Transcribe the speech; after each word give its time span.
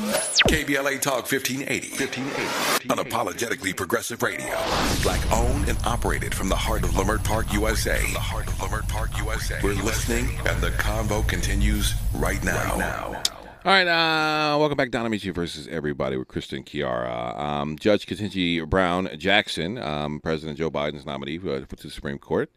KBLA 0.00 1.00
Talk 1.00 1.30
1580. 1.30 1.90
1580. 1.90 2.88
Unapologetically 2.88 3.76
progressive 3.76 4.22
radio. 4.22 4.56
Black 5.02 5.20
owned 5.30 5.68
and 5.68 5.78
operated 5.84 6.34
from 6.34 6.48
the 6.48 6.56
heart 6.56 6.82
of 6.84 6.90
Leimert 6.90 7.22
Park, 7.22 7.52
USA. 7.52 8.00
the 8.12 8.18
heart 8.18 8.46
of 8.46 8.54
Leimert 8.54 8.88
Park, 8.88 9.10
USA. 9.18 9.58
We're 9.62 9.74
listening, 9.74 10.30
and 10.46 10.60
the 10.62 10.70
convo 10.70 11.26
continues 11.28 11.94
right 12.14 12.42
now. 12.42 12.70
Right 12.70 12.78
now. 12.78 13.22
All 13.62 13.72
right, 13.72 13.86
uh, 13.86 14.56
welcome 14.58 14.76
back. 14.78 14.90
Don 14.90 15.10
Amiche 15.10 15.34
versus 15.34 15.68
everybody 15.68 16.16
with 16.16 16.28
Kristen 16.28 16.62
Kiara. 16.64 17.38
Um, 17.38 17.76
Judge 17.78 18.06
Ketanji 18.06 18.66
Brown 18.66 19.10
Jackson, 19.18 19.76
um, 19.76 20.18
President 20.20 20.56
Joe 20.56 20.70
Biden's 20.70 21.04
nominee 21.04 21.36
uh, 21.36 21.66
for 21.66 21.76
the 21.76 21.90
Supreme 21.90 22.18
Court, 22.18 22.50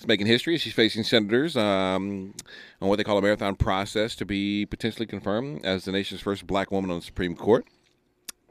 is 0.00 0.06
making 0.06 0.26
history. 0.26 0.58
She's 0.58 0.72
facing 0.72 1.04
senators 1.04 1.56
um, 1.56 2.34
on 2.80 2.88
what 2.88 2.96
they 2.96 3.04
call 3.04 3.18
a 3.18 3.22
marathon 3.22 3.54
process 3.54 4.14
to 4.16 4.24
be 4.24 4.66
potentially 4.66 5.06
confirmed 5.06 5.64
as 5.64 5.84
the 5.84 5.92
nation's 5.92 6.20
first 6.20 6.46
black 6.46 6.70
woman 6.70 6.90
on 6.90 6.98
the 6.98 7.04
Supreme 7.04 7.36
Court. 7.36 7.66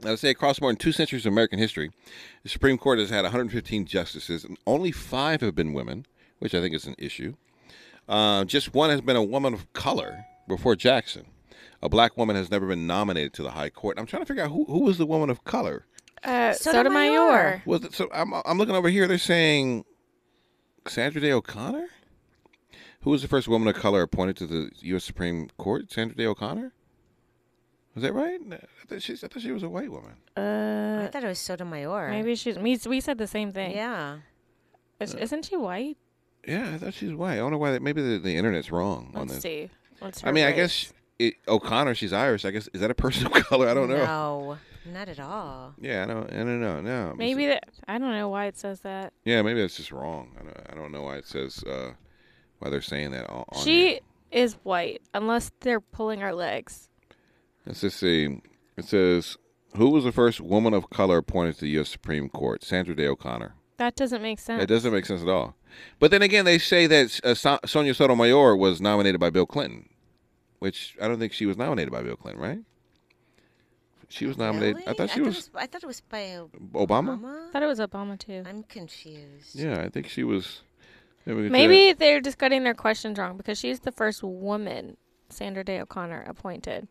Now, 0.02 0.10
to 0.10 0.16
say 0.16 0.30
across 0.30 0.60
more 0.60 0.70
than 0.70 0.78
two 0.78 0.92
centuries 0.92 1.26
of 1.26 1.32
American 1.32 1.58
history, 1.58 1.90
the 2.42 2.48
Supreme 2.48 2.78
Court 2.78 2.98
has 2.98 3.10
had 3.10 3.22
115 3.22 3.84
justices, 3.84 4.44
and 4.44 4.56
only 4.66 4.92
five 4.92 5.42
have 5.42 5.54
been 5.54 5.74
women, 5.74 6.06
which 6.38 6.54
I 6.54 6.60
think 6.60 6.74
is 6.74 6.86
an 6.86 6.94
issue. 6.96 7.34
Uh, 8.08 8.44
just 8.44 8.72
one 8.72 8.88
has 8.88 9.02
been 9.02 9.16
a 9.16 9.22
woman 9.22 9.52
of 9.52 9.70
color 9.74 10.24
before 10.48 10.74
Jackson 10.74 11.26
a 11.82 11.88
black 11.88 12.16
woman 12.16 12.36
has 12.36 12.50
never 12.50 12.66
been 12.66 12.86
nominated 12.86 13.32
to 13.34 13.42
the 13.42 13.50
high 13.50 13.70
court. 13.70 13.98
I'm 13.98 14.06
trying 14.06 14.22
to 14.22 14.26
figure 14.26 14.44
out 14.44 14.50
who 14.50 14.64
who 14.64 14.80
was 14.80 14.98
the 14.98 15.06
woman 15.06 15.30
of 15.30 15.44
color. 15.44 15.86
Uh, 16.22 16.52
Sotomayor. 16.52 17.62
Was 17.64 17.84
it, 17.84 17.94
so 17.94 18.08
I'm 18.12 18.34
I'm 18.44 18.58
looking 18.58 18.74
over 18.74 18.88
here. 18.88 19.06
They're 19.06 19.18
saying 19.18 19.84
Sandra 20.86 21.20
Day 21.20 21.32
O'Connor. 21.32 21.88
Who 23.02 23.10
was 23.10 23.22
the 23.22 23.28
first 23.28 23.48
woman 23.48 23.66
of 23.68 23.74
color 23.76 24.02
appointed 24.02 24.36
to 24.38 24.46
the 24.46 24.70
U.S. 24.80 25.04
Supreme 25.04 25.48
Court? 25.56 25.90
Sandra 25.90 26.16
Day 26.16 26.26
O'Connor. 26.26 26.72
Was 27.94 28.02
that 28.02 28.12
right? 28.12 28.40
I 28.52 28.86
thought 28.86 29.02
she, 29.02 29.14
I 29.14 29.16
thought 29.16 29.40
she 29.42 29.50
was 29.52 29.62
a 29.62 29.68
white 29.68 29.90
woman. 29.90 30.12
Uh, 30.36 31.04
I 31.04 31.08
thought 31.10 31.24
it 31.24 31.26
was 31.26 31.38
Sotomayor. 31.38 32.10
maybe 32.10 32.34
she's. 32.36 32.58
We, 32.58 32.78
we 32.86 33.00
said 33.00 33.18
the 33.18 33.26
same 33.26 33.52
thing. 33.52 33.72
Yeah. 33.72 34.18
Is, 35.00 35.14
isn't 35.14 35.46
she 35.46 35.56
white? 35.56 35.96
Yeah, 36.46 36.72
I 36.74 36.78
thought 36.78 36.94
she 36.94 37.06
was 37.06 37.14
white. 37.14 37.34
I 37.34 37.36
don't 37.36 37.50
know 37.50 37.58
why. 37.58 37.72
That, 37.72 37.82
maybe 37.82 38.00
the, 38.02 38.18
the 38.18 38.36
internet's 38.36 38.70
wrong 38.70 39.10
on 39.14 39.22
Let's 39.22 39.34
this. 39.34 39.42
see. 39.42 39.70
What's 39.98 40.22
I 40.22 40.28
her 40.28 40.32
mean, 40.32 40.44
I 40.44 40.48
race? 40.48 40.56
guess 40.56 40.92
it, 41.18 41.34
O'Connor. 41.48 41.94
She's 41.94 42.12
Irish. 42.12 42.44
I 42.44 42.50
guess 42.50 42.68
is 42.72 42.80
that 42.80 42.90
a 42.90 42.94
person 42.94 43.26
of 43.26 43.32
color? 43.46 43.68
I 43.68 43.74
don't 43.74 43.88
know. 43.88 44.04
No, 44.04 44.58
not 44.86 45.08
at 45.08 45.20
all. 45.20 45.74
Yeah, 45.80 46.04
I 46.04 46.06
don't. 46.06 46.32
I 46.32 46.36
don't 46.36 46.60
know. 46.60 46.80
No. 46.80 47.14
Maybe 47.16 47.46
that. 47.46 47.64
I 47.86 47.98
don't 47.98 48.12
know 48.12 48.28
why 48.28 48.46
it 48.46 48.56
says 48.56 48.80
that. 48.80 49.12
Yeah, 49.24 49.42
maybe 49.42 49.60
that's 49.60 49.76
just 49.76 49.92
wrong. 49.92 50.36
I 50.38 50.42
don't, 50.42 50.66
I 50.70 50.74
don't 50.74 50.92
know 50.92 51.02
why 51.02 51.16
it 51.16 51.26
says 51.26 51.62
uh, 51.64 51.92
why 52.58 52.70
they're 52.70 52.80
saying 52.82 53.10
that 53.12 53.28
on, 53.28 53.44
on 53.50 53.64
she 53.64 53.88
here. 53.88 53.98
is 54.30 54.54
white, 54.62 55.02
unless 55.14 55.50
they're 55.60 55.80
pulling 55.80 56.22
our 56.22 56.34
legs. 56.34 56.88
Let's 57.66 57.82
just 57.82 57.98
see. 57.98 58.40
It 58.76 58.84
says 58.86 59.36
who 59.76 59.90
was 59.90 60.04
the 60.04 60.12
first 60.12 60.40
woman 60.40 60.74
of 60.74 60.90
color 60.90 61.18
appointed 61.18 61.56
to 61.56 61.60
the 61.62 61.70
U.S. 61.70 61.90
Supreme 61.90 62.28
Court? 62.28 62.64
Sandra 62.64 62.94
Day 62.94 63.06
O'Connor. 63.06 63.54
That 63.76 63.96
doesn't 63.96 64.20
make 64.20 64.38
sense. 64.38 64.60
That 64.60 64.66
doesn't 64.66 64.92
make 64.92 65.06
sense 65.06 65.22
at 65.22 65.28
all. 65.28 65.56
But 65.98 66.10
then 66.10 66.22
again, 66.22 66.44
they 66.44 66.58
say 66.58 66.86
that 66.86 67.20
uh, 67.24 67.34
so- 67.34 67.60
Sonia 67.64 67.94
Sotomayor 67.94 68.56
was 68.56 68.80
nominated 68.80 69.20
by 69.20 69.30
Bill 69.30 69.46
Clinton, 69.46 69.88
which 70.58 70.96
I 71.00 71.08
don't 71.08 71.18
think 71.18 71.32
she 71.32 71.46
was 71.46 71.56
nominated 71.56 71.92
by 71.92 72.02
Bill 72.02 72.16
Clinton, 72.16 72.42
right? 72.42 72.58
She 74.10 74.26
was 74.26 74.36
nominated. 74.36 74.76
Really? 74.76 74.88
I 74.88 74.92
thought 74.92 75.10
she 75.10 75.20
it 75.20 75.24
was, 75.26 75.50
I 75.54 75.66
thought 75.66 75.84
it 75.84 75.86
was 75.86 76.00
by 76.00 76.34
O- 76.34 76.50
Obama. 76.74 77.18
Obama. 77.18 77.50
thought 77.52 77.62
it 77.62 77.66
was 77.66 77.78
Obama 77.78 78.18
too. 78.18 78.42
I'm 78.44 78.64
confused. 78.64 79.54
Yeah, 79.54 79.80
I 79.80 79.88
think 79.88 80.08
she 80.08 80.24
was. 80.24 80.62
Maybe, 81.24 81.36
we 81.36 81.42
could 81.48 81.52
say 81.54 81.66
Maybe 81.66 81.92
they're 81.92 82.20
just 82.20 82.38
getting 82.38 82.64
their 82.64 82.74
questions 82.74 83.18
wrong 83.18 83.36
because 83.36 83.56
she's 83.58 83.80
the 83.80 83.92
first 83.92 84.22
woman, 84.24 84.96
Sandra 85.28 85.62
Day 85.62 85.80
O'Connor, 85.80 86.24
appointed. 86.26 86.88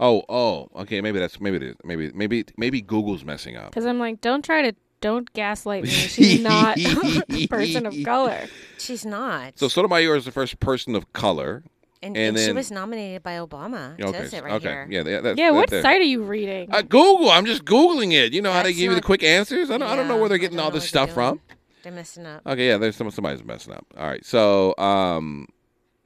Oh, 0.00 0.24
oh, 0.28 0.68
okay. 0.74 1.00
Maybe 1.00 1.20
that's 1.20 1.40
maybe 1.40 1.56
it 1.56 1.62
is. 1.62 1.76
Maybe 1.84 2.10
maybe 2.12 2.44
maybe 2.56 2.80
Google's 2.82 3.24
messing 3.24 3.56
up. 3.56 3.70
Because 3.70 3.86
I'm 3.86 4.00
like, 4.00 4.20
don't 4.20 4.44
try 4.44 4.62
to, 4.62 4.74
don't 5.00 5.32
gaslight 5.34 5.84
me. 5.84 5.88
She's 5.90 6.40
not 6.42 6.76
a 7.30 7.46
person 7.46 7.86
of 7.86 7.94
color. 8.04 8.48
She's 8.78 9.06
not. 9.06 9.56
So 9.56 9.68
Sotomayor 9.68 10.16
is 10.16 10.24
the 10.24 10.32
first 10.32 10.58
person 10.58 10.96
of 10.96 11.12
color. 11.12 11.62
And, 12.04 12.16
and 12.16 12.36
and 12.36 12.38
she 12.46 12.52
was 12.52 12.70
nominated 12.70 13.22
by 13.22 13.34
Obama. 13.38 13.98
It 13.98 14.04
Okay, 14.04 14.36
it 14.36 14.44
right 14.44 14.52
okay, 14.54 14.68
here. 14.68 14.86
yeah, 14.90 15.02
that, 15.02 15.22
that, 15.22 15.38
Yeah, 15.38 15.50
that 15.50 15.54
what 15.54 15.70
there. 15.70 15.82
site 15.82 16.00
are 16.00 16.04
you 16.04 16.22
reading? 16.22 16.70
Uh, 16.72 16.82
Google. 16.82 17.30
I'm 17.30 17.46
just 17.46 17.64
googling 17.64 18.12
it. 18.12 18.32
You 18.32 18.42
know 18.42 18.52
how 18.52 18.62
they 18.62 18.70
That's 18.70 18.78
give 18.78 18.90
you 18.90 18.94
the 18.96 19.02
quick 19.02 19.22
answers. 19.22 19.70
I 19.70 19.78
don't. 19.78 19.88
I 19.88 19.96
don't 19.96 20.08
know 20.08 20.16
where 20.18 20.28
they're 20.28 20.38
getting 20.38 20.58
all 20.60 20.70
this 20.70 20.92
what 20.92 21.06
they're 21.06 21.06
stuff 21.06 21.10
from. 21.12 21.40
They're 21.82 21.92
messing 21.92 22.26
up. 22.26 22.42
Okay, 22.46 22.68
yeah, 22.68 22.78
there's 22.78 22.96
some 22.96 23.10
somebody's 23.10 23.44
messing 23.44 23.74
up. 23.74 23.86
All 23.96 24.06
right, 24.06 24.24
so 24.24 24.74
um, 24.78 25.46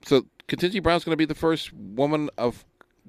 so 0.04 0.22
Ketanji 0.48 0.82
Brown's 0.82 1.04
going 1.04 1.12
to 1.12 1.16
be 1.16 1.25
the 1.25 1.34
first 1.34 1.72
woman 1.72 2.31
of 2.38 2.64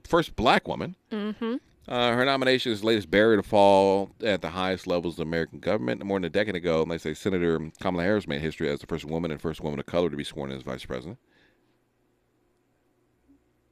first 0.07 0.35
black 0.35 0.67
woman. 0.67 0.95
mm-hmm. 1.11 1.55
Uh, 1.87 2.11
her 2.13 2.23
nomination 2.23 2.71
is 2.71 2.81
the 2.81 2.85
latest 2.85 3.09
barrier 3.09 3.37
to 3.37 3.41
fall 3.41 4.11
at 4.23 4.43
the 4.43 4.49
highest 4.49 4.85
levels 4.85 5.15
of 5.15 5.17
the 5.17 5.23
American 5.23 5.57
government. 5.57 6.03
More 6.05 6.17
than 6.19 6.25
a 6.25 6.29
decade 6.29 6.55
ago, 6.55 6.83
and 6.83 6.91
they 6.91 6.99
say 6.99 7.15
Senator 7.15 7.59
Kamala 7.81 8.03
Harris 8.03 8.27
made 8.27 8.41
history 8.41 8.69
as 8.69 8.79
the 8.79 8.85
first 8.85 9.05
woman 9.05 9.31
and 9.31 9.41
first 9.41 9.59
woman 9.61 9.79
of 9.79 9.87
color 9.87 10.07
to 10.11 10.15
be 10.15 10.23
sworn 10.23 10.51
in 10.51 10.57
as 10.57 10.61
vice 10.61 10.85
president. 10.85 11.17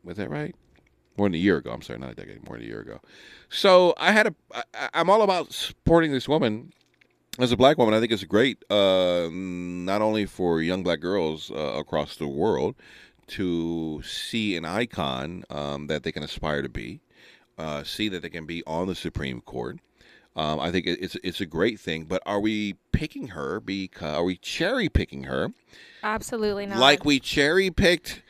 Was 0.08 0.16
that 0.18 0.30
right? 0.30 0.56
More 1.18 1.28
than 1.28 1.36
a 1.36 1.38
year 1.38 1.58
ago. 1.58 1.72
I'm 1.72 1.82
sorry, 1.82 2.00
not 2.00 2.12
a 2.12 2.16
decade. 2.16 2.48
More 2.48 2.56
than 2.56 2.66
a 2.66 2.70
year 2.70 2.80
ago. 2.80 3.02
So 3.50 3.94
I 3.98 4.14
had 4.14 4.28
a. 4.28 4.36
I, 4.54 4.90
I'm 4.94 5.10
all 5.10 5.22
about 5.22 5.52
supporting 5.52 6.14
this 6.14 6.30
woman 6.30 6.72
as 7.40 7.52
a 7.52 7.58
black 7.58 7.78
woman. 7.78 7.94
I 7.94 8.00
think 8.00 8.14
it's 8.14 8.24
great, 8.24 8.64
uh, 8.72 9.28
not 9.32 10.02
only 10.02 10.26
for 10.26 10.62
young 10.62 10.84
black 10.84 11.02
girls 11.02 11.52
uh, 11.52 11.56
across 11.56 12.16
the 12.16 12.28
world 12.28 12.76
to 13.28 14.02
see 14.04 14.56
an 14.56 14.64
icon 14.64 15.44
um, 15.50 15.88
that 15.88 16.04
they 16.04 16.14
can 16.14 16.24
aspire 16.24 16.62
to 16.62 16.70
be, 16.70 17.02
uh, 17.58 17.84
see 17.84 18.08
that 18.08 18.22
they 18.22 18.30
can 18.30 18.46
be 18.46 18.64
on 18.66 18.88
the 18.88 18.96
Supreme 18.96 19.42
Court. 19.42 19.80
Um, 20.38 20.60
I 20.60 20.72
think 20.72 20.88
it's 20.88 21.18
it's 21.22 21.42
a 21.42 21.46
great 21.46 21.82
thing. 21.82 22.06
But 22.06 22.22
are 22.26 22.40
we 22.40 22.76
picking 22.94 23.30
her? 23.30 23.60
Because 23.60 24.16
are 24.16 24.24
we 24.24 24.38
cherry 24.38 24.88
picking 24.88 25.24
her? 25.24 25.50
Absolutely 26.02 26.68
not. 26.68 26.78
like 26.78 27.04
we 27.04 27.20
cherry 27.20 27.72
picked 27.72 28.22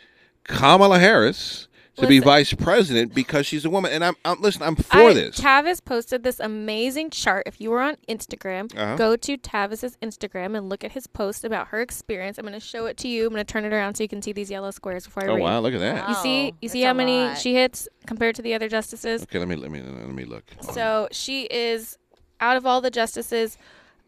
Kamala 0.45 0.99
Harris 0.99 1.66
to 1.97 2.07
be 2.07 2.19
vice 2.19 2.53
president 2.53 3.13
because 3.13 3.45
she's 3.45 3.65
a 3.65 3.69
woman. 3.69 3.91
And 3.91 4.03
I'm, 4.03 4.15
I'm 4.25 4.41
listen, 4.41 4.61
I'm 4.63 4.75
for 4.75 4.97
I, 4.97 5.13
this. 5.13 5.39
Tavis 5.39 5.83
posted 5.83 6.23
this 6.23 6.39
amazing 6.39 7.09
chart. 7.09 7.43
If 7.45 7.59
you 7.61 7.69
were 7.71 7.81
on 7.81 7.95
Instagram, 8.07 8.73
Uh-huh. 8.77 8.95
go 8.95 9.15
to 9.15 9.37
Tavis's 9.37 9.97
Instagram 10.01 10.57
and 10.57 10.69
look 10.69 10.83
at 10.83 10.91
his 10.93 11.07
post 11.07 11.43
about 11.43 11.67
her 11.69 11.81
experience. 11.81 12.37
I'm 12.37 12.45
going 12.45 12.53
to 12.53 12.59
show 12.65 12.85
it 12.85 12.97
to 12.97 13.07
you. 13.07 13.25
I'm 13.27 13.33
going 13.33 13.45
to 13.45 13.51
turn 13.51 13.65
it 13.65 13.73
around 13.73 13.95
so 13.95 14.03
you 14.03 14.09
can 14.09 14.21
see 14.21 14.31
these 14.33 14.49
yellow 14.49 14.71
squares 14.71 15.05
before 15.05 15.23
I 15.23 15.27
oh 15.27 15.35
read. 15.35 15.43
wow, 15.43 15.59
look 15.59 15.73
at 15.73 15.79
that. 15.79 16.07
You 16.09 16.15
see, 16.15 16.53
you 16.61 16.69
see 16.69 16.83
a 16.83 16.87
how 16.87 16.93
many 16.93 17.19
lot. 17.25 17.37
she 17.37 17.53
hits 17.55 17.87
compared 18.05 18.35
to 18.35 18.41
the 18.41 18.53
other 18.53 18.69
justices. 18.69 19.23
Okay, 19.23 19.39
let 19.39 19.47
me 19.47 19.55
let 19.55 19.71
me 19.71 19.81
let 19.81 20.09
me 20.09 20.25
look. 20.25 20.45
So 20.61 21.07
she 21.11 21.43
is 21.45 21.97
out 22.39 22.57
of 22.57 22.65
all 22.65 22.81
the 22.81 22.91
justices. 22.91 23.57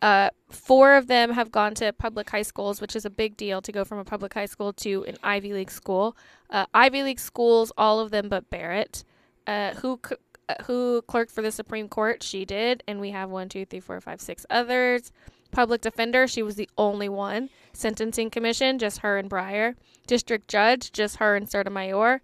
Uh, 0.02 0.30
four 0.50 0.96
of 0.96 1.08
them 1.08 1.32
have 1.32 1.52
gone 1.52 1.74
to 1.76 1.92
public 1.94 2.30
high 2.30 2.42
schools, 2.42 2.80
which 2.80 2.96
is 2.96 3.06
a 3.06 3.10
big 3.10 3.36
deal 3.36 3.62
to 3.62 3.72
go 3.72 3.84
from 3.84 3.98
a 3.98 4.06
public 4.06 4.34
high 4.34 4.46
school 4.46 4.72
to 4.74 5.04
an 5.06 5.18
Ivy 5.24 5.54
League 5.54 5.72
school. 5.72 6.16
Uh, 6.50 6.66
Ivy 6.74 7.04
League 7.04 7.20
schools, 7.20 7.72
all 7.78 8.00
of 8.00 8.12
them 8.12 8.30
but 8.30 8.50
Barrett, 8.50 9.04
uh, 9.48 9.74
who 9.76 10.00
uh, 10.48 10.56
who 10.64 11.02
clerked 11.04 11.32
for 11.32 11.42
the 11.42 11.52
Supreme 11.52 11.88
Court. 11.90 12.24
She 12.24 12.46
did, 12.46 12.84
and 12.88 13.00
we 13.00 13.12
have 13.12 13.30
one, 13.30 13.50
two, 13.50 13.66
three, 13.66 13.82
four, 13.82 14.00
five, 14.02 14.22
six 14.22 14.46
others. 14.50 15.12
Public 15.52 15.82
defender, 15.82 16.28
she 16.28 16.44
was 16.44 16.56
the 16.56 16.70
only 16.78 17.10
one. 17.10 17.50
Sentencing 17.74 18.30
commission, 18.30 18.80
just 18.80 19.00
her 19.00 19.18
and 19.18 19.30
Breyer. 19.30 19.76
District 20.08 20.48
judge, 20.48 20.92
just 20.92 21.18
her 21.18 21.36
and 21.36 21.50
Sotomayor 21.50 22.22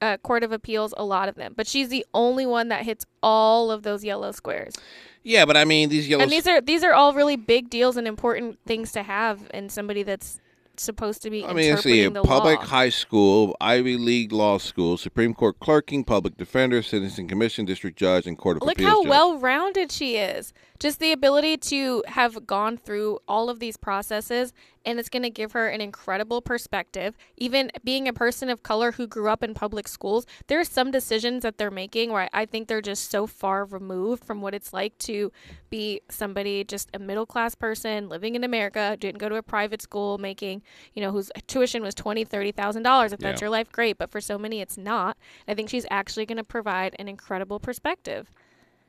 uh, 0.00 0.16
Court 0.18 0.42
of 0.42 0.52
Appeals, 0.52 0.94
a 0.96 1.04
lot 1.04 1.28
of 1.28 1.34
them. 1.34 1.54
But 1.56 1.66
she's 1.66 1.88
the 1.88 2.04
only 2.14 2.46
one 2.46 2.68
that 2.68 2.84
hits 2.84 3.04
all 3.22 3.70
of 3.70 3.82
those 3.82 4.04
yellow 4.04 4.32
squares. 4.32 4.74
Yeah, 5.22 5.44
but 5.44 5.56
I 5.56 5.64
mean 5.64 5.88
these 5.88 6.08
yellow. 6.08 6.22
And 6.22 6.32
these 6.32 6.46
are 6.46 6.60
these 6.60 6.82
are 6.82 6.94
all 6.94 7.12
really 7.12 7.36
big 7.36 7.68
deals 7.70 7.96
and 7.96 8.06
important 8.08 8.58
things 8.66 8.92
to 8.92 9.02
have 9.02 9.50
in 9.52 9.68
somebody 9.68 10.02
that's 10.02 10.40
supposed 10.76 11.20
to 11.22 11.30
be 11.30 11.44
I 11.44 11.52
mean, 11.52 11.76
see, 11.76 12.08
public 12.08 12.58
law. 12.58 12.64
high 12.64 12.88
school, 12.88 13.54
Ivy 13.60 13.98
League 13.98 14.32
law 14.32 14.56
school, 14.56 14.96
Supreme 14.96 15.34
Court 15.34 15.60
clerking, 15.60 16.04
public 16.04 16.38
defender, 16.38 16.82
sentencing 16.82 17.28
commission, 17.28 17.66
district 17.66 17.98
judge, 17.98 18.26
and 18.26 18.38
court 18.38 18.56
of 18.56 18.62
Look 18.62 18.78
appeals. 18.78 18.90
how 18.90 19.02
judge. 19.02 19.10
well 19.10 19.38
rounded 19.38 19.92
she 19.92 20.16
is. 20.16 20.54
Just 20.80 20.98
the 20.98 21.12
ability 21.12 21.58
to 21.58 22.02
have 22.06 22.46
gone 22.46 22.78
through 22.78 23.18
all 23.28 23.50
of 23.50 23.60
these 23.60 23.76
processes, 23.76 24.54
and 24.86 24.98
it's 24.98 25.10
going 25.10 25.22
to 25.24 25.28
give 25.28 25.52
her 25.52 25.68
an 25.68 25.82
incredible 25.82 26.40
perspective. 26.40 27.18
Even 27.36 27.70
being 27.84 28.08
a 28.08 28.14
person 28.14 28.48
of 28.48 28.62
color 28.62 28.92
who 28.92 29.06
grew 29.06 29.28
up 29.28 29.42
in 29.42 29.52
public 29.52 29.86
schools, 29.86 30.24
there 30.46 30.58
are 30.58 30.64
some 30.64 30.90
decisions 30.90 31.42
that 31.42 31.58
they're 31.58 31.70
making 31.70 32.10
where 32.12 32.30
I 32.32 32.46
think 32.46 32.66
they're 32.66 32.80
just 32.80 33.10
so 33.10 33.26
far 33.26 33.66
removed 33.66 34.24
from 34.24 34.40
what 34.40 34.54
it's 34.54 34.72
like 34.72 34.96
to 35.00 35.30
be 35.68 36.00
somebody, 36.08 36.64
just 36.64 36.88
a 36.94 36.98
middle 36.98 37.26
class 37.26 37.54
person 37.54 38.08
living 38.08 38.34
in 38.34 38.42
America, 38.42 38.96
didn't 38.98 39.18
go 39.18 39.28
to 39.28 39.34
a 39.34 39.42
private 39.42 39.82
school, 39.82 40.16
making, 40.16 40.62
you 40.94 41.02
know, 41.02 41.12
whose 41.12 41.30
tuition 41.46 41.82
was 41.82 41.94
twenty, 41.94 42.24
thirty 42.24 42.52
thousand 42.52 42.84
dollars. 42.84 43.12
If 43.12 43.20
that's 43.20 43.42
Yeah. 43.42 43.44
your 43.48 43.50
life, 43.50 43.70
great. 43.70 43.98
But 43.98 44.10
for 44.10 44.22
so 44.22 44.38
many, 44.38 44.62
it's 44.62 44.78
not. 44.78 45.18
I 45.46 45.52
think 45.52 45.68
she's 45.68 45.84
actually 45.90 46.24
going 46.24 46.38
to 46.38 46.42
provide 46.44 46.96
an 46.98 47.06
incredible 47.06 47.60
perspective. 47.60 48.32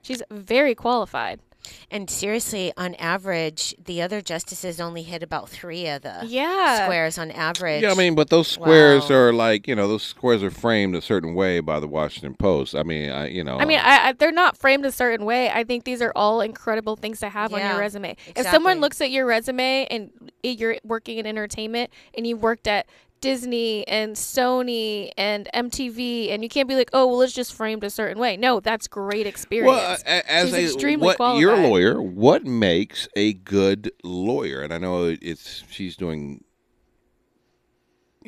She's 0.02 0.24
very 0.32 0.74
qualified. 0.74 1.42
And 1.90 2.10
seriously, 2.10 2.74
on 2.78 2.96
average, 2.96 3.76
the 3.84 4.02
other 4.02 4.22
justices 4.22 4.80
only 4.80 5.04
hit 5.04 5.22
about 5.24 5.50
three 5.50 5.88
of 5.88 6.02
the 6.02 6.24
Yeah. 6.26 6.84
squares 6.86 7.18
on 7.18 7.32
average. 7.32 7.84
Yeah, 7.84 7.92
I 7.92 7.96
mean, 7.96 8.16
but 8.16 8.30
those 8.30 8.48
squares 8.48 9.10
Wow. 9.10 9.16
are 9.18 9.34
like 9.34 9.68
you 9.68 9.76
know 9.76 9.88
those 9.88 10.04
squares 10.04 10.44
are 10.44 10.52
framed 10.52 10.96
a 10.96 11.02
certain 11.02 11.34
way 11.34 11.60
by 11.60 11.80
the 11.80 11.88
Washington 11.88 12.36
Post. 12.36 12.76
I 12.76 12.84
mean, 12.84 13.10
I 13.12 13.28
you 13.28 13.44
know. 13.44 13.58
I 13.58 13.66
mean, 13.66 13.80
I, 13.80 14.10
I, 14.10 14.14
they're 14.14 14.32
not 14.32 14.58
framed 14.58 14.86
a 14.86 14.92
certain 14.92 15.26
way. 15.26 15.50
I 15.50 15.64
think 15.64 15.84
these 15.84 16.02
are 16.02 16.12
all 16.16 16.42
incredible 16.42 16.96
things 16.96 17.20
to 17.20 17.30
have 17.30 17.54
on 17.54 17.60
your 17.62 17.78
resume. 17.80 18.16
If 18.36 18.48
someone 18.48 18.80
looks 18.82 19.02
at 19.02 19.12
your 19.12 19.26
resume 19.26 19.86
and 19.90 20.10
eh, 20.44 20.56
you're 20.58 20.78
working 20.84 21.18
in 21.18 21.26
entertainment 21.26 21.92
and 22.16 22.26
you've 22.26 22.42
worked 22.42 22.68
at 22.68 22.88
Disney 23.22 23.88
and 23.88 24.16
Sony 24.16 25.12
and 25.18 25.48
MTV, 25.54 26.32
and 26.32 26.44
you 26.44 26.50
can't 26.50 26.68
be 26.68 26.76
like, 26.76 26.90
oh, 26.94 27.08
well, 27.08 27.22
it's 27.22 27.34
just 27.34 27.54
framed 27.54 27.84
a 27.84 27.90
certain 27.90 28.18
way. 28.20 28.36
No, 28.36 28.60
that's 28.60 28.88
great 28.88 29.28
experience. 29.28 29.76
Well, 29.76 29.98
a- 30.06 30.32
as 30.32 30.50
She's 30.50 30.54
a 30.58 30.64
extremely 30.64 31.06
what 31.06 31.18
qualified. 31.18 31.42
you're 31.42 31.54
a 31.54 31.68
lawyer, 31.68 32.02
what 32.02 32.44
makes 32.46 33.08
a 33.16 33.34
good 33.34 33.92
lawyer? 34.04 34.62
And 34.62 34.74
I 34.74 34.80
know 34.80 35.16
it's 35.22 35.64
she's 35.70 35.96
doing 35.96 36.44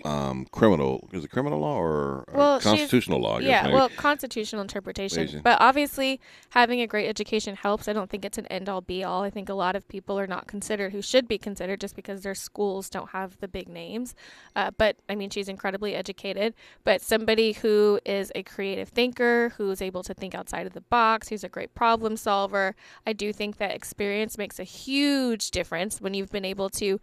um 0.05 0.45
criminal 0.51 1.07
is 1.13 1.23
it 1.23 1.29
criminal 1.29 1.59
law 1.59 1.77
or, 1.77 2.23
or 2.27 2.33
Well, 2.33 2.59
constitutional 2.59 3.21
law? 3.21 3.39
Guess, 3.39 3.47
yeah, 3.47 3.61
maybe. 3.63 3.75
well, 3.75 3.89
constitutional 3.89 4.61
interpretation. 4.61 5.19
Amazing. 5.19 5.41
But 5.43 5.61
obviously, 5.61 6.19
having 6.49 6.81
a 6.81 6.87
great 6.87 7.07
education 7.07 7.55
helps. 7.55 7.87
I 7.87 7.93
don't 7.93 8.09
think 8.09 8.25
it's 8.25 8.39
an 8.39 8.47
end 8.47 8.69
all 8.69 8.81
be 8.81 9.03
all. 9.03 9.21
I 9.23 9.29
think 9.29 9.49
a 9.49 9.53
lot 9.53 9.75
of 9.75 9.87
people 9.87 10.17
are 10.19 10.25
not 10.25 10.47
considered 10.47 10.93
who 10.93 11.01
should 11.01 11.27
be 11.27 11.37
considered 11.37 11.79
just 11.79 11.95
because 11.95 12.21
their 12.23 12.33
schools 12.33 12.89
don't 12.89 13.11
have 13.11 13.37
the 13.39 13.47
big 13.47 13.69
names. 13.69 14.15
Uh, 14.55 14.71
but 14.77 14.97
I 15.07 15.15
mean, 15.15 15.29
she's 15.29 15.47
incredibly 15.47 15.93
educated. 15.93 16.55
But 16.83 17.01
somebody 17.01 17.51
who 17.53 17.99
is 18.03 18.31
a 18.33 18.41
creative 18.43 18.89
thinker, 18.89 19.53
who's 19.57 19.81
able 19.81 20.01
to 20.03 20.13
think 20.15 20.33
outside 20.33 20.65
of 20.65 20.73
the 20.73 20.81
box, 20.81 21.29
who's 21.29 21.43
a 21.43 21.49
great 21.49 21.75
problem 21.75 22.17
solver, 22.17 22.75
I 23.05 23.13
do 23.13 23.31
think 23.31 23.57
that 23.57 23.75
experience 23.75 24.37
makes 24.37 24.57
a 24.59 24.63
huge 24.63 25.51
difference 25.51 26.01
when 26.01 26.13
you've 26.15 26.31
been 26.31 26.45
able 26.45 26.69
to, 26.71 26.99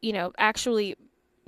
you 0.00 0.12
know, 0.12 0.32
actually 0.38 0.96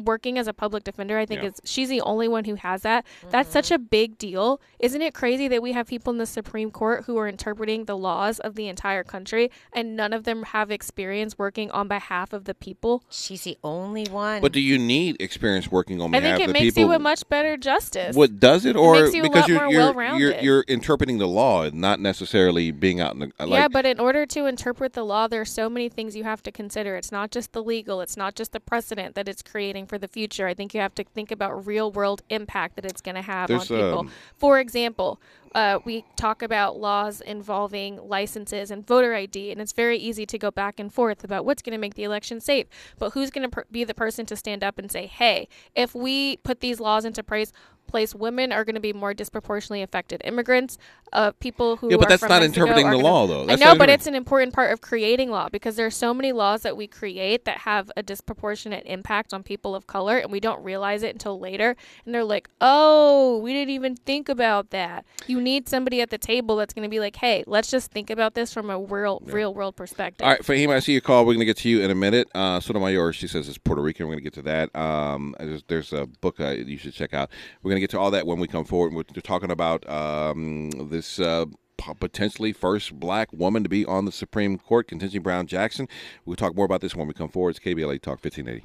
working 0.04 0.38
as 0.38 0.46
a 0.46 0.52
public 0.52 0.84
defender 0.84 1.18
i 1.18 1.26
think 1.26 1.42
Yeah. 1.42 1.48
is 1.48 1.60
she's 1.64 1.88
the 1.88 2.00
only 2.02 2.28
one 2.28 2.44
who 2.44 2.54
has 2.54 2.82
that 2.82 3.04
that's 3.30 3.50
such 3.50 3.66
mm-hmm. 3.66 3.74
a 3.74 3.78
big 3.78 4.18
deal 4.18 4.60
isn't 4.78 5.02
it 5.02 5.14
crazy 5.14 5.48
that 5.48 5.62
we 5.62 5.72
have 5.72 5.86
people 5.86 6.12
in 6.12 6.18
the 6.18 6.26
supreme 6.26 6.70
court 6.70 7.04
who 7.06 7.16
are 7.18 7.26
interpreting 7.26 7.86
the 7.86 7.96
laws 7.96 8.38
of 8.40 8.54
the 8.54 8.68
entire 8.68 9.04
country 9.04 9.50
and 9.72 9.96
none 9.96 10.12
of 10.12 10.24
them 10.24 10.44
have 10.44 10.70
experience 10.70 11.38
working 11.38 11.70
on 11.70 11.88
behalf 11.88 12.32
of 12.32 12.44
the 12.44 12.54
people 12.54 13.02
She's 13.08 13.42
the 13.42 13.58
only 13.62 14.06
one. 14.06 14.40
But 14.40 14.52
do 14.52 14.60
you 14.60 14.78
need 14.78 15.20
experience 15.20 15.70
working 15.70 16.00
on 16.00 16.10
behalf 16.10 16.24
of 16.24 16.24
the 16.24 16.30
people? 16.30 16.42
i 16.42 16.46
think 16.46 16.56
it 16.56 16.64
makes 16.64 16.74
people? 16.74 16.90
you 16.90 16.96
a 16.96 16.98
much 16.98 17.28
better 17.28 17.56
justice 17.56 18.14
what 18.14 18.38
does 18.38 18.64
it, 18.64 18.76
or 18.76 19.02
makes 19.02 19.14
you 19.14 19.20
a 19.20 19.22
because 19.24 19.48
lot 19.48 19.70
you're 19.70 19.92
more 19.94 20.18
you're, 20.18 20.32
you're 20.40 20.52
you're 20.52 20.64
interpreting 20.68 21.18
the 21.18 21.26
law 21.26 21.62
and 21.62 21.74
not 21.74 22.00
necessarily 22.00 22.70
being 22.70 23.00
out 23.00 23.14
in 23.14 23.20
the 23.20 23.32
uh, 23.38 23.46
like, 23.46 23.58
yeah, 23.58 23.68
but 23.68 23.86
in 23.86 23.98
order 23.98 24.26
to 24.26 24.46
interpret 24.46 24.92
the 24.92 25.04
law, 25.04 25.26
there 25.26 25.40
are 25.40 25.46
so 25.46 25.68
many 25.68 25.88
things 25.88 26.14
you 26.14 26.24
have 26.24 26.42
to 26.42 26.52
consider. 26.52 26.96
It's 26.96 27.12
not 27.12 27.30
just 27.30 27.52
the 27.52 27.62
legal, 27.62 28.00
it's 28.00 28.16
not 28.16 28.34
just 28.34 28.52
the 28.52 28.60
precedent 28.60 29.14
that 29.14 29.28
it's 29.28 29.42
creating 29.42 29.86
for 29.92 29.98
the 29.98 30.08
future. 30.08 30.46
I 30.46 30.54
think 30.54 30.72
you 30.72 30.80
have 30.80 30.94
to 30.94 31.04
think 31.04 31.30
about 31.30 31.66
real 31.66 31.92
world 31.92 32.22
impact 32.30 32.76
that 32.76 32.86
it's 32.86 33.02
going 33.02 33.14
to 33.14 33.20
have 33.20 33.48
There's, 33.48 33.70
on 33.70 33.76
people. 33.76 33.98
um, 33.98 34.10
For 34.38 34.58
example, 34.58 35.20
uh, 35.54 35.80
we 35.84 36.06
talk 36.16 36.40
about 36.40 36.78
laws 36.78 37.20
involving 37.20 37.98
licenses 38.08 38.70
and 38.70 38.86
voter 38.86 39.14
ID, 39.14 39.52
and 39.52 39.60
it's 39.60 39.72
very 39.72 39.98
easy 39.98 40.24
to 40.24 40.38
go 40.38 40.50
back 40.50 40.80
and 40.80 40.90
forth 40.90 41.24
about 41.24 41.44
what's 41.44 41.60
going 41.60 41.74
to 41.74 41.78
make 41.78 41.92
the 41.92 42.04
election 42.04 42.40
safe. 42.40 42.68
But 42.98 43.10
who's 43.10 43.30
going 43.30 43.42
to 43.42 43.50
per- 43.50 43.66
be 43.70 43.84
the 43.84 43.92
person 43.92 44.24
to 44.24 44.34
stand 44.34 44.64
up 44.64 44.78
and 44.78 44.90
say, 44.90 45.04
hey, 45.06 45.46
if 45.74 45.94
we 45.94 46.38
put 46.38 46.60
these 46.60 46.80
laws 46.80 47.04
into 47.04 47.22
place, 47.22 47.52
place 47.92 48.12
women 48.14 48.50
are 48.50 48.64
going 48.64 48.74
to 48.74 48.80
be 48.80 48.92
more 48.92 49.14
disproportionately 49.14 49.82
affected. 49.82 50.20
Immigrants, 50.24 50.78
uh, 51.12 51.30
people 51.38 51.76
who 51.76 51.90
Yeah, 51.90 51.98
but 51.98 52.06
are 52.06 52.08
that's 52.08 52.22
not 52.22 52.40
Mexico 52.42 52.46
interpreting 52.62 52.90
the 52.90 52.96
gonna- 52.96 53.04
law, 53.04 53.26
though. 53.28 53.46
I 53.48 53.54
know, 53.54 53.76
but 53.76 53.88
it's 53.88 54.08
an 54.08 54.16
important 54.16 54.52
part 54.52 54.72
of 54.72 54.80
creating 54.80 55.30
law 55.30 55.48
because 55.48 55.76
there 55.76 55.86
are 55.86 55.90
so 55.90 56.12
many 56.12 56.32
laws 56.32 56.62
that 56.62 56.76
we 56.76 56.88
create 56.88 57.44
that 57.44 57.58
have 57.58 57.92
a 57.96 58.02
disproportionate 58.02 58.82
impact 58.86 59.32
on 59.32 59.42
people 59.44 59.74
of 59.76 59.86
color, 59.86 60.16
and 60.18 60.32
we 60.32 60.40
don't 60.40 60.62
realize 60.64 61.02
it 61.04 61.14
until 61.14 61.38
later. 61.38 61.76
And 62.04 62.14
they're 62.14 62.24
like, 62.24 62.48
"Oh, 62.60 63.38
we 63.38 63.52
didn't 63.52 63.70
even 63.70 63.94
think 63.94 64.28
about 64.28 64.70
that." 64.70 65.04
You 65.26 65.40
need 65.40 65.68
somebody 65.68 66.00
at 66.00 66.10
the 66.10 66.18
table 66.18 66.56
that's 66.56 66.72
going 66.72 66.84
to 66.84 66.88
be 66.88 66.98
like, 66.98 67.16
"Hey, 67.16 67.44
let's 67.46 67.70
just 67.70 67.92
think 67.92 68.08
about 68.10 68.34
this 68.34 68.52
from 68.52 68.70
a 68.70 68.78
real, 68.80 69.22
real 69.26 69.52
world 69.54 69.76
perspective." 69.76 70.24
All 70.24 70.30
right, 70.30 70.42
Fahim, 70.42 70.70
I 70.70 70.80
see 70.80 70.92
your 70.92 71.02
call. 71.02 71.26
We're 71.26 71.34
going 71.34 71.40
to 71.40 71.44
get 71.46 71.58
to 71.58 71.68
you 71.68 71.82
in 71.82 71.90
a 71.90 71.94
minute. 71.94 72.28
Uh, 72.34 72.58
Sotomayor, 72.58 73.12
she 73.12 73.26
says 73.28 73.48
it's 73.48 73.58
Puerto 73.58 73.82
Rican. 73.82 74.06
We're 74.06 74.14
going 74.14 74.24
to 74.24 74.30
get 74.30 74.34
to 74.34 74.42
that. 74.42 74.74
Um, 74.74 75.36
there's, 75.38 75.62
there's 75.68 75.92
a 75.92 76.06
book 76.06 76.40
uh, 76.40 76.50
you 76.50 76.78
should 76.78 76.94
check 76.94 77.12
out. 77.12 77.30
We're 77.62 77.70
going 77.70 77.76
to 77.76 77.80
get 77.82 77.90
to 77.90 77.98
all 77.98 78.10
that 78.12 78.26
when 78.26 78.38
we 78.38 78.46
come 78.46 78.64
forward. 78.64 78.94
We're 78.94 79.02
talking 79.22 79.50
about 79.50 79.88
um, 79.90 80.70
this 80.70 81.18
uh, 81.18 81.46
potentially 81.76 82.52
first 82.52 82.94
black 82.98 83.32
woman 83.32 83.62
to 83.64 83.68
be 83.68 83.84
on 83.84 84.04
the 84.04 84.12
Supreme 84.12 84.56
Court, 84.56 84.88
Contingency 84.88 85.18
Brown 85.18 85.46
Jackson. 85.46 85.88
We'll 86.24 86.36
talk 86.36 86.54
more 86.54 86.64
about 86.64 86.80
this 86.80 86.94
when 86.94 87.08
we 87.08 87.14
come 87.14 87.28
forward. 87.28 87.50
It's 87.50 87.58
KBLA 87.58 88.00
Talk 88.00 88.24
1580. 88.24 88.64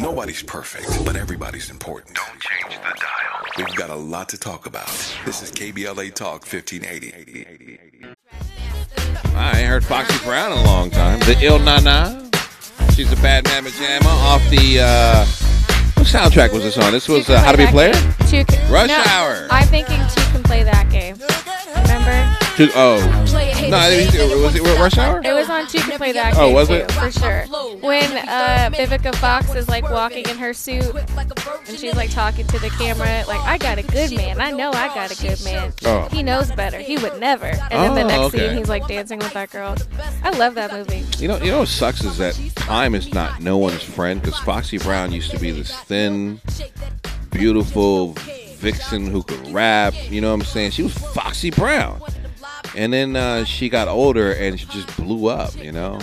Nobody's 0.00 0.42
perfect, 0.42 1.04
but 1.04 1.16
everybody's 1.16 1.68
important. 1.70 2.16
Don't 2.16 2.40
change 2.40 2.76
the 2.76 2.94
dial. 3.00 3.66
We've 3.66 3.76
got 3.76 3.90
a 3.90 3.94
lot 3.94 4.28
to 4.30 4.38
talk 4.38 4.66
about. 4.66 4.86
This 5.24 5.42
is 5.42 5.50
KBLA 5.50 6.14
Talk 6.14 6.46
1580. 6.46 8.14
I 9.36 9.58
ain't 9.58 9.68
heard 9.68 9.84
Foxy 9.84 10.24
Brown 10.24 10.52
in 10.52 10.58
a 10.58 10.64
long 10.64 10.90
time. 10.90 11.18
The 11.20 11.36
Ill 11.42 11.58
Na 11.58 11.80
Na. 11.80 12.20
She's 12.92 13.10
a 13.12 13.16
bad 13.16 13.44
mamma 13.44 13.70
jamma 13.70 14.06
off 14.06 14.48
the. 14.50 14.80
Uh, 14.80 15.43
what 16.04 16.12
soundtrack 16.12 16.52
was 16.52 16.62
this 16.62 16.76
on? 16.76 16.92
This 16.92 17.08
was 17.08 17.30
uh, 17.30 17.40
How 17.40 17.52
to 17.52 17.58
Be 17.58 17.64
a 17.64 17.68
Player? 17.68 17.92
Two 18.28 18.44
can, 18.44 18.70
Rush 18.72 18.88
no, 18.88 19.02
Hour. 19.06 19.46
I'm 19.50 19.66
thinking 19.68 19.98
two 20.14 20.20
can 20.32 20.42
play 20.42 20.62
that 20.62 20.90
game. 20.90 21.16
Remember? 21.82 22.43
Two, 22.56 22.70
oh. 22.76 22.98
No, 23.68 23.78
it 23.90 24.30
was, 24.32 24.54
was 24.54 24.54
it 24.54 24.78
Rush 24.78 24.98
Hour? 24.98 25.20
It 25.24 25.32
was 25.32 25.48
on 25.50 25.66
Two 25.66 25.78
Can 25.78 25.96
Play 25.96 26.12
That 26.12 26.34
Oh, 26.36 26.52
was 26.52 26.68
too, 26.68 26.74
it? 26.74 26.92
for 26.92 27.10
sure. 27.10 27.46
When 27.80 28.04
uh, 28.28 28.70
Vivica 28.72 29.14
Fox 29.16 29.54
is 29.54 29.68
like 29.68 29.82
walking 29.90 30.24
in 30.28 30.36
her 30.38 30.52
suit 30.54 30.84
and 31.66 31.78
she's 31.78 31.96
like 31.96 32.10
talking 32.10 32.46
to 32.46 32.58
the 32.60 32.68
camera, 32.70 33.24
like 33.26 33.40
I 33.40 33.58
got 33.58 33.78
a 33.78 33.82
good 33.82 34.14
man. 34.14 34.40
I 34.40 34.50
know 34.52 34.70
I 34.70 34.88
got 34.94 35.10
a 35.10 35.20
good 35.20 35.42
man. 35.44 35.72
Oh. 35.84 36.08
He 36.12 36.22
knows 36.22 36.52
better. 36.52 36.78
He 36.78 36.96
would 36.98 37.18
never. 37.18 37.46
And 37.46 37.72
then 37.72 37.94
the 37.94 38.02
Oh, 38.02 38.06
next 38.06 38.34
okay. 38.34 38.48
scene, 38.48 38.58
he's 38.58 38.68
like 38.68 38.86
dancing 38.86 39.18
with 39.18 39.32
that 39.32 39.50
girl. 39.50 39.74
I 40.22 40.30
love 40.30 40.54
that 40.54 40.72
movie. 40.72 41.04
You 41.20 41.28
know, 41.28 41.38
you 41.38 41.50
know 41.50 41.60
what 41.60 41.68
sucks 41.68 42.04
is 42.04 42.18
that 42.18 42.34
time 42.54 42.94
is 42.94 43.12
not 43.12 43.40
no 43.42 43.56
one's 43.58 43.82
friend 43.82 44.20
because 44.22 44.38
Foxy 44.40 44.78
Brown 44.78 45.10
used 45.10 45.30
to 45.32 45.38
be 45.40 45.50
this 45.50 45.74
thin, 45.80 46.40
beautiful 47.30 48.12
vixen 48.58 49.06
who 49.06 49.22
could 49.22 49.48
rap. 49.52 49.94
You 50.10 50.20
know 50.20 50.28
what 50.30 50.40
I'm 50.40 50.46
saying? 50.46 50.70
She 50.72 50.82
was 50.82 50.94
Foxy 50.94 51.50
Brown, 51.50 52.00
and 52.76 52.92
then 52.92 53.16
uh, 53.16 53.44
she 53.44 53.68
got 53.68 53.88
older 53.88 54.32
and 54.32 54.58
she 54.58 54.66
just 54.66 54.94
blew 54.96 55.28
up. 55.28 55.56
You 55.56 55.72
know? 55.72 56.00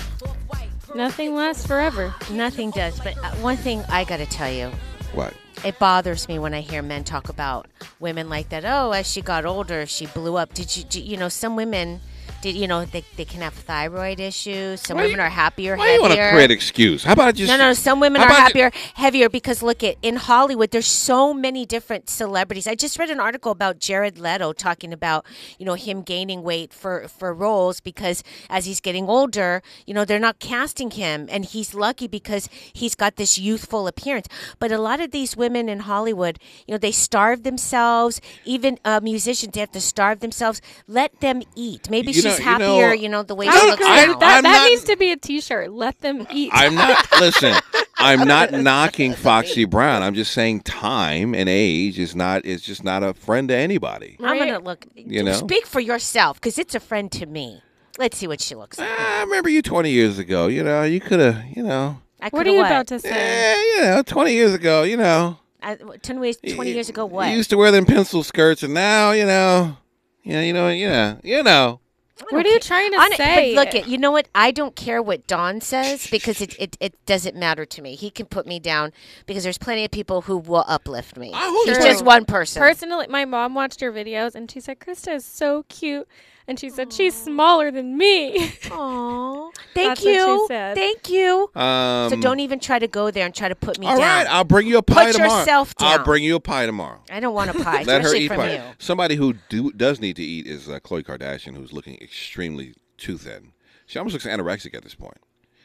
Nothing 0.96 1.36
lasts 1.36 1.66
forever. 1.66 2.14
Nothing 2.32 2.72
does. 2.72 3.00
But 3.00 3.18
uh, 3.24 3.32
one 3.36 3.58
thing 3.58 3.84
I 3.90 4.04
got 4.04 4.18
to 4.18 4.26
tell 4.26 4.52
you, 4.52 4.72
What? 5.14 5.34
it 5.64 5.80
bothers 5.80 6.28
me 6.28 6.38
when 6.40 6.54
I 6.54 6.62
hear 6.62 6.82
men 6.82 7.04
talk 7.04 7.30
about 7.30 7.68
women 8.00 8.30
like 8.30 8.50
that. 8.50 8.66
Oh, 8.66 8.92
as 8.92 9.10
she 9.10 9.22
got 9.22 9.46
older, 9.46 9.86
she 9.86 10.08
blew 10.08 10.36
up. 10.38 10.54
Did 10.54 10.76
you, 10.76 10.84
you 11.02 11.18
know, 11.18 11.30
some 11.30 11.56
women, 11.56 12.02
did 12.42 12.56
you 12.56 12.68
know, 12.68 12.86
they, 12.86 13.04
they 13.18 13.26
can 13.26 13.42
have 13.42 13.54
thyroid 13.54 14.20
issues. 14.20 14.82
Some 14.82 14.98
Why 14.98 15.04
women 15.04 15.18
you- 15.18 15.24
are 15.24 15.30
happier, 15.30 15.76
heavier. 15.76 15.78
Why 15.78 15.88
do 15.88 15.94
you 15.94 16.02
want 16.02 16.14
to 16.14 16.30
create 16.32 16.52
excuse? 16.52 17.04
How 17.04 17.14
about 17.14 17.36
just 17.36 17.50
No, 17.50 17.58
no. 17.58 17.74
Some 17.74 18.00
women 18.00 18.22
are 18.22 18.28
happier, 18.28 18.72
heavier 18.96 19.30
because 19.30 19.62
look 19.62 19.84
at 19.84 19.96
in 20.02 20.16
Hollywood. 20.16 20.72
There's 20.72 20.88
so 20.88 21.34
many 21.34 21.66
different 21.66 22.10
celebrities. 22.10 22.68
I 22.68 22.76
just 22.76 22.98
read 22.98 23.10
an 23.10 23.20
article 23.20 23.52
about 23.52 23.80
Jared 23.80 24.18
Leto 24.18 24.54
talking 24.54 24.92
about 24.92 25.26
you 25.60 25.66
know 25.66 25.76
him 25.76 26.02
gaining 26.02 26.42
weight 26.44 26.74
for 26.74 27.08
for 27.08 27.34
roles 27.34 27.80
because 27.80 28.24
as 28.50 28.66
he's 28.66 28.80
getting 28.82 29.08
older, 29.08 29.62
you 29.86 29.94
know 29.94 30.04
they're 30.06 30.20
not 30.20 30.40
casting 30.40 30.92
him, 30.92 31.28
and 31.32 31.46
he's 31.46 31.74
lucky 31.74 32.08
because 32.08 32.50
he's 32.74 32.96
got 32.96 33.16
this 33.18 33.38
youthful 33.38 33.88
appearance. 33.88 34.28
But 34.60 34.72
a 34.72 34.78
lot 34.80 35.00
of 35.00 35.12
these 35.12 35.38
women 35.38 35.70
in 35.70 35.82
Hollywood, 35.82 36.40
you 36.66 36.74
know, 36.74 36.78
they 36.80 36.92
starve 36.92 37.44
themselves. 37.44 38.20
Even 38.46 38.80
uh, 38.84 39.00
musicians, 39.04 39.54
they 39.54 39.60
have 39.60 39.72
to 39.72 39.82
starve 39.82 40.20
themselves. 40.22 40.62
Let 40.88 41.20
them 41.22 41.44
eat. 41.56 41.90
Maybe 41.90 42.12
You 42.12 42.24
know- 42.24 42.31
she's 42.38 42.40
you 42.40 42.46
know- 42.58 42.80
happier. 42.80 42.94
You 42.94 43.10
know, 43.10 43.24
the 43.24 43.36
way 43.36 43.48
I 43.48 43.52
she 43.52 43.58
don't- 43.60 43.70
looks 43.72 43.84
I- 43.86 44.06
now. 44.08 44.18
that 44.20 44.38
I'm 44.38 44.44
that 44.44 44.58
not- 44.60 44.70
needs 44.70 44.84
to 44.86 44.96
be 44.98 45.12
a 45.12 45.18
T-shirt. 45.18 45.72
Let 45.72 46.00
them 46.02 46.26
eat. 46.32 46.52
I'm 46.54 46.76
not 46.76 47.06
listen. 47.20 47.54
I'm 47.98 48.28
not 48.28 48.52
knocking 48.68 49.14
Foxy 49.14 49.66
Brown. 49.66 50.02
I'm 50.02 50.16
just 50.16 50.32
saying 50.32 50.62
time 50.62 51.36
and 51.36 51.48
age 51.48 52.00
is 52.00 52.16
not 52.16 52.46
is 52.46 52.62
just 52.62 52.84
not 52.84 53.04
a 53.04 53.14
friend 53.14 53.48
to 53.50 53.56
anybody. 53.56 54.18
I'm 54.24 54.38
gonna 54.38 54.60
look. 54.60 54.86
You 54.96 55.24
know? 55.24 55.34
speak 55.34 55.66
for 55.66 55.80
yourself 55.80 56.38
because 56.40 56.58
it's 56.58 56.76
a 56.76 56.80
friend 56.80 57.12
to 57.14 57.26
me. 57.26 57.62
Let's 58.00 58.18
see 58.18 58.26
what 58.28 58.40
she 58.42 58.56
looks 58.56 58.80
like. 58.80 58.88
Ah, 58.90 59.20
I 59.20 59.24
remember 59.24 59.50
you 59.50 59.62
20 59.62 59.92
years 59.92 60.18
ago. 60.18 60.48
You 60.48 60.64
know, 60.64 60.84
you 60.84 61.02
could 61.02 61.20
have, 61.20 61.44
you 61.54 61.62
know, 61.62 62.00
I 62.22 62.30
what 62.30 62.48
are 62.48 62.50
coulda 62.50 62.52
you 62.52 62.60
about 62.66 62.88
to 62.88 63.00
say? 63.00 63.10
yeah, 63.10 63.56
you 63.92 63.96
know, 63.98 64.02
20 64.02 64.32
years 64.34 64.54
ago, 64.54 64.84
you 64.84 64.96
know. 64.96 65.38
I, 65.62 65.76
20, 65.76 66.24
years, 66.26 66.38
20 66.56 66.72
years 66.72 66.88
ago, 66.90 67.06
what? 67.06 67.30
You 67.30 67.36
used 67.36 67.50
to 67.52 67.58
wear 67.58 67.70
them 67.70 67.86
pencil 67.86 68.24
skirts, 68.24 68.64
and 68.64 68.74
now, 68.74 69.12
you 69.12 69.26
know, 69.26 69.76
yeah, 70.24 70.42
you 70.42 70.54
know, 70.54 70.70
yeah, 70.70 71.18
you 71.22 71.44
know. 71.44 71.81
What 72.30 72.46
are 72.46 72.50
you 72.50 72.60
trying 72.60 72.92
to 72.92 72.98
On 72.98 73.12
it- 73.12 73.18
say? 73.18 73.56
But 73.56 73.66
look, 73.66 73.76
it. 73.76 73.88
You 73.88 73.98
know 73.98 74.12
what? 74.12 74.28
I 74.36 74.52
don't 74.52 74.76
care 74.76 75.02
what 75.02 75.28
Don 75.28 75.62
says 75.62 76.08
because 76.10 76.42
it, 76.42 76.56
it 76.60 76.78
it 76.80 77.06
doesn't 77.06 77.36
matter 77.36 77.66
to 77.66 77.82
me. 77.82 77.96
He 77.96 78.10
can 78.10 78.26
put 78.28 78.46
me 78.46 78.60
down 78.60 78.94
because 79.26 79.44
there's 79.44 79.58
plenty 79.58 79.84
of 79.86 79.92
people 79.92 80.22
who 80.22 80.38
will 80.38 80.64
uplift 80.68 81.18
me. 81.18 81.32
Oh, 81.34 81.64
He's 81.66 81.78
just 81.78 82.06
one 82.06 82.26
person. 82.26 82.60
Personally, 82.60 83.08
my 83.10 83.26
mom 83.26 83.56
watched 83.56 83.82
your 83.82 83.92
videos 83.92 84.36
and 84.36 84.50
she 84.50 84.60
said 84.60 84.80
Krista 84.80 85.16
is 85.16 85.26
so 85.26 85.64
cute, 85.70 86.08
and 86.52 86.60
she 86.60 86.70
said 86.70 86.92
she's 86.92 87.16
smaller 87.16 87.72
than 87.72 87.98
me. 87.98 88.38
Aww. 88.64 89.52
Thank 89.74 89.88
That's 89.88 90.02
what 90.04 90.12
she 90.12 90.14
you. 90.14 90.46
said. 90.50 90.76
Thank 90.76 91.10
you. 91.10 91.50
Um, 91.56 92.10
so 92.10 92.20
don't 92.20 92.42
even 92.42 92.60
try 92.60 92.78
to 92.78 92.90
go 92.90 93.10
there 93.10 93.26
and 93.26 93.34
try 93.34 93.48
to 93.48 93.56
put 93.56 93.80
me 93.80 93.88
All 93.88 93.94
down. 93.98 94.02
right, 94.02 94.28
I'll 94.28 94.44
bring 94.44 94.68
you 94.68 94.78
a 94.78 94.84
pie 94.84 95.06
Put 95.06 95.16
tomorrow. 95.16 95.40
yourself 95.40 95.74
I'll 95.80 96.04
bring 96.04 96.26
you 96.26 96.36
a 96.36 96.42
pie 96.42 96.66
tomorrow. 96.66 97.00
I 97.10 97.22
don't 97.22 97.34
want 97.34 97.52
a 97.52 97.64
pie, 97.64 97.84
Let 97.88 98.02
her 98.02 98.14
eat 98.14 98.28
from 98.28 98.38
pie. 98.38 98.56
you. 98.56 98.62
Somebody 98.80 99.16
who 99.16 99.36
do, 99.48 99.72
does 99.72 100.02
need 100.02 100.18
to 100.18 100.24
eat 100.24 100.46
is 100.46 100.68
uh, 100.68 100.82
Khloe 100.82 101.04
Kardashian, 101.04 101.56
who's 101.56 101.72
looking 101.72 101.98
extremely 102.02 102.74
too 102.98 103.18
thin. 103.18 103.54
She 103.86 103.98
almost 103.98 104.12
looks 104.14 104.26
anorexic 104.26 104.76
at 104.76 104.84
this 104.84 104.94
point. 104.94 105.18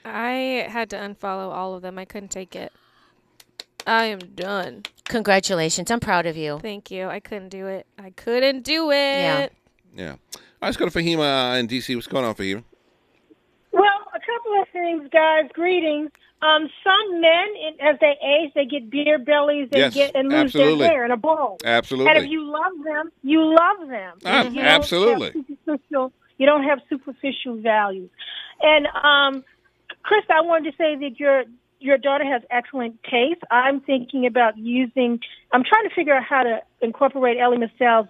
I 0.05 0.69
had 0.71 0.89
to 0.91 0.97
unfollow 0.97 1.53
all 1.53 1.75
of 1.75 1.83
them. 1.83 1.99
I 1.99 2.05
couldn't 2.05 2.31
take 2.31 2.55
it. 2.55 2.73
I 3.89 4.05
am 4.05 4.21
done. 4.21 4.85
Congratulations. 5.09 5.91
I'm 5.91 5.99
proud 6.01 6.27
of 6.27 6.37
you. 6.37 6.61
Thank 6.61 6.93
you. 6.93 7.09
I 7.09 7.19
couldn't 7.19 7.49
do 7.49 7.67
it. 7.67 7.87
I 7.99 8.11
couldn't 8.11 8.63
do 8.63 8.93
it. 8.93 8.95
Yeah. 8.95 9.49
Yeah. 9.97 10.15
Let's 10.67 10.77
go 10.77 10.89
to 10.89 10.99
Fahima 10.99 11.61
in 11.61 11.69
D.C. 11.69 11.95
What's 11.95 12.09
going 12.09 12.25
on, 12.25 12.35
Fahima? 12.35 12.65
Well, 13.71 13.83
a 14.13 14.19
couple 14.19 14.61
of 14.61 14.69
things, 14.73 15.09
guys. 15.13 15.45
Greetings. 15.53 16.11
Um, 16.43 16.69
some 16.83 17.21
men, 17.21 17.47
as 17.81 17.97
they 18.01 18.17
age, 18.21 18.51
they 18.57 18.65
get 18.67 18.91
beer 18.91 19.17
bellies, 19.19 19.69
they 19.71 19.79
Yes, 19.79 19.95
get 19.95 20.17
and 20.17 20.29
lose 20.29 20.47
absolutely. 20.47 20.87
their 20.87 20.91
hair 20.91 21.05
in 21.05 21.13
a 21.13 21.17
bowl. 21.17 21.59
Absolutely. 21.65 22.11
And 22.13 22.25
if 22.25 22.31
you 22.31 22.43
love 22.45 22.73
them, 22.85 23.13
you 23.23 23.45
love 23.45 23.89
them. 23.89 24.19
Ah, 24.25 24.43
You 24.43 24.55
don't 24.57 24.65
absolutely. 24.65 25.33
You 26.39 26.47
don't 26.47 26.65
have 26.65 26.81
superficial 26.91 27.57
values. 27.59 28.11
And 28.61 28.89
um, 28.89 29.45
Chris, 30.03 30.25
I 30.29 30.41
wanted 30.41 30.73
to 30.73 30.77
say 30.77 30.97
that 30.97 31.21
your 31.21 31.45
your 31.79 31.97
daughter 31.97 32.25
has 32.25 32.43
excellent 32.51 33.03
taste. 33.05 33.41
I'm 33.53 33.81
thinking 33.81 34.27
about 34.27 34.59
using. 34.59 35.21
I'm 35.53 35.63
trying 35.63 35.89
to 35.89 35.95
figure 35.95 36.15
out 36.15 36.25
how 36.25 36.43
to 36.43 36.61
incorporate 36.83 37.39
Elie 37.39 37.59
Mystal's 37.59 38.09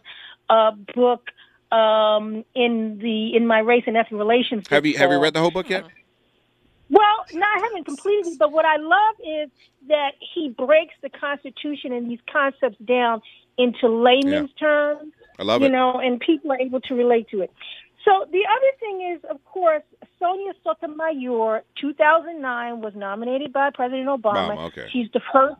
uh, 0.48 0.70
book 0.94 1.28
um, 1.72 2.44
in 2.54 2.98
the 2.98 3.36
in 3.36 3.46
my 3.46 3.60
race 3.60 3.84
and 3.86 3.96
ethnic 3.96 4.18
relations. 4.18 4.66
have 4.68 4.86
you 4.86 4.96
have 4.98 5.10
you 5.10 5.20
read 5.20 5.34
the 5.34 5.40
whole 5.40 5.50
book 5.50 5.68
yet? 5.68 5.84
Well, 6.88 7.24
no, 7.32 7.44
I 7.44 7.60
haven't 7.60 7.84
completed 7.84 8.32
it, 8.32 8.38
but 8.38 8.52
what 8.52 8.64
I 8.64 8.76
love 8.76 9.14
is 9.18 9.50
that 9.88 10.12
he 10.34 10.50
breaks 10.50 10.94
the 11.02 11.10
Constitution 11.10 11.92
and 11.92 12.08
these 12.08 12.20
concepts 12.32 12.78
down 12.84 13.22
into 13.58 13.88
layman's 13.88 14.52
terms, 14.52 15.12
I 15.38 15.42
love 15.42 15.62
you 15.62 15.66
it. 15.66 15.72
know, 15.72 15.98
and 15.98 16.20
people 16.20 16.52
are 16.52 16.60
able 16.60 16.80
to 16.82 16.94
relate 16.94 17.28
to 17.30 17.40
it. 17.40 17.52
So 18.04 18.24
the 18.30 18.44
other 18.46 18.72
thing 18.78 19.14
is, 19.14 19.24
of 19.28 19.44
course, 19.44 19.82
Sonia 20.20 20.52
Sotomayor, 20.62 21.64
2009, 21.80 22.80
was 22.80 22.94
nominated 22.94 23.52
by 23.52 23.70
President 23.70 24.06
Obama. 24.06 24.56
Obama, 24.56 24.66
okay. 24.68 24.86
She's 24.92 25.08
the 25.12 25.20
first 25.32 25.56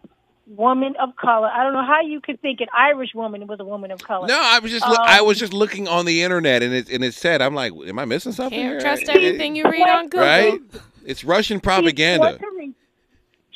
woman 0.47 0.95
of 1.01 1.17
color. 1.17 1.49
I 1.49 1.63
don't 1.65 1.73
know 1.73 1.85
how 1.85 2.01
you 2.03 2.21
could 2.21 2.41
think 2.41 2.61
an 2.61 2.69
Irish 2.77 3.11
woman 3.15 3.47
was 3.47 3.59
a 3.61 3.65
woman 3.65 3.91
of 3.91 4.03
color. 4.03 4.29
No, 4.29 4.39
I 4.41 4.59
was 4.61 4.71
just 4.71 4.87
look, 4.87 4.99
I 4.99 5.21
was 5.23 5.39
just 5.39 5.53
looking 5.53 5.89
on 5.89 6.05
the 6.07 6.23
internet 6.23 6.63
and 6.63 6.73
it 6.73 6.89
and 6.91 7.05
it 7.05 7.15
said 7.15 7.43
I'm 7.43 7.55
like, 7.55 7.73
am 7.87 7.99
I 7.99 8.05
missing 8.05 8.33
something? 8.33 8.59
Can't 8.59 8.71
here? 8.73 8.81
trust 8.81 9.03
It- 9.03 9.09
it- 9.09 9.17
everything 9.17 9.57
you 9.57 9.65
read 9.65 9.89
on 9.89 10.05
Google. 10.05 10.21
Right? 10.27 10.61
It's 11.05 11.25
Russian 11.25 11.61
propaganda. 11.61 12.33
She's 12.33 12.39
Puerto, 12.39 12.57
Rican. 12.57 12.75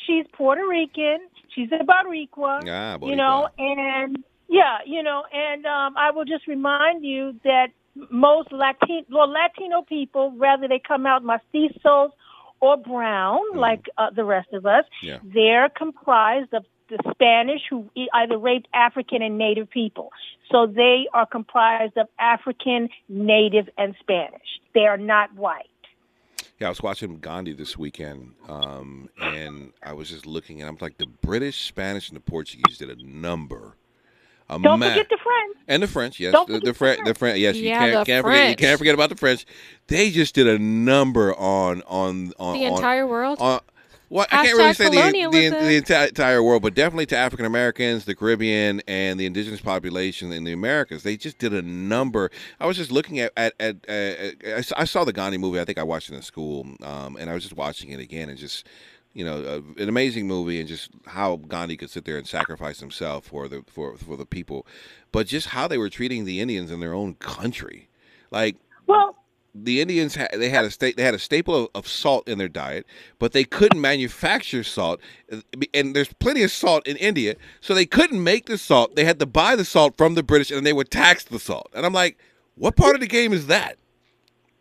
She's 0.06 0.26
Puerto 0.32 0.66
Rican. 0.68 1.18
She's 1.54 1.68
a 1.73 1.85
Boricua. 1.85 2.62
Ah, 2.68 2.99
you 3.06 3.16
know, 3.16 3.49
and 3.59 4.23
yeah, 4.49 4.78
you 4.87 5.02
know, 5.02 5.25
and 5.32 5.66
um, 5.66 5.94
I 5.97 6.11
will 6.12 6.25
just 6.25 6.47
remind 6.47 7.04
you 7.04 7.38
that 7.44 7.68
most 8.11 8.52
Latin, 8.52 9.04
well, 9.11 9.28
Latino 9.28 9.82
people, 9.82 10.30
whether 10.30 10.68
they 10.68 10.78
come 10.80 11.06
out 11.06 11.23
mestizos 11.25 12.11
or 12.61 12.76
brown, 12.76 13.40
like 13.54 13.87
uh, 13.99 14.11
the 14.11 14.25
rest 14.25 14.52
of 14.52 14.64
us, 14.66 14.85
Yeah. 15.02 15.18
they're 15.25 15.68
comprised 15.70 16.52
of 16.54 16.64
the 16.90 16.99
Spanish 17.12 17.62
who 17.70 17.88
e- 17.94 18.09
either 18.12 18.37
raped 18.37 18.68
African 18.75 19.23
and 19.23 19.38
Native 19.38 19.70
people. 19.70 20.11
So 20.50 20.66
they 20.66 21.06
are 21.14 21.25
comprised 21.26 21.97
of 21.97 22.09
African, 22.18 22.88
Native, 23.09 23.68
and 23.78 23.94
Spanish. 24.00 24.61
They 24.75 24.87
are 24.87 24.99
not 24.99 25.35
white. 25.35 25.66
Yeah, 26.59 26.66
I 26.66 26.70
was 26.70 26.82
watching 26.82 27.18
Gandhi 27.20 27.54
this 27.54 27.78
weekend, 27.78 28.35
um, 28.49 29.09
and 29.23 29.73
I 29.82 29.94
was 29.94 30.11
just 30.11 30.26
looking, 30.26 30.61
and 30.61 30.68
I'm 30.68 30.76
like, 30.80 30.99
the 30.99 31.06
British, 31.06 31.66
Spanish, 31.66 32.09
and 32.09 32.16
the 32.16 32.20
Portuguese 32.20 32.76
did 32.76 32.90
a 32.90 33.02
number. 33.02 33.76
A 34.50 34.59
Don't 34.59 34.80
ma- 34.80 34.88
forget 34.90 35.09
the 35.09 35.16
French. 35.23 35.56
and 35.68 35.82
the 35.82 35.87
French, 35.87 36.20
yes, 36.20 36.32
Don't 36.32 36.49
the, 36.49 36.54
the, 36.54 36.59
forget 36.59 36.66
the 36.66 36.75
French, 36.75 37.04
the 37.06 37.14
French, 37.14 37.38
yes, 37.38 37.56
you 37.56 37.68
Yeah, 37.68 37.78
can't, 37.78 37.92
the 38.00 38.04
can't 38.04 38.25
forget, 38.26 38.50
you 38.50 38.56
can't 38.56 38.78
forget 38.78 38.94
about 38.94 39.09
the 39.09 39.16
French. 39.16 39.47
They 39.87 40.11
just 40.11 40.35
did 40.35 40.49
a 40.49 40.59
number 40.59 41.32
on 41.37 41.82
on 41.87 42.32
on 42.38 42.59
The 42.59 42.66
on- 42.66 42.73
entire 42.75 43.06
world? 43.06 43.38
On, 43.40 43.61
well, 44.10 44.26
I 44.30 44.44
can't 44.44 44.58
really 44.58 44.68
say 44.74 44.84
the, 44.90 44.96
the, 45.30 45.38
the 45.68 45.76
entire, 45.76 46.06
entire 46.08 46.42
world, 46.42 46.62
but 46.62 46.74
definitely 46.74 47.06
to 47.06 47.16
African 47.16 47.46
Americans, 47.46 48.04
the 48.04 48.14
Caribbean, 48.14 48.82
and 48.86 49.18
the 49.18 49.24
indigenous 49.24 49.60
population 49.60 50.32
in 50.32 50.44
the 50.44 50.52
Americas. 50.52 51.04
They 51.04 51.16
just 51.16 51.38
did 51.38 51.54
a 51.54 51.62
number. 51.62 52.30
I 52.58 52.66
was 52.66 52.76
just 52.76 52.90
looking 52.90 53.20
at 53.20 53.32
at, 53.36 53.54
at, 53.60 53.76
uh, 53.88 54.56
I 54.56 54.60
saw- 54.60 54.74
I 54.78 54.84
saw 54.84 55.04
the 55.04 55.12
Gandhi 55.12 55.38
movie. 55.38 55.60
I 55.60 55.64
think 55.64 55.78
I 55.78 55.84
watched 55.84 56.10
it 56.10 56.16
in 56.16 56.22
school, 56.22 56.66
um, 56.82 57.16
and 57.16 57.30
I 57.30 57.34
was 57.34 57.44
just 57.44 57.56
watching 57.56 57.90
it 57.90 58.00
again, 58.00 58.28
and 58.28 58.36
just 58.36 58.66
you 59.12 59.24
know, 59.24 59.42
uh, 59.42 59.82
an 59.82 59.88
amazing 59.88 60.26
movie, 60.28 60.60
and 60.60 60.68
just 60.68 60.90
how 61.06 61.36
Gandhi 61.36 61.76
could 61.76 61.90
sit 61.90 62.04
there 62.04 62.16
and 62.16 62.26
sacrifice 62.26 62.78
himself 62.80 63.26
for 63.26 63.48
the 63.48 63.64
for 63.66 63.96
for 63.96 64.16
the 64.16 64.26
people, 64.26 64.66
but 65.12 65.26
just 65.26 65.48
how 65.48 65.66
they 65.66 65.78
were 65.78 65.88
treating 65.88 66.24
the 66.24 66.40
Indians 66.40 66.70
in 66.70 66.80
their 66.80 66.94
own 66.94 67.14
country, 67.14 67.88
like 68.30 68.56
Well, 68.86 69.16
the 69.54 69.80
Indians 69.80 70.14
had 70.14 70.28
they 70.37 70.49
had 70.49 70.64
a 70.64 70.71
state 70.71 70.97
they 70.97 71.02
had 71.02 71.14
a 71.14 71.19
staple 71.19 71.64
of, 71.64 71.69
of 71.75 71.88
salt 71.88 72.28
in 72.28 72.38
their 72.38 72.49
diet, 72.49 72.87
but 73.19 73.33
they 73.33 73.45
couldn't 73.45 73.80
manufacture 73.80 74.62
salt, 74.62 75.00
and 75.75 75.95
there's 75.95 76.12
plenty 76.14 76.42
of 76.42 76.50
salt 76.50 76.87
in 76.87 76.97
India, 76.97 77.35
so 77.61 77.75
they 77.75 77.87
couldn't 77.87 78.23
make 78.23 78.47
the 78.47 78.59
salt. 78.59 78.97
They 78.97 79.04
had 79.04 79.19
to 79.19 79.26
buy 79.26 79.57
the 79.57 79.64
salt 79.64 79.97
from 79.97 80.14
the 80.14 80.23
British, 80.23 80.50
and 80.50 80.66
they 80.66 80.73
would 80.73 80.90
tax 80.90 81.25
the 81.25 81.38
salt. 81.38 81.71
And 81.75 81.85
I'm 81.85 81.92
like, 81.92 82.19
what 82.54 82.76
part 82.76 82.95
of 82.95 83.00
the 83.00 83.07
game 83.07 83.33
is 83.33 83.47
that? 83.49 83.76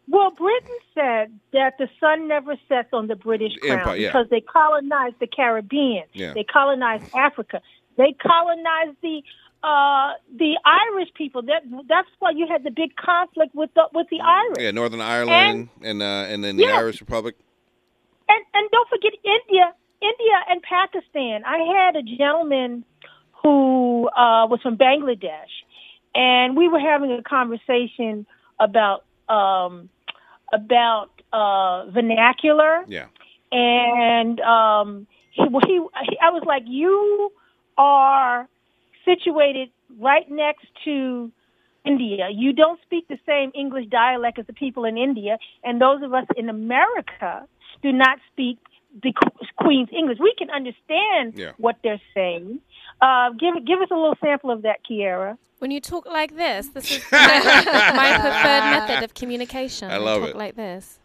Well, 0.08 0.32
Britain 0.32 0.78
said 0.96 1.40
that 1.54 1.78
the 1.78 1.88
sun 2.00 2.28
never 2.28 2.56
sets 2.68 2.90
on 2.94 3.06
the 3.06 3.16
British 3.16 3.56
crown 3.58 3.80
Empire, 3.80 3.96
yeah. 3.96 4.08
because 4.08 4.28
they 4.32 4.42
colonized 4.42 5.16
the 5.20 5.28
Caribbean. 5.28 6.06
Yeah. 6.14 6.34
They 6.34 6.44
colonized 6.44 7.06
Africa. 7.16 7.62
They 7.96 8.16
colonized 8.20 8.98
the 9.04 9.22
uh, 9.64 10.14
the 10.38 10.58
Irish 10.66 11.10
people. 11.16 11.42
That 11.44 11.64
that's 11.88 12.08
why 12.20 12.32
you 12.32 12.48
had 12.48 12.64
the 12.64 12.72
big 12.72 12.96
conflict 12.96 13.54
with 13.54 13.74
the 13.74 13.88
with 13.94 14.08
the 14.10 14.22
Irish. 14.22 14.58
Yeah, 14.60 14.72
Northern 14.72 15.02
Ireland 15.02 15.70
and 15.82 16.02
uh, 16.02 16.06
and 16.06 16.44
then 16.44 16.58
the. 16.58 16.68
Irish 16.68 17.02
Republic. 17.02 17.36
And 18.30 18.46
and 18.54 18.70
don't 18.72 18.88
forget 18.90 19.12
India, 19.24 19.74
India 20.02 20.38
and 20.50 20.62
Pakistan. 20.62 21.44
I 21.46 21.58
had 21.58 21.96
a 21.96 22.04
gentleman 22.04 22.86
who 23.44 24.08
uh, 24.10 24.48
was 24.48 24.60
from 24.62 24.78
Bangladesh, 24.78 25.52
and 26.16 26.56
we 26.56 26.68
were 26.68 26.80
having 26.80 27.12
a 27.12 27.24
conversation 27.24 28.26
about 28.60 29.04
um, 29.28 29.90
about 30.54 31.10
uh, 31.34 31.90
vernacular. 31.90 32.86
Yeah, 32.88 33.08
and 33.52 34.40
um, 34.42 35.08
he, 35.32 35.44
he, 35.44 35.80
he, 36.08 36.18
I 36.22 36.30
was 36.30 36.44
like, 36.46 36.64
you 36.66 37.32
are 37.78 38.48
situated 39.12 39.70
right 40.00 40.28
next 40.30 40.66
to 40.86 41.32
India. 41.86 42.28
You 42.44 42.52
don't 42.54 42.80
speak 42.86 43.08
the 43.08 43.20
same 43.26 43.52
English 43.64 43.88
dialect 44.02 44.38
as 44.40 44.46
the 44.48 44.54
people 44.66 44.84
in 44.86 44.96
India, 44.98 45.38
and 45.64 45.74
those 45.86 46.02
of 46.04 46.14
us 46.14 46.26
in 46.42 46.48
America 46.50 47.32
do 47.82 47.92
not 47.92 48.18
speak 48.32 48.58
the 49.04 49.12
Queen's 49.64 49.90
English. 50.00 50.18
We 50.20 50.34
can 50.38 50.50
understand 50.50 51.26
Yeah. 51.36 51.52
what 51.58 51.76
they're 51.84 52.02
saying. 52.14 52.60
Uh, 53.02 53.30
give 53.42 53.54
give 53.66 53.80
us 53.86 53.90
a 53.92 53.96
little 53.96 54.18
sample 54.26 54.52
of 54.52 54.64
that, 54.64 54.80
Kiera. 54.86 55.38
When 55.60 55.72
you 55.72 55.80
talk 55.82 56.06
like 56.20 56.36
this, 56.36 56.70
this 56.70 56.86
is 56.92 57.04
my, 57.12 57.18
my 58.04 58.10
preferred 58.26 58.66
method 58.76 59.04
of 59.04 59.14
communication. 59.14 59.86
I 59.92 59.98
love 59.98 60.22
talk 60.22 60.30
it. 60.32 60.36
like 60.44 60.56
this. 60.56 61.00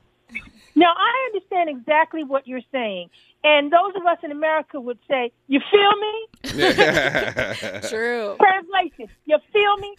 Now, 0.76 0.92
I 0.96 1.30
understand 1.32 1.66
exactly 1.70 2.24
what 2.24 2.48
you're 2.48 2.66
saying. 2.72 3.10
And 3.44 3.70
those 3.70 3.92
of 3.94 4.06
us 4.06 4.16
in 4.22 4.32
America 4.32 4.80
would 4.80 4.98
say, 5.06 5.30
You 5.48 5.60
feel 5.70 5.92
me? 6.00 6.28
True. 7.88 8.36
Translation. 8.40 9.14
You 9.26 9.38
feel 9.52 9.76
me? 9.76 9.94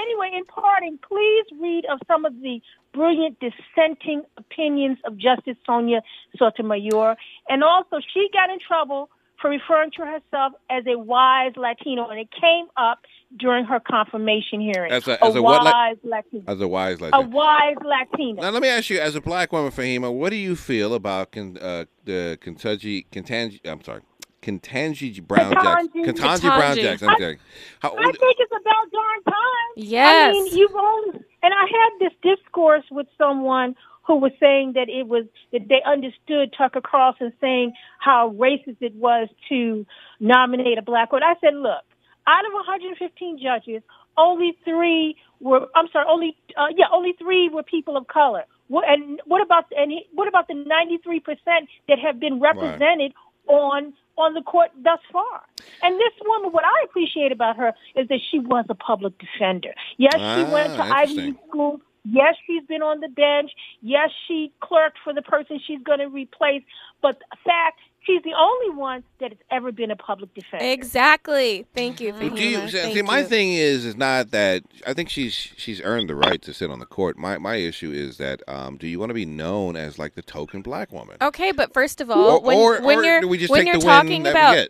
Anyway, 0.00 0.30
in 0.34 0.44
parting, 0.46 0.98
please 1.06 1.44
read 1.60 1.84
of 1.90 1.98
some 2.06 2.24
of 2.24 2.32
the 2.40 2.60
brilliant 2.94 3.38
dissenting 3.38 4.22
opinions 4.38 4.96
of 5.04 5.18
Justice 5.18 5.58
Sonia 5.66 6.00
Sotomayor. 6.38 7.16
And 7.50 7.62
also, 7.62 7.98
she 8.14 8.28
got 8.32 8.48
in 8.48 8.58
trouble 8.66 9.10
for 9.40 9.50
referring 9.50 9.90
to 9.98 10.04
herself 10.06 10.54
as 10.70 10.84
a 10.86 10.98
wise 10.98 11.52
Latino, 11.56 12.08
and 12.08 12.18
it 12.18 12.30
came 12.32 12.66
up 12.78 13.00
during 13.36 13.64
her 13.64 13.80
confirmation 13.80 14.60
hearing. 14.60 14.92
As 14.92 15.08
a- 15.08 15.22
as 15.24 15.34
a 15.34 15.42
what, 15.42 15.64
wise 15.64 15.96
like- 16.04 16.24
Latino. 16.32 16.44
as 16.52 16.60
a 16.60 16.68
wise 16.68 17.00
Latina. 17.00 17.24
A 17.24 17.28
wise 17.28 17.76
Latina. 17.82 18.42
Now 18.42 18.50
let 18.50 18.62
me 18.62 18.68
ask 18.68 18.88
you, 18.90 18.98
as 19.00 19.14
a 19.16 19.20
black 19.20 19.52
woman, 19.52 19.70
Fahima, 19.72 20.12
what 20.12 20.30
do 20.30 20.36
you 20.36 20.54
feel 20.54 20.94
about 20.94 21.32
Ken, 21.32 21.58
uh, 21.60 21.84
the 22.04 22.38
Kentucky, 22.40 23.06
Kentangi, 23.10 23.60
I'm 23.66 23.82
sorry, 23.82 24.02
Kentangi 24.42 25.26
Brown 25.26 25.52
Jackson, 25.52 25.88
Ketanji. 25.88 26.04
Kentangi 26.06 26.40
Brown 26.56 26.76
Jackson. 26.76 27.08
I'm 27.08 27.18
sorry. 27.18 27.38
How, 27.80 27.90
I 27.96 28.02
think 28.04 28.36
it's 28.38 28.52
about 28.52 28.92
darn 28.92 29.22
time. 29.24 29.72
Yes. 29.76 30.28
I 30.28 30.32
mean, 30.32 30.56
you've 30.56 30.74
only, 30.74 31.20
and 31.42 31.52
I 31.54 31.62
had 31.66 31.90
this 32.08 32.12
discourse 32.22 32.84
with 32.90 33.06
someone 33.18 33.74
who 34.06 34.16
was 34.16 34.30
saying 34.38 34.74
that 34.74 34.88
it 34.88 35.08
was 35.08 35.24
that 35.52 35.66
they 35.68 35.82
understood 35.84 36.54
Tucker 36.56 36.80
Carlson 36.80 37.32
saying 37.40 37.72
how 37.98 38.30
racist 38.38 38.76
it 38.80 38.94
was 38.94 39.28
to 39.48 39.84
nominate 40.20 40.78
a 40.78 40.82
black 40.82 41.10
woman. 41.10 41.28
I 41.28 41.34
said, 41.40 41.54
look, 41.54 41.82
out 42.26 42.46
of 42.46 42.52
115 42.52 43.38
judges, 43.38 43.82
only 44.16 44.56
three 44.64 45.16
were. 45.40 45.68
I'm 45.74 45.88
sorry, 45.92 46.06
only 46.08 46.36
uh, 46.56 46.66
yeah, 46.74 46.86
only 46.92 47.14
three 47.18 47.48
were 47.48 47.62
people 47.62 47.96
of 47.96 48.06
color. 48.08 48.44
What, 48.68 48.88
and 48.88 49.20
what 49.26 49.42
about 49.42 49.66
and 49.76 49.92
he, 49.92 50.06
what 50.12 50.28
about 50.28 50.48
the 50.48 50.54
93 50.54 51.20
percent 51.20 51.68
that 51.88 51.98
have 51.98 52.18
been 52.18 52.40
represented 52.40 53.12
right. 53.48 53.54
on 53.54 53.92
on 54.16 54.34
the 54.34 54.42
court 54.42 54.70
thus 54.82 55.00
far? 55.12 55.42
And 55.82 55.94
this 55.94 56.12
woman, 56.24 56.52
what 56.52 56.64
I 56.64 56.84
appreciate 56.84 57.32
about 57.32 57.56
her 57.56 57.74
is 57.94 58.08
that 58.08 58.20
she 58.30 58.38
was 58.38 58.64
a 58.68 58.74
public 58.74 59.14
defender. 59.18 59.74
Yes, 59.98 60.14
ah, 60.16 60.36
she 60.36 60.52
went 60.52 60.74
to 60.74 60.82
Ivy 60.82 61.14
League 61.14 61.36
school. 61.48 61.80
Yes, 62.08 62.36
she's 62.46 62.64
been 62.66 62.82
on 62.82 63.00
the 63.00 63.08
bench. 63.08 63.50
Yes, 63.82 64.10
she 64.28 64.52
clerked 64.60 64.98
for 65.02 65.12
the 65.12 65.22
person 65.22 65.60
she's 65.66 65.82
going 65.82 65.98
to 65.98 66.08
replace. 66.08 66.62
But 67.02 67.18
the 67.18 67.36
fact 67.44 67.80
she's 68.06 68.22
the 68.22 68.32
only 68.34 68.76
one 68.76 69.02
that 69.20 69.32
has 69.32 69.38
ever 69.50 69.72
been 69.72 69.90
a 69.90 69.96
public 69.96 70.32
defender. 70.34 70.64
Exactly. 70.64 71.66
Thank 71.74 72.00
you. 72.00 72.12
Thank 72.12 72.38
you. 72.38 72.60
you 72.60 72.68
see, 72.68 73.02
my 73.02 73.20
you. 73.20 73.24
thing 73.26 73.52
is 73.52 73.84
is 73.84 73.96
not 73.96 74.30
that 74.30 74.62
I 74.86 74.94
think 74.94 75.10
she's 75.10 75.34
she's 75.34 75.80
earned 75.82 76.08
the 76.08 76.14
right 76.14 76.40
to 76.42 76.54
sit 76.54 76.70
on 76.70 76.78
the 76.78 76.86
court. 76.86 77.18
My 77.18 77.38
my 77.38 77.56
issue 77.56 77.90
is 77.90 78.18
that 78.18 78.42
um, 78.48 78.76
do 78.76 78.86
you 78.86 78.98
want 78.98 79.10
to 79.10 79.14
be 79.14 79.26
known 79.26 79.76
as 79.76 79.98
like 79.98 80.14
the 80.14 80.22
token 80.22 80.62
black 80.62 80.92
woman? 80.92 81.16
Okay, 81.20 81.52
but 81.52 81.74
first 81.74 82.00
of 82.00 82.10
all, 82.10 82.36
or, 82.36 82.40
when, 82.40 82.56
or, 82.56 82.80
when 82.82 82.98
or 82.98 83.04
you're 83.04 83.26
we 83.26 83.38
just 83.38 83.50
when 83.50 83.64
take 83.64 83.72
you're 83.72 83.80
the 83.80 83.86
talking 83.86 84.22
win 84.22 84.32
about 84.32 84.68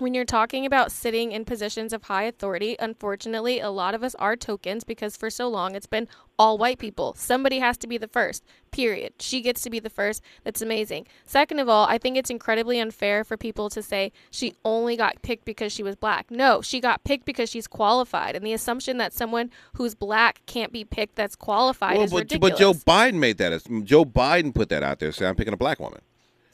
when 0.00 0.14
you're 0.14 0.24
talking 0.24 0.66
about 0.66 0.92
sitting 0.92 1.32
in 1.32 1.44
positions 1.44 1.92
of 1.92 2.04
high 2.04 2.24
authority, 2.24 2.76
unfortunately, 2.78 3.60
a 3.60 3.70
lot 3.70 3.94
of 3.94 4.02
us 4.02 4.14
are 4.16 4.36
tokens 4.36 4.84
because 4.84 5.16
for 5.16 5.30
so 5.30 5.48
long 5.48 5.74
it's 5.74 5.86
been 5.86 6.08
all 6.38 6.56
white 6.56 6.78
people. 6.78 7.14
Somebody 7.16 7.58
has 7.58 7.76
to 7.78 7.86
be 7.86 7.98
the 7.98 8.08
first, 8.08 8.44
period. 8.70 9.12
She 9.20 9.42
gets 9.42 9.60
to 9.62 9.70
be 9.70 9.78
the 9.78 9.90
first. 9.90 10.22
That's 10.42 10.62
amazing. 10.62 11.06
Second 11.26 11.58
of 11.58 11.68
all, 11.68 11.86
I 11.86 11.98
think 11.98 12.16
it's 12.16 12.30
incredibly 12.30 12.80
unfair 12.80 13.24
for 13.24 13.36
people 13.36 13.68
to 13.70 13.82
say 13.82 14.12
she 14.30 14.54
only 14.64 14.96
got 14.96 15.20
picked 15.22 15.44
because 15.44 15.72
she 15.72 15.82
was 15.82 15.96
black. 15.96 16.30
No, 16.30 16.62
she 16.62 16.80
got 16.80 17.04
picked 17.04 17.26
because 17.26 17.50
she's 17.50 17.66
qualified. 17.66 18.34
And 18.34 18.46
the 18.46 18.54
assumption 18.54 18.96
that 18.98 19.12
someone 19.12 19.50
who's 19.74 19.94
black 19.94 20.40
can't 20.46 20.72
be 20.72 20.84
picked 20.84 21.16
that's 21.16 21.36
qualified 21.36 21.96
well, 21.96 22.04
is 22.04 22.10
but, 22.10 22.20
ridiculous. 22.20 22.52
But 22.52 22.58
Joe 22.58 22.72
Biden 22.72 23.14
made 23.14 23.38
that. 23.38 23.62
Joe 23.84 24.04
Biden 24.04 24.54
put 24.54 24.70
that 24.70 24.82
out 24.82 24.98
there, 24.98 25.12
saying 25.12 25.28
I'm 25.28 25.36
picking 25.36 25.52
a 25.54 25.58
black 25.58 25.78
woman. 25.78 26.00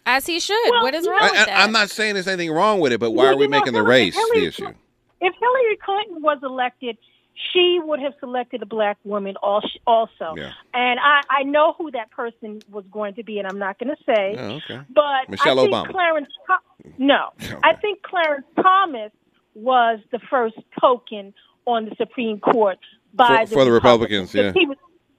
As 0.06 0.24
he 0.24 0.38
should. 0.38 0.70
Well, 0.70 0.84
what 0.84 0.94
is 0.94 1.06
wrong 1.06 1.18
I, 1.20 1.24
with 1.24 1.32
that? 1.32 1.48
I, 1.48 1.64
am 1.64 1.72
not 1.72 1.90
saying 1.90 2.14
there's 2.14 2.28
anything 2.28 2.52
wrong 2.52 2.78
with 2.80 2.92
it, 2.92 3.00
but 3.00 3.10
why 3.10 3.24
Well, 3.24 3.34
are 3.34 3.36
we 3.36 3.48
know, 3.48 3.58
making 3.58 3.72
the 3.72 3.82
race 3.82 4.14
Hillary 4.14 4.40
the 4.40 4.46
issue? 4.46 4.68
If 5.20 5.34
Hillary 5.34 5.78
Clinton 5.84 6.22
was 6.22 6.38
elected, 6.42 6.96
she 7.52 7.80
would 7.82 8.00
have 8.00 8.14
selected 8.20 8.62
a 8.62 8.66
black 8.66 8.98
woman 9.04 9.34
also. 9.42 10.06
Yeah. 10.36 10.52
And 10.72 11.00
I, 11.00 11.22
I 11.28 11.42
know 11.42 11.74
who 11.76 11.90
that 11.90 12.10
person 12.12 12.60
was 12.70 12.84
going 12.90 13.14
to 13.14 13.24
be, 13.24 13.38
and 13.38 13.48
I'm 13.48 13.58
not 13.58 13.78
going 13.78 13.94
to 13.94 14.02
say. 14.04 14.36
Oh, 14.38 14.56
okay. 14.56 14.80
But 14.94 15.28
Michelle 15.28 15.58
I 15.58 15.62
think 15.64 15.74
Obama. 15.74 15.90
Clarence, 15.90 16.28
no, 16.98 17.28
Okay. 17.42 17.56
I 17.64 17.74
think 17.74 18.02
Clarence 18.02 18.46
Thomas 18.56 19.10
was 19.54 19.98
the 20.12 20.20
first 20.30 20.56
token 20.80 21.34
on 21.66 21.86
the 21.86 21.94
Supreme 21.96 22.38
Court 22.38 22.78
by 23.12 23.46
For- 23.46 23.54
for 23.54 23.64
the 23.64 23.72
Republicans, 23.72 24.32
yeah. 24.34 24.52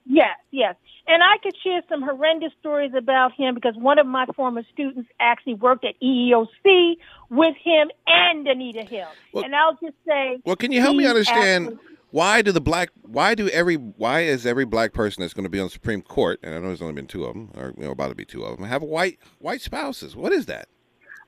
Yes, 0.10 0.38
yes. 0.52 0.76
And 1.08 1.22
I 1.22 1.38
could 1.42 1.54
share 1.64 1.82
some 1.90 2.02
horrendous 2.02 2.52
stories 2.60 2.92
about 2.98 3.34
him 3.34 3.56
because 3.56 3.76
one 3.76 4.00
of 4.00 4.08
my 4.08 4.26
former 4.36 4.64
students 4.74 5.10
actually 5.20 5.56
worked 5.56 5.86
at 5.86 5.96
EEOC 6.02 6.96
with 7.30 7.56
him 7.62 7.90
and 8.08 8.48
Anita 8.48 8.84
Hill. 8.84 9.08
Well- 9.34 9.44
and 9.44 9.56
I'll 9.56 9.74
just 9.74 9.96
say, 10.08 10.40
Well, 10.46 10.56
can 10.56 10.72
you 10.72 10.82
help 10.82 10.96
me 10.96 11.06
understand 11.06 11.68
actually- 11.68 11.84
why 12.12 12.42
do 12.42 12.54
the 12.54 12.62
black 12.62 12.90
why 13.02 13.36
do 13.36 13.50
every 13.50 13.76
why 13.76 14.22
is 14.22 14.46
every 14.46 14.64
black 14.64 14.94
person 14.94 15.22
that's 15.22 15.34
going 15.34 15.44
to 15.44 15.50
be 15.50 15.60
on 15.60 15.66
the 15.66 15.72
Supreme 15.72 16.02
Court 16.02 16.40
and 16.42 16.56
I 16.56 16.60
know 16.60 16.68
there's 16.68 16.82
only 16.82 16.94
been 16.94 17.06
two 17.06 17.26
of 17.26 17.34
them 17.34 17.52
or 17.54 17.74
you 17.78 17.84
know 17.84 17.92
about 17.92 18.08
to 18.08 18.16
be 18.16 18.24
two 18.24 18.44
of 18.46 18.58
them 18.58 18.66
have 18.66 18.82
white 18.82 19.20
white 19.40 19.62
spouses? 19.62 20.16
What 20.16 20.32
is 20.32 20.46
that? 20.46 20.70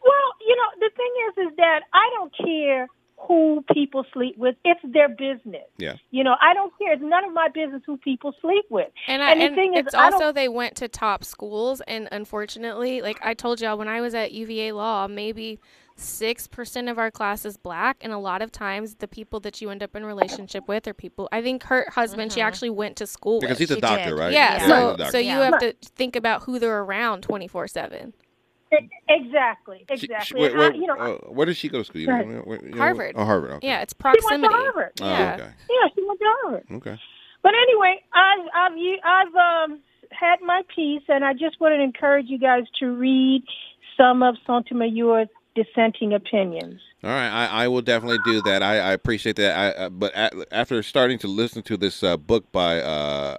Well, 0.02 0.34
you 0.48 0.56
know, 0.56 0.70
the 0.80 0.90
thing 0.96 1.12
is, 1.28 1.52
is 1.52 1.58
that 1.58 1.82
I 1.94 2.10
don't 2.16 2.34
care 2.38 2.88
who 3.28 3.64
people 3.74 4.06
sleep 4.14 4.38
with. 4.38 4.56
It's 4.64 4.80
their 4.84 5.10
business. 5.10 5.66
Yeah. 5.78 5.96
You 6.12 6.24
know, 6.24 6.36
I 6.42 6.54
don't 6.54 6.74
care. 6.78 6.94
It's 6.94 7.04
none 7.04 7.26
of 7.26 7.34
my 7.34 7.50
business 7.50 7.82
who 7.86 7.98
people 7.98 8.34
sleep 8.42 8.66
with. 8.70 8.88
And, 9.08 9.22
I, 9.22 9.36
the 9.36 9.42
and 9.42 9.56
thing 9.56 9.74
it's 9.76 9.90
is, 9.90 9.94
also 9.94 10.32
they 10.32 10.48
went 10.48 10.76
to 10.78 10.88
top 10.88 11.24
schools, 11.24 11.82
and 11.88 12.08
unfortunately, 12.12 13.02
like 13.02 13.20
I 13.24 13.34
told 13.34 13.62
y'all, 13.62 13.78
when 13.78 13.88
I 13.88 14.02
was 14.02 14.14
at 14.14 14.32
UVA 14.32 14.72
Law, 14.74 15.08
maybe. 15.08 15.60
6% 15.98 16.90
of 16.90 16.98
our 16.98 17.12
class 17.12 17.44
is 17.44 17.58
black 17.58 17.98
and 18.00 18.14
a 18.14 18.18
lot 18.18 18.42
of 18.42 18.54
times 18.54 18.96
the 18.96 19.08
people 19.08 19.42
that 19.42 19.60
you 19.60 19.70
end 19.70 19.84
up 19.84 19.98
in 19.98 20.06
relationship 20.06 20.66
with 20.66 20.88
are 20.88 20.94
people 20.94 21.28
i 21.34 21.42
think 21.42 21.64
her 21.64 21.86
husband 21.90 22.32
mm-hmm. 22.32 22.36
she 22.36 22.42
actually 22.42 22.70
went 22.70 22.96
to 22.96 23.06
school 23.06 23.42
because 23.42 23.60
with. 23.60 23.68
he's 23.68 23.72
a 23.72 23.76
she 23.76 23.82
doctor 23.82 24.12
did. 24.12 24.18
right 24.18 24.32
yeah, 24.32 24.66
yeah. 24.66 24.68
so, 24.70 24.96
yeah. 24.98 25.10
so 25.10 25.18
you 25.18 25.32
have 25.32 25.60
to 25.60 25.76
think 25.98 26.16
about 26.16 26.44
who 26.44 26.58
they're 26.58 26.84
around 26.84 27.22
24 27.22 27.68
7 27.68 28.14
Exactly, 28.72 29.86
exactly. 29.90 30.16
She, 30.22 30.26
she, 30.26 30.36
where, 30.36 30.60
I, 30.60 30.74
you 30.74 30.86
know, 30.86 30.96
uh, 30.96 31.18
where 31.32 31.46
did 31.46 31.58
she 31.58 31.70
go 31.70 31.80
to 31.80 31.84
school? 31.84 32.06
Where, 32.06 32.64
you 32.64 32.72
know, 32.72 32.78
Harvard. 32.78 33.16
oh, 33.18 33.26
Harvard. 33.26 33.52
Okay. 33.54 33.68
Yeah, 33.68 33.82
it's 33.82 33.94
proximity. 33.94 34.36
She 34.36 34.42
went 34.42 34.52
to 34.52 34.58
Harvard. 34.58 34.92
Oh, 35.02 35.10
yeah. 35.10 35.34
Okay. 35.34 35.50
yeah, 35.70 35.90
she 35.96 36.04
went 36.06 36.20
to 36.20 36.26
Harvard. 36.42 36.66
Okay. 36.72 37.00
But 37.42 37.54
anyway, 37.56 38.02
I've 38.14 38.48
I've 38.54 38.78
I've 39.04 39.36
um, 39.36 39.80
had 40.12 40.42
my 40.42 40.62
piece, 40.76 41.04
and 41.08 41.24
I 41.26 41.34
just 41.34 41.60
want 41.60 41.74
to 41.74 41.82
encourage 41.82 42.28
you 42.28 42.38
guys 42.38 42.64
to 42.80 42.88
read 42.88 43.44
some 43.98 44.24
of 44.24 44.36
Sotomayor's 44.46 45.30
dissenting 45.56 46.14
opinions. 46.14 46.82
All 47.04 47.10
right, 47.10 47.30
I, 47.30 47.64
I 47.64 47.68
will 47.70 47.82
definitely 47.82 48.20
do 48.26 48.42
that. 48.42 48.62
I, 48.62 48.80
I 48.80 48.92
appreciate 48.92 49.38
that. 49.38 49.58
I, 49.58 49.84
uh, 49.86 49.90
but 49.90 50.14
at, 50.14 50.34
after 50.52 50.84
starting 50.84 51.18
to 51.20 51.28
listen 51.28 51.62
to 51.64 51.78
this 51.78 52.04
uh, 52.04 52.18
book 52.18 52.52
by 52.52 52.82
uh, 52.82 53.38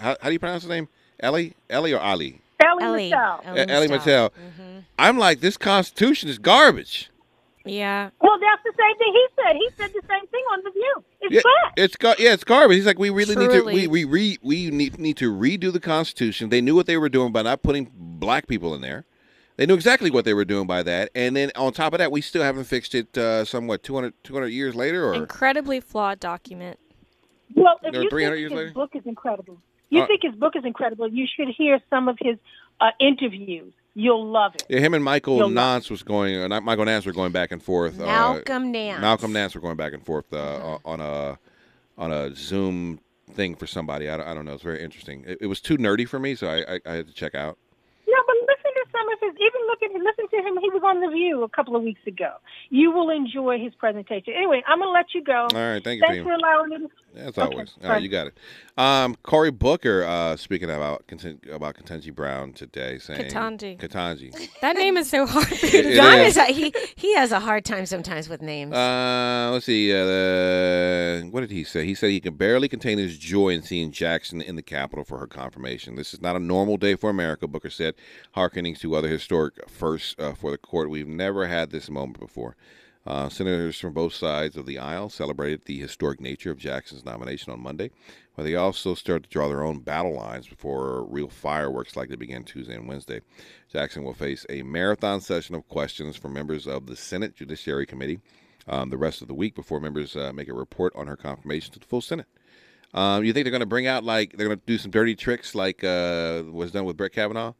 how, 0.00 0.16
how, 0.20 0.28
do 0.28 0.32
you 0.32 0.40
pronounce 0.40 0.64
his 0.64 0.70
name? 0.70 0.88
Ellie, 1.20 1.54
Ellie 1.70 1.92
or 1.92 2.00
Ali? 2.00 2.40
Ellie, 2.60 2.82
Elie 2.82 3.10
Mystal. 3.10 3.40
Ellie, 3.44 3.68
Elie 3.68 3.88
Mystal. 3.88 4.30
Mm-hmm. 4.30 4.65
I'm 4.98 5.18
like, 5.18 5.40
this 5.40 5.56
Constitution 5.56 6.28
is 6.28 6.38
garbage. 6.38 7.10
Yeah, 7.64 8.10
Well, 8.20 8.38
that's 8.40 8.62
the 8.62 8.72
same 8.78 8.96
thing 8.96 9.12
he 9.12 9.26
said. 9.42 9.56
He 9.56 9.68
said 9.76 9.90
the 9.92 10.06
same 10.08 10.24
thing 10.28 10.44
on 10.52 10.60
the 10.62 10.70
View. 10.70 11.04
It's 11.22 11.34
Yeah, 11.34 11.40
trash. 11.40 11.72
it's 11.76 11.96
gar- 11.96 12.14
yeah, 12.16 12.32
it's 12.32 12.44
garbage. 12.44 12.76
He's 12.76 12.86
like, 12.86 12.98
we 12.98 13.10
really 13.10 13.34
need 13.34 13.50
to 13.50 13.62
we 13.64 13.88
we 13.88 14.04
re- 14.04 14.38
we 14.40 14.70
need 14.70 15.00
need 15.00 15.16
to 15.16 15.32
redo 15.34 15.72
the 15.72 15.80
Constitution. 15.80 16.48
They 16.50 16.60
knew 16.60 16.76
what 16.76 16.86
they 16.86 16.96
were 16.96 17.08
doing 17.08 17.32
by 17.32 17.42
not 17.42 17.62
putting 17.62 17.90
black 17.92 18.46
people 18.46 18.72
in 18.76 18.82
there. 18.82 19.04
They 19.56 19.66
knew 19.66 19.74
exactly 19.74 20.10
what 20.12 20.24
they 20.24 20.32
were 20.32 20.44
doing 20.44 20.68
by 20.68 20.84
that. 20.84 21.10
And 21.16 21.34
then 21.34 21.50
on 21.56 21.72
top 21.72 21.92
of 21.92 21.98
that, 21.98 22.12
we 22.12 22.20
still 22.20 22.42
haven't 22.44 22.64
fixed 22.64 22.94
it. 22.94 23.18
Uh, 23.18 23.44
somewhat 23.44 23.82
200, 23.82 24.14
200 24.22 24.46
years 24.48 24.76
later, 24.76 25.04
or 25.08 25.14
incredibly 25.14 25.80
flawed 25.80 26.20
document. 26.20 26.78
Well, 27.56 27.80
if 27.82 27.94
you 27.94 28.08
think 28.10 28.12
years 28.12 28.52
his 28.52 28.52
later? 28.52 28.70
book 28.70 28.90
is 28.94 29.02
incredible, 29.06 29.60
you 29.90 30.02
Uh, 30.02 30.06
think 30.06 30.22
his 30.22 30.34
book 30.36 30.54
is 30.54 30.64
incredible, 30.64 31.08
you 31.08 31.26
should 31.26 31.48
hear 31.48 31.80
some 31.90 32.06
of 32.08 32.16
his 32.20 32.36
uh, 32.80 32.90
interviews. 33.00 33.72
You'll 33.98 34.26
love 34.26 34.54
it. 34.54 34.64
yeah, 34.68 34.80
him 34.80 34.92
and 34.92 35.02
Michael 35.02 35.38
You'll- 35.38 35.48
Nance 35.48 35.88
was 35.88 36.02
going. 36.02 36.36
Uh, 36.52 36.60
Michael 36.60 36.84
Nance 36.84 37.06
were 37.06 37.12
going 37.14 37.32
back 37.32 37.50
and 37.50 37.62
forth. 37.62 37.98
Uh, 37.98 38.04
Malcolm 38.04 38.70
Nance. 38.70 39.00
Malcolm 39.00 39.32
Nance 39.32 39.54
were 39.54 39.60
going 39.62 39.78
back 39.78 39.94
and 39.94 40.04
forth 40.04 40.30
uh, 40.34 40.78
on 40.84 41.00
a 41.00 41.38
on 41.96 42.12
a 42.12 42.34
Zoom 42.36 43.00
thing 43.32 43.54
for 43.54 43.66
somebody. 43.66 44.10
I 44.10 44.18
don't, 44.18 44.26
I 44.28 44.34
don't 44.34 44.44
know. 44.44 44.52
It's 44.52 44.62
very 44.62 44.82
interesting. 44.82 45.24
It, 45.26 45.38
it 45.40 45.46
was 45.46 45.62
too 45.62 45.78
nerdy 45.78 46.06
for 46.06 46.18
me, 46.18 46.34
so 46.34 46.46
I, 46.46 46.74
I, 46.74 46.80
I 46.84 46.92
had 46.96 47.06
to 47.08 47.14
check 47.14 47.34
out. 47.34 47.56
Yeah, 48.06 48.14
but 48.26 48.36
listen 48.42 48.70
to 48.74 48.84
some 48.92 49.08
of 49.08 49.18
his. 49.20 49.32
Even 49.40 49.55
look 49.66 49.82
at 49.82 49.90
listen 49.92 50.28
to 50.30 50.36
him. 50.36 50.58
He 50.60 50.70
was 50.70 50.82
on 50.84 51.00
the 51.00 51.08
View 51.08 51.42
a 51.42 51.48
couple 51.48 51.76
of 51.76 51.82
weeks 51.82 52.00
ago. 52.06 52.34
You 52.70 52.90
will 52.90 53.10
enjoy 53.10 53.58
his 53.58 53.74
presentation. 53.74 54.34
Anyway, 54.36 54.62
I'm 54.66 54.78
gonna 54.78 54.90
let 54.90 55.06
you 55.14 55.22
go. 55.22 55.46
All 55.52 55.58
right, 55.58 55.82
thank 55.82 56.00
you, 56.00 56.06
Thanks 56.06 56.14
Tina. 56.16 56.24
for 56.24 56.32
allowing 56.32 56.70
me. 56.70 56.76
to... 56.78 57.20
As 57.20 57.38
Okay, 57.38 57.42
always. 57.42 57.74
All 57.82 57.90
right, 57.90 58.02
you 58.02 58.08
got 58.08 58.26
it. 58.28 58.38
Um, 58.76 59.14
Cory 59.22 59.50
Booker 59.50 60.04
uh, 60.04 60.36
speaking 60.36 60.70
about 60.70 61.06
Conten- 61.06 61.50
about 61.50 61.76
Ketanji 61.76 62.14
Brown 62.14 62.52
today, 62.52 62.98
saying 62.98 63.30
Ketanji. 63.30 63.78
Ketanji. 63.78 64.48
That 64.60 64.76
name 64.76 64.96
is 64.98 65.08
so 65.08 65.26
hard 65.26 65.46
for 65.46 65.66
you 65.66 65.82
to 65.82 65.88
It 65.92 65.96
Don 65.96 66.18
is. 66.20 66.36
is 66.36 66.36
a, 66.36 66.52
he 66.52 66.74
he 66.94 67.14
has 67.14 67.32
a 67.32 67.40
hard 67.40 67.64
time 67.64 67.86
sometimes 67.86 68.28
with 68.28 68.42
names. 68.42 68.74
Uh, 68.74 69.48
let's 69.52 69.64
see. 69.66 69.92
Uh, 69.94 71.22
what 71.30 71.40
did 71.40 71.50
he 71.50 71.64
say? 71.64 71.86
He 71.86 71.94
said 71.94 72.10
he 72.10 72.20
can 72.20 72.34
barely 72.34 72.68
contain 72.68 72.98
his 72.98 73.16
joy 73.16 73.50
in 73.50 73.62
seeing 73.62 73.90
Jackson 73.92 74.42
in 74.42 74.56
the 74.56 74.62
Capitol 74.62 75.04
for 75.04 75.18
her 75.18 75.26
confirmation. 75.26 75.94
This 75.96 76.12
is 76.12 76.20
not 76.20 76.36
a 76.36 76.38
normal 76.40 76.76
day 76.76 76.96
for 76.96 77.08
America, 77.10 77.46
Booker 77.46 77.70
said, 77.70 77.94
hearkening 78.32 78.74
to 78.76 78.94
other 78.94 79.08
historic 79.08 79.55
firsts 79.68 80.14
uh, 80.18 80.34
for 80.34 80.50
the 80.50 80.58
court. 80.58 80.90
We've 80.90 81.08
never 81.08 81.46
had 81.46 81.70
this 81.70 81.90
moment 81.90 82.20
before. 82.20 82.56
Uh, 83.06 83.28
senators 83.28 83.78
from 83.78 83.92
both 83.92 84.12
sides 84.12 84.56
of 84.56 84.66
the 84.66 84.78
aisle 84.78 85.08
celebrated 85.08 85.62
the 85.64 85.78
historic 85.78 86.20
nature 86.20 86.50
of 86.50 86.58
Jackson's 86.58 87.04
nomination 87.04 87.52
on 87.52 87.62
Monday, 87.62 87.90
but 88.34 88.42
they 88.42 88.56
also 88.56 88.94
started 88.94 89.22
to 89.22 89.30
draw 89.30 89.46
their 89.46 89.62
own 89.62 89.78
battle 89.78 90.14
lines 90.14 90.48
before 90.48 91.04
real 91.04 91.28
fireworks 91.28 91.94
likely 91.94 92.16
begin 92.16 92.42
Tuesday 92.42 92.74
and 92.74 92.88
Wednesday. 92.88 93.20
Jackson 93.72 94.02
will 94.02 94.12
face 94.12 94.44
a 94.48 94.62
marathon 94.62 95.20
session 95.20 95.54
of 95.54 95.68
questions 95.68 96.16
from 96.16 96.32
members 96.32 96.66
of 96.66 96.86
the 96.86 96.96
Senate 96.96 97.36
Judiciary 97.36 97.86
Committee 97.86 98.18
um, 98.68 98.90
the 98.90 98.96
rest 98.96 99.22
of 99.22 99.28
the 99.28 99.34
week 99.34 99.54
before 99.54 99.80
members 99.80 100.16
uh, 100.16 100.32
make 100.32 100.48
a 100.48 100.54
report 100.54 100.92
on 100.96 101.06
her 101.06 101.16
confirmation 101.16 101.72
to 101.74 101.78
the 101.78 101.86
full 101.86 102.00
Senate. 102.00 102.26
Um, 102.94 103.24
you 103.24 103.32
think 103.32 103.44
they're 103.44 103.50
going 103.50 103.60
to 103.60 103.66
bring 103.66 103.86
out 103.86 104.04
like 104.04 104.32
they're 104.36 104.46
going 104.46 104.58
to 104.58 104.66
do 104.66 104.78
some 104.78 104.90
dirty 104.90 105.14
tricks 105.14 105.54
like 105.54 105.84
uh, 105.84 106.42
was 106.50 106.72
done 106.72 106.84
with 106.84 106.96
Brett 106.96 107.12
Kavanaugh? 107.12 107.52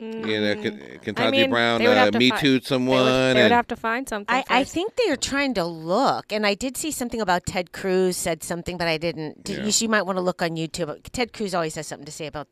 You 0.00 0.40
know, 0.40 0.54
K- 0.54 0.98
Kentucky 1.02 1.26
I 1.26 1.30
mean, 1.32 1.50
Brown 1.50 1.80
they 1.80 1.88
would 1.88 1.96
have 1.96 2.08
uh, 2.08 2.10
to 2.12 2.18
me 2.18 2.30
fi- 2.30 2.40
too'd 2.40 2.62
They 2.62 2.66
someone. 2.66 3.04
would, 3.04 3.36
they 3.36 3.42
would 3.42 3.50
have 3.50 3.66
to 3.66 3.74
find 3.76 4.08
something. 4.08 4.32
I, 4.32 4.44
I 4.48 4.62
think 4.64 4.94
they 4.94 5.10
are 5.10 5.16
trying 5.16 5.54
to 5.54 5.64
look, 5.64 6.32
and 6.32 6.46
I 6.46 6.54
did 6.54 6.76
see 6.76 6.92
something 6.92 7.20
about 7.20 7.46
Ted 7.46 7.72
Cruz 7.72 8.16
said 8.16 8.44
something, 8.44 8.78
but 8.78 8.86
I 8.86 8.96
didn't. 8.96 9.42
Did, 9.42 9.58
Yeah. 9.58 9.64
you, 9.64 9.72
you 9.76 9.88
might 9.88 10.02
want 10.02 10.16
to 10.16 10.20
look 10.22 10.40
on 10.40 10.50
YouTube. 10.50 10.96
Ted 11.10 11.32
Cruz 11.32 11.52
always 11.52 11.74
has 11.74 11.88
something 11.88 12.06
to 12.06 12.12
say 12.12 12.26
about, 12.26 12.46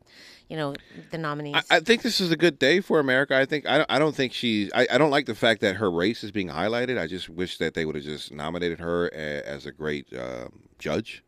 you 0.48 0.56
know, 0.56 0.74
the 1.12 1.18
nominees. 1.18 1.54
I, 1.70 1.76
I 1.76 1.80
think 1.80 2.02
this 2.02 2.20
is 2.20 2.32
a 2.32 2.36
good 2.36 2.58
day 2.58 2.80
for 2.80 2.98
America. 2.98 3.36
I 3.36 3.44
think 3.46 3.64
I 3.64 3.78
don't, 3.78 3.90
I 3.92 4.00
don't 4.00 4.14
think 4.16 4.32
she. 4.32 4.68
I, 4.74 4.88
I 4.90 4.98
don't 4.98 5.10
like 5.12 5.26
the 5.26 5.34
fact 5.36 5.60
that 5.60 5.76
her 5.76 5.88
race 5.90 6.24
is 6.24 6.32
being 6.32 6.48
highlighted. 6.48 6.98
I 6.98 7.06
just 7.06 7.28
wish 7.28 7.58
that 7.58 7.74
they 7.74 7.84
would 7.84 7.94
have 7.94 8.04
just 8.04 8.32
nominated 8.32 8.80
her 8.80 9.06
a, 9.14 9.42
as 9.46 9.66
a 9.66 9.70
great 9.72 10.12
uh, 10.12 10.48
judge, 10.80 11.22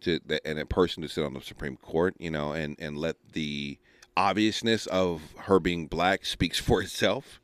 to 0.00 0.18
that- 0.26 0.42
and 0.44 0.58
a 0.58 0.66
person 0.66 1.02
to 1.04 1.08
sit 1.08 1.22
on 1.24 1.34
the 1.34 1.40
Supreme 1.40 1.76
Court. 1.76 2.16
You 2.18 2.32
know, 2.32 2.50
and 2.52 2.74
and 2.80 2.98
let 2.98 3.14
the 3.32 3.78
obviousness 4.16 4.86
of 4.86 5.22
her 5.38 5.60
being 5.60 5.86
black 5.86 6.24
speaks 6.24 6.58
for 6.58 6.82
itself. 6.82 7.40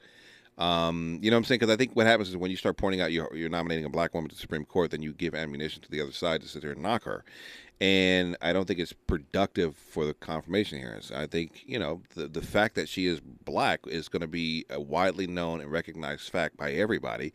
Um, 0.58 1.20
you 1.22 1.30
know 1.30 1.36
what 1.36 1.38
I'm 1.38 1.44
saying? 1.44 1.60
Because 1.60 1.72
I 1.72 1.76
think 1.76 1.92
what 1.94 2.06
happens 2.06 2.28
is 2.30 2.36
when 2.36 2.50
you 2.50 2.56
start 2.56 2.76
pointing 2.76 3.00
out 3.00 3.12
you're, 3.12 3.34
you're 3.34 3.48
nominating 3.48 3.84
a 3.84 3.90
black 3.90 4.12
woman 4.12 4.28
to 4.28 4.34
the 4.34 4.40
Supreme 4.40 4.64
Court, 4.64 4.90
then 4.90 5.02
you 5.02 5.12
give 5.12 5.34
ammunition 5.34 5.82
to 5.82 5.90
the 5.90 6.00
other 6.00 6.12
side 6.12 6.42
to 6.42 6.48
sit 6.48 6.62
there 6.62 6.72
and 6.72 6.82
knock 6.82 7.04
her. 7.04 7.24
And 7.80 8.36
I 8.42 8.52
don't 8.52 8.66
think 8.66 8.80
it's 8.80 8.92
productive 8.92 9.76
for 9.76 10.04
the 10.04 10.14
confirmation 10.14 10.80
hearings. 10.80 11.12
I 11.12 11.28
think, 11.28 11.62
you 11.64 11.78
know, 11.78 12.02
the, 12.16 12.26
the 12.26 12.42
fact 12.42 12.74
that 12.74 12.88
she 12.88 13.06
is 13.06 13.20
black 13.20 13.86
is 13.86 14.08
going 14.08 14.22
to 14.22 14.26
be 14.26 14.66
a 14.68 14.80
widely 14.80 15.28
known 15.28 15.60
and 15.60 15.70
recognized 15.70 16.28
fact 16.28 16.56
by 16.56 16.72
everybody. 16.72 17.32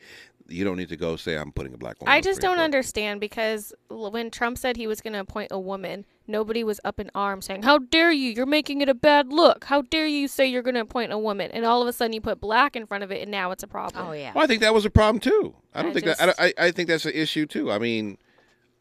You 0.54 0.64
don't 0.64 0.78
need 0.78 0.90
to 0.90 0.98
go 0.98 1.16
say, 1.16 1.36
I'm 1.36 1.52
putting 1.52 1.74
a 1.74 1.78
black 1.78 2.00
woman 2.00 2.14
I 2.14 2.22
just 2.22 2.40
don't 2.42 2.56
Court." 2.58 2.64
understand 2.64 3.20
because 3.20 3.74
when 3.90 4.30
Trump 4.32 4.58
said 4.58 4.78
he 4.78 4.88
was 4.88 5.02
going 5.02 5.14
to 5.14 5.20
appoint 5.20 5.50
a 5.52 5.60
woman, 5.60 6.06
nobody 6.28 6.64
was 6.64 6.80
up 6.84 7.00
in 7.00 7.10
arms 7.16 7.46
saying, 7.46 7.64
"How 7.64 7.80
dare 7.80 8.12
you? 8.12 8.32
You're 8.32 8.46
making 8.46 8.82
it 8.82 8.90
a 8.90 8.94
bad 8.94 9.34
look. 9.34 9.66
How 9.66 9.82
dare 9.82 10.08
you 10.08 10.28
say 10.28 10.46
you're 10.48 10.62
going 10.62 10.76
to 10.76 10.82
appoint 10.82 11.12
a 11.12 11.18
woman?" 11.18 11.52
And 11.52 11.66
all 11.66 11.82
of 11.82 11.88
a 11.88 11.94
sudden, 11.94 12.14
you 12.14 12.22
put 12.22 12.40
black 12.40 12.76
in 12.76 12.86
front 12.86 13.04
of 13.04 13.12
it, 13.12 13.22
and 13.22 13.32
now 13.32 13.52
it's 13.52 13.64
a 13.64 13.68
problem. 13.68 14.06
oh 14.08 14.12
yeah. 14.14 14.32
Well, 14.34 14.44
I 14.44 14.48
think 14.48 14.62
that 14.62 14.74
was 14.74 14.86
a 14.86 14.90
problem 14.90 15.20
too. 15.20 15.56
I 15.74 15.82
don't 15.82 15.92
I 15.92 15.94
think 15.94 16.06
just- 16.06 16.20
that. 16.20 16.36
I, 16.40 16.46
I 16.48 16.54
I 16.68 16.72
think 16.72 16.88
that's 16.90 17.06
an 17.06 17.14
issue 17.14 17.46
too. 17.46 17.72
I 17.72 17.80
mean, 17.80 18.18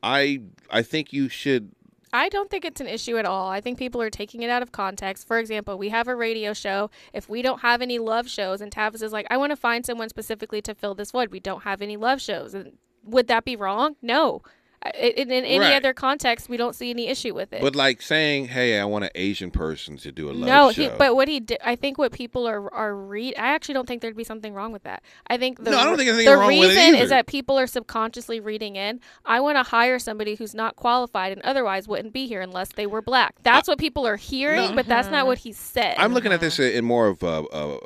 I 0.03 0.41
I 0.71 0.83
think 0.83 1.13
you 1.13 1.29
should. 1.29 1.73
I 2.13 2.29
don't 2.29 2.51
think 2.51 2.65
it's 2.65 2.81
an 2.81 2.87
issue 2.87 3.17
at 3.17 3.25
all. 3.25 3.49
I 3.49 3.61
think 3.61 3.79
people 3.79 4.03
are 4.03 4.11
taking 4.11 4.43
it 4.43 4.51
out 4.51 4.63
of 4.63 4.71
context. 4.71 5.27
For 5.27 5.39
example, 5.39 5.79
we 5.79 5.89
have 5.89 6.09
a 6.09 6.15
radio 6.15 6.53
show. 6.53 6.91
If 7.13 7.29
we 7.29 7.41
don't 7.41 7.61
have 7.61 7.81
any 7.81 7.99
love 7.99 8.29
shows, 8.29 8.61
and 8.61 8.71
Tavis 8.71 9.03
is 9.03 9.13
like, 9.13 9.27
I 9.31 9.39
want 9.39 9.51
to 9.51 9.57
find 9.57 9.87
someone 9.87 10.11
specifically 10.11 10.61
to 10.63 10.75
fill 10.75 10.95
this 10.95 11.13
void, 11.13 11.31
we 11.31 11.41
don't 11.41 11.63
have 11.63 11.81
any 11.81 11.97
love 11.97 12.21
shows. 12.21 12.53
And 12.53 12.73
would 13.03 13.29
that 13.29 13.45
be 13.45 13.57
wrong? 13.57 13.97
No. 14.03 14.43
I- 14.85 15.13
In, 15.17 15.31
in 15.31 15.45
any 15.45 15.59
Right. 15.59 15.75
other 15.75 15.93
context, 15.93 16.49
we 16.49 16.57
don't 16.57 16.75
see 16.75 16.91
any 16.91 17.09
issue 17.09 17.35
with 17.35 17.53
it. 17.53 17.61
But 17.61 17.77
like 17.77 18.03
saying, 18.03 18.49
"Hey, 18.49 18.79
I 18.79 18.85
want 18.85 19.05
an 19.05 19.11
Asian 19.15 19.51
person 19.51 19.97
to 19.99 20.13
do 20.13 20.31
a 20.31 20.33
love 20.33 20.49
no, 20.49 20.73
show." 20.73 20.91
he, 20.91 20.97
but 20.97 21.15
what 21.15 21.29
he 21.29 21.41
did, 21.41 21.59
I 21.65 21.77
think 21.77 21.99
what 21.99 22.13
people 22.13 22.47
are 22.49 22.73
are 22.73 22.95
read. 22.95 23.35
I 23.37 23.49
actually 23.55 23.75
don't 23.75 23.87
think 23.87 24.03
there'd 24.03 24.17
be 24.17 24.25
something 24.25 24.55
wrong 24.55 24.73
with 24.73 24.83
that. 24.85 25.03
I 25.29 25.37
think 25.37 25.63
the 25.63 25.71
No, 25.71 25.79
I 25.79 25.85
don't 25.85 25.97
think 25.97 26.09
there's 26.09 26.25
the 26.25 26.31
anything 26.31 26.39
wrong 26.39 26.59
with 26.59 26.71
it 26.71 26.75
reason 26.77 26.95
either. 26.95 27.05
is 27.05 27.11
that 27.11 27.27
people 27.27 27.59
are 27.59 27.67
subconsciously 27.67 28.41
reading 28.41 28.77
in. 28.77 29.01
I 29.25 29.41
want 29.41 29.57
to 29.57 29.63
hire 29.63 29.99
somebody 29.99 30.35
who's 30.35 30.55
not 30.55 30.77
qualified 30.77 31.33
and 31.33 31.43
otherwise 31.43 31.87
wouldn't 31.89 32.13
be 32.13 32.27
here 32.27 32.41
unless 32.41 32.69
they 32.73 32.87
were 32.87 33.03
black. 33.03 33.37
That's 33.43 33.69
what 33.69 33.79
people 33.79 34.07
are 34.07 34.17
hearing, 34.17 34.71
No. 34.71 34.75
but 34.75 34.87
that's 34.87 35.09
not 35.09 35.27
what 35.27 35.39
mm-hmm. 35.39 35.49
he 35.51 35.53
said. 35.53 35.97
I'm 35.99 36.15
looking 36.15 36.33
at 36.33 36.41
this 36.41 36.59
mm-hmm. 36.59 36.79
in 36.79 36.85
more 36.85 37.09
of 37.09 37.23
a, 37.23 37.45
a, 37.53 37.79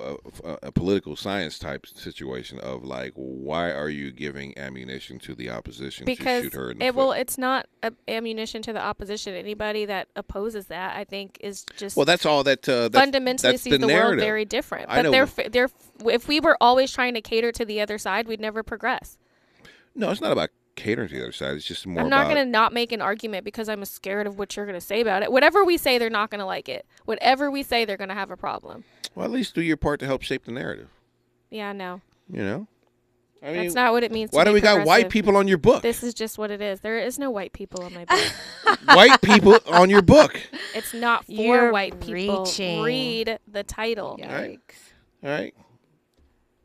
a, 0.45 0.59
a 0.65 0.73
political 0.73 1.17
science 1.17 1.59
type 1.59 1.87
situation 1.87 2.59
of 2.61 2.85
like, 2.85 3.13
why 3.15 3.71
are 3.71 3.89
you 3.89 4.13
giving 4.13 4.57
ammunition 4.59 5.19
to 5.21 5.35
the 5.35 5.51
opposition 5.51 6.05
because 6.05 6.43
to 6.43 6.51
shoot 6.51 6.55
her 6.55 6.71
in 6.71 6.79
the 6.79 6.86
it 6.87 6.95
well, 6.95 7.13
it's 7.13 7.39
not 7.39 7.67
a, 7.83 7.93
ammunition 8.09 8.63
to 8.63 8.73
the 8.73 8.81
opposition. 8.81 9.35
Anybody 9.35 9.85
that 9.87 10.09
opposes 10.17 10.67
that, 10.67 10.97
I 10.97 11.05
think, 11.05 11.39
is 11.41 11.65
just 11.77 11.97
well, 11.97 12.07
that's 12.07 12.27
all 12.27 12.45
that. 12.45 12.69
Uh, 12.69 12.89
that's, 12.89 12.97
fundamentally 13.03 13.53
that's 13.53 13.63
sees 13.63 13.73
the, 13.73 13.79
the, 13.79 13.87
world 13.87 14.19
very 14.19 14.45
different. 14.45 14.89
But 14.89 15.11
they're 15.11 15.49
they're 15.49 15.71
if 16.05 16.29
we 16.29 16.41
were 16.41 16.57
always 16.61 16.93
trying 16.93 17.15
to 17.15 17.21
cater 17.21 17.53
to 17.53 17.65
the 17.65 17.81
other 17.81 17.99
side, 17.99 18.29
we'd 18.29 18.41
never 18.41 18.63
progress. 18.63 19.19
No, 19.95 20.11
it's 20.11 20.21
not 20.21 20.33
about 20.33 20.51
catering 20.77 21.09
to 21.09 21.15
the 21.15 21.23
other 21.23 21.33
side. 21.33 21.57
It's 21.57 21.65
just 21.65 21.87
more 21.87 22.03
I'm 22.03 22.11
not 22.11 22.25
going 22.25 22.37
to 22.37 22.45
not 22.45 22.73
make 22.73 22.93
an 22.93 23.01
argument 23.01 23.45
because 23.45 23.69
I'm 23.69 23.85
scared 23.85 24.27
of 24.27 24.39
what 24.39 24.55
you're 24.57 24.67
going 24.67 24.79
to 24.79 24.87
say 24.87 25.01
about 25.01 25.23
it. 25.23 25.33
Whatever 25.33 25.65
we 25.65 25.77
say, 25.79 25.99
they're 25.99 26.11
not 26.11 26.31
going 26.31 26.39
to 26.39 26.47
like 26.47 26.69
it. 26.69 26.87
Whatever 27.07 27.51
we 27.51 27.63
say, 27.63 27.85
they're 27.85 27.97
going 27.97 28.11
to 28.11 28.15
have 28.15 28.31
a 28.31 28.37
problem. 28.37 28.85
Well, 29.15 29.25
at 29.25 29.33
least 29.33 29.55
do 29.55 29.63
your 29.63 29.79
part 29.79 30.01
to 30.01 30.07
help 30.07 30.23
shape 30.23 30.45
the 30.45 30.53
narrative. 30.53 30.89
Yeah, 31.51 31.73
no. 31.73 32.03
You 32.31 32.45
know. 32.45 32.67
I 33.43 33.53
mean, 33.53 33.63
That's 33.63 33.75
not 33.75 33.93
what 33.93 34.03
it 34.03 34.11
means 34.11 34.31
to 34.31 34.37
why 34.37 34.45
do 34.45 34.51
be 34.51 34.55
we 34.55 34.61
got 34.61 34.87
white 34.87 35.11
people 35.11 35.37
on 35.37 35.47
your 35.47 35.59
book? 35.59 35.83
This 35.83 36.03
is 36.03 36.15
just 36.15 36.39
what 36.39 36.51
it 36.51 36.61
is. 36.61 36.81
There 36.81 36.99
is 36.99 37.19
no 37.19 37.31
white 37.31 37.53
people 37.53 37.83
on 37.83 37.95
my 37.95 38.05
book. 38.05 38.79
white 38.97 39.21
people 39.21 39.59
on 39.67 39.91
your 39.91 40.03
book. 40.03 40.41
it's 40.75 40.95
not 40.95 41.25
for 41.27 41.33
You're 41.33 41.71
white 41.71 42.01
people. 42.01 42.45
reaching. 42.45 42.83
Read 42.83 43.39
the 43.47 43.63
title. 43.63 44.19
Right. 44.21 44.59
All 45.23 45.31
right. 45.31 45.55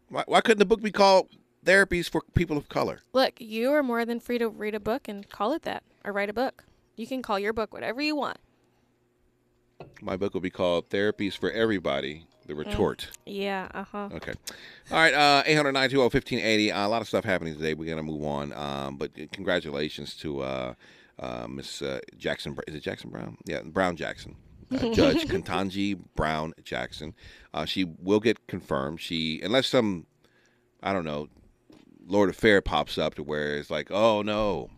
Why, 0.10 0.24
why 0.28 0.42
couldn't 0.42 0.60
the 0.60 0.66
book 0.66 0.82
be 0.82 0.92
called 0.92 1.28
"Therapies 1.66 2.10
for 2.10 2.22
People 2.34 2.58
of 2.58 2.68
Color"? 2.70 3.02
Look, 3.14 3.40
you 3.40 3.72
are 3.72 3.84
more 3.84 4.06
than 4.06 4.20
free 4.20 4.38
to 4.40 4.50
read 4.50 4.74
a 4.76 4.80
book 4.80 5.08
and 5.08 5.28
call 5.30 5.54
it 5.54 5.62
that 5.64 5.84
or 6.04 6.14
write 6.14 6.30
a 6.30 6.34
book. 6.34 6.64
You 6.96 7.06
can 7.06 7.22
call 7.22 7.38
your 7.40 7.54
book 7.54 7.74
whatever 7.74 8.02
you 8.02 8.16
want. 8.16 8.38
My 10.02 10.16
book 10.18 10.34
will 10.34 10.42
be 10.42 10.50
called 10.50 10.90
"Therapies 10.90 11.38
for 11.38 11.52
Everybody." 11.52 12.26
The 12.48 12.54
Mm. 12.54 12.58
retort. 12.58 13.10
Yeah, 13.26 13.68
uh 13.74 13.84
huh. 13.84 14.10
Okay. 14.14 14.34
All 14.92 14.98
right. 14.98 15.14
Uh, 15.14 15.44
800 15.46 15.74
1580 15.74 16.72
uh, 16.72 16.88
A 16.88 16.90
lot 16.90 17.02
of 17.02 17.08
stuff 17.08 17.24
happening 17.24 17.56
today. 17.56 17.74
We're 17.74 17.86
going 17.86 17.98
to 17.98 18.04
move 18.04 18.24
on. 18.24 18.52
Um, 18.54 18.98
but 18.98 19.12
congratulations 19.32 20.16
to 20.18 20.42
uh, 20.42 20.74
uh, 21.20 21.48
Miss 21.48 21.82
uh, 21.82 22.00
Jackson. 22.18 22.58
Is 22.68 22.76
it 22.76 22.82
Jackson 22.82 23.10
Brown? 23.10 23.38
Yeah, 23.46 23.62
Brown 23.64 23.96
Jackson. 23.96 24.36
Uh, 24.72 24.78
Judge 24.94 25.26
Kentanji 25.28 26.00
Brown 26.16 26.54
Jackson. 26.64 27.14
Uh, 27.54 27.66
she 27.66 27.86
will 27.86 28.20
get 28.20 28.48
confirmed. 28.48 29.02
She, 29.02 29.40
unless 29.42 29.68
some, 29.68 30.08
I 30.82 30.94
don't 30.94 31.06
know, 31.06 31.28
Lord 32.08 32.30
Affair 32.30 32.62
pops 32.62 32.98
up 32.98 33.14
to 33.16 33.24
where 33.24 33.58
it's 33.58 33.70
like, 33.70 33.92
oh 33.92 34.22
no, 34.24 34.70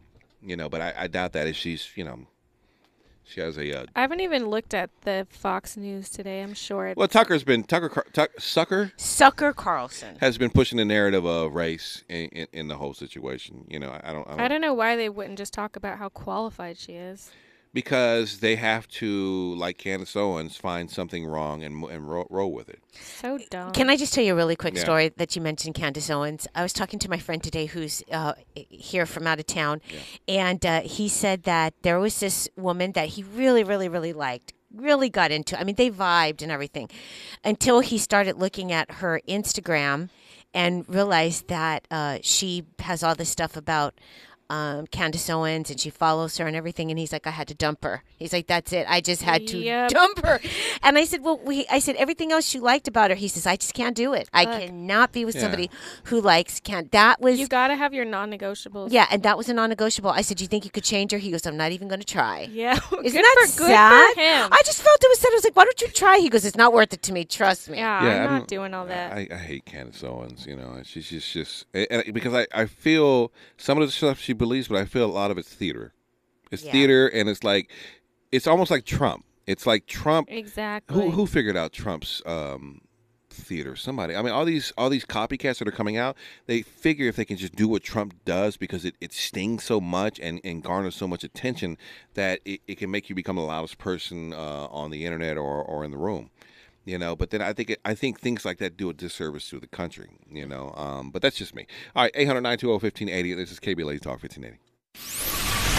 you 0.41 0.55
know. 0.57 0.67
But 0.67 0.81
I, 0.81 0.93
I 0.97 1.07
doubt 1.07 1.31
that 1.33 1.47
if 1.47 1.55
she's, 1.55 1.89
you 1.95 2.03
know, 2.03 2.27
she 3.23 3.41
has 3.41 3.57
a. 3.57 3.81
Uh, 3.81 3.85
I 3.95 4.01
haven't 4.01 4.19
even 4.19 4.47
looked 4.47 4.73
at 4.73 4.89
the 5.01 5.27
Fox 5.29 5.77
News 5.77 6.09
today. 6.09 6.41
I'm 6.41 6.53
sure 6.53 6.87
it's 6.87 6.97
well, 6.97 7.07
Tucker's 7.07 7.43
been 7.43 7.63
Tucker 7.63 7.89
Car- 7.89 8.05
Tuck, 8.13 8.31
Sucker 8.39 8.91
Sucker 8.97 9.53
Carlson. 9.53 10.17
has 10.19 10.37
been 10.37 10.49
pushing 10.49 10.77
the 10.77 10.85
narrative 10.85 11.25
of 11.25 11.53
race 11.53 12.03
in, 12.09 12.25
in, 12.29 12.47
in 12.53 12.67
the 12.67 12.75
whole 12.75 12.93
situation. 12.93 13.65
You 13.69 13.79
know, 13.79 13.89
I 14.03 14.11
don't, 14.11 14.27
I 14.27 14.31
don't, 14.31 14.39
I 14.41 14.47
don't 14.47 14.61
know 14.61 14.73
why 14.73 14.95
they 14.95 15.09
wouldn't 15.09 15.37
just 15.37 15.53
talk 15.53 15.75
about 15.75 15.97
how 15.97 16.09
qualified 16.09 16.77
she 16.77 16.93
is. 16.93 17.31
Because 17.73 18.39
they 18.39 18.55
have 18.55 18.87
to, 18.87 19.55
like 19.55 19.77
Candace 19.77 20.15
Owens, 20.15 20.55
find 20.55 20.89
something 20.89 21.25
wrong 21.25 21.63
and 21.63 21.83
and 21.85 22.09
roll, 22.09 22.27
roll 22.29 22.53
with 22.53 22.69
it. 22.69 22.79
So 22.93 23.39
dumb. 23.49 23.71
Can 23.71 23.89
I 23.89 23.97
just 23.97 24.13
tell 24.13 24.23
you 24.23 24.33
a 24.33 24.35
really 24.35 24.55
quick 24.55 24.75
Yeah. 24.75 24.81
story 24.81 25.09
that 25.17 25.35
you 25.35 25.41
mentioned, 25.41 25.75
Candace 25.75 26.09
Owens? 26.09 26.47
I 26.53 26.61
was 26.61 26.73
talking 26.73 26.99
to 26.99 27.09
my 27.09 27.17
friend 27.17 27.41
today 27.43 27.65
who's 27.65 28.03
uh, 28.11 28.33
here 28.55 29.05
from 29.05 29.25
out 29.27 29.39
of 29.39 29.47
town, 29.47 29.81
and 30.27 30.63
uh, 30.65 30.81
he 30.81 31.09
said 31.09 31.43
that 31.43 31.73
there 31.81 31.99
was 31.99 32.19
this 32.19 32.47
woman 32.55 32.91
that 32.93 33.09
he 33.09 33.23
really, 33.23 33.63
really, 33.63 33.89
really 33.89 34.13
liked, 34.13 34.53
really 34.73 35.09
got 35.09 35.31
into. 35.31 35.59
I 35.59 35.63
mean, 35.63 35.75
they 35.75 35.89
vibed 35.89 36.41
and 36.41 36.51
everything 36.51 36.89
until 37.43 37.79
he 37.79 37.97
started 37.97 38.37
looking 38.37 38.71
at 38.71 38.91
her 39.01 39.19
Instagram 39.27 40.09
and 40.53 40.85
realized 40.87 41.47
that 41.47 41.87
uh, 41.89 42.19
she 42.21 42.63
has 42.79 43.01
all 43.03 43.15
this 43.15 43.29
stuff 43.29 43.57
about. 43.57 43.95
Um, 44.53 44.85
Candace 44.87 45.29
Owens 45.31 45.71
and 45.71 45.79
she 45.79 45.89
follows 45.89 46.37
her 46.37 46.45
and 46.45 46.55
everything 46.55 46.91
and 46.91 46.99
he's 46.99 47.11
like 47.11 47.25
I 47.25 47.31
had 47.39 47.47
to 47.47 47.55
dump 47.55 47.83
her 47.83 48.03
he's 48.19 48.33
like 48.37 48.45
that's 48.45 48.71
it 48.71 48.85
I 48.87 49.01
just 49.01 49.23
had 49.23 49.47
to 49.47 49.57
Yep. 49.57 49.89
dump 49.89 50.17
her 50.27 50.39
and 50.83 50.93
I 51.01 51.05
said 51.05 51.23
well 51.25 51.39
we 51.43 51.65
I 51.71 51.79
said 51.79 51.95
everything 51.95 52.31
else 52.31 52.53
you 52.53 52.61
liked 52.61 52.87
about 52.87 53.09
her 53.09 53.15
he 53.15 53.27
says 53.27 53.47
I 53.47 53.55
just 53.55 53.73
can't 53.73 53.95
do 53.95 54.13
it 54.13 54.29
I 54.31 54.43
Look. 54.43 54.59
cannot 54.61 55.11
be 55.11 55.25
with 55.25 55.33
Yeah. 55.35 55.41
somebody 55.41 55.71
who 56.09 56.21
likes 56.21 56.59
can't 56.59 56.91
that 56.91 57.19
was 57.19 57.39
you 57.39 57.47
got 57.47 57.69
to 57.69 57.75
have 57.75 57.95
your 57.95 58.05
non-negotiables. 58.05 58.89
yeah 58.91 59.07
and 59.09 59.23
that 59.23 59.37
was 59.39 59.49
a 59.49 59.53
non-negotiable 59.55 60.11
I 60.11 60.21
said 60.21 60.39
you 60.39 60.47
think 60.47 60.65
you 60.65 60.71
could 60.71 60.83
change 60.83 61.11
her 61.13 61.17
he 61.17 61.31
goes 61.31 61.47
I'm 61.47 61.57
not 61.57 61.71
even 61.71 61.87
going 61.87 62.01
to 62.01 62.05
try 62.05 62.47
Yeah. 62.51 62.73
isn't 62.91 63.01
good 63.03 63.13
that 63.13 63.47
for, 63.51 63.57
good 63.57 63.67
sad 63.69 64.13
for 64.13 64.19
him. 64.21 64.49
I 64.51 64.61
just 64.65 64.83
felt 64.83 64.99
it 65.03 65.09
was 65.09 65.19
sad 65.19 65.31
I 65.31 65.35
was 65.35 65.43
like 65.45 65.55
why 65.55 65.63
don't 65.65 65.81
you 65.81 65.87
try 65.87 66.19
he 66.19 66.29
goes 66.29 66.45
it's 66.45 66.57
not 66.57 66.73
worth 66.73 66.93
it 66.93 67.01
to 67.03 67.11
me 67.13 67.25
trust 67.25 67.69
me 67.71 67.77
yeah, 67.79 68.03
Yeah, 68.03 68.09
I'm 68.15 68.21
I'm- 68.29 68.39
not 68.39 68.47
doing 68.47 68.73
all 68.75 68.85
that. 68.85 69.13
I, 69.13 69.27
I 69.31 69.37
hate 69.37 69.65
Candace 69.65 70.03
Owens. 70.03 70.45
You 70.45 70.55
know, 70.57 70.79
she's 70.83 71.09
just 71.09 71.31
just 71.33 71.65
and, 71.73 71.87
and- 71.89 72.13
because 72.13 72.33
I, 72.35 72.45
I 72.53 72.65
feel 72.67 73.31
some 73.57 73.77
of 73.81 73.87
the 73.87 73.91
stuff 73.91 74.19
she 74.19 74.33
believes, 74.43 74.67
but 74.67 74.77
I 74.77 74.85
feel 74.85 75.05
a 75.05 75.15
lot 75.21 75.31
of 75.31 75.37
it's 75.37 75.53
theater. 75.53 75.93
It's 76.51 76.63
Yeah. 76.63 76.71
theater, 76.71 77.07
and 77.07 77.29
it's 77.29 77.43
like 77.43 77.69
it's 78.31 78.47
almost 78.47 78.71
like 78.71 78.85
Trump. 78.85 79.25
It's 79.45 79.65
like 79.67 79.85
Trump. 79.87 80.27
exactly. 80.31 80.95
Who 80.95 81.11
who 81.11 81.25
figured 81.27 81.57
out 81.57 81.71
Trump's 81.73 82.21
um, 82.25 82.81
theater? 83.29 83.75
Somebody. 83.75 84.15
I 84.15 84.21
mean, 84.21 84.31
all 84.33 84.45
these 84.45 84.71
all 84.77 84.89
these 84.89 85.05
copycats 85.05 85.57
that 85.59 85.67
are 85.67 85.71
coming 85.81 85.97
out, 85.97 86.15
they 86.45 86.61
figure 86.61 87.07
if 87.07 87.15
they 87.15 87.25
can 87.25 87.37
just 87.37 87.55
do 87.55 87.67
what 87.67 87.83
Trump 87.83 88.13
does 88.25 88.57
because 88.57 88.85
it, 88.85 88.95
it 89.01 89.11
stings 89.13 89.63
so 89.63 89.81
much 89.81 90.19
and, 90.19 90.39
and 90.43 90.63
garners 90.63 90.95
so 90.95 91.07
much 91.07 91.23
attention 91.23 91.77
that 92.13 92.39
it, 92.45 92.61
it 92.67 92.77
can 92.77 92.89
make 92.89 93.09
you 93.09 93.15
become 93.15 93.35
the 93.35 93.41
loudest 93.41 93.77
person 93.77 94.33
uh, 94.33 94.67
on 94.69 94.91
the 94.91 95.05
internet 95.05 95.37
or, 95.37 95.61
or 95.63 95.83
in 95.83 95.91
the 95.91 95.97
room. 95.97 96.29
You 96.85 96.97
know, 96.97 97.15
but 97.15 97.29
then 97.29 97.41
I 97.41 97.53
think 97.53 97.69
it, 97.69 97.79
I 97.85 97.95
think 97.95 98.19
things 98.19 98.43
like 98.43 98.57
that 98.57 98.75
do 98.75 98.89
a 98.89 98.93
disservice 98.93 99.49
to 99.49 99.59
the 99.59 99.67
country. 99.67 100.09
You 100.29 100.45
know, 100.45 100.73
um, 100.75 101.11
but 101.11 101.21
that's 101.21 101.37
just 101.37 101.55
me. 101.55 101.65
All 101.95 102.03
right, 102.03 102.11
eight 102.15 102.25
hundred 102.25 102.41
nine 102.41 102.57
two 102.57 102.67
zero 102.67 102.79
fifteen 102.79 103.09
eighty. 103.09 103.33
This 103.33 103.51
is 103.51 103.59
KBLA 103.59 104.01
Talk 104.01 104.19
fifteen 104.19 104.43
eighty. 104.45 104.59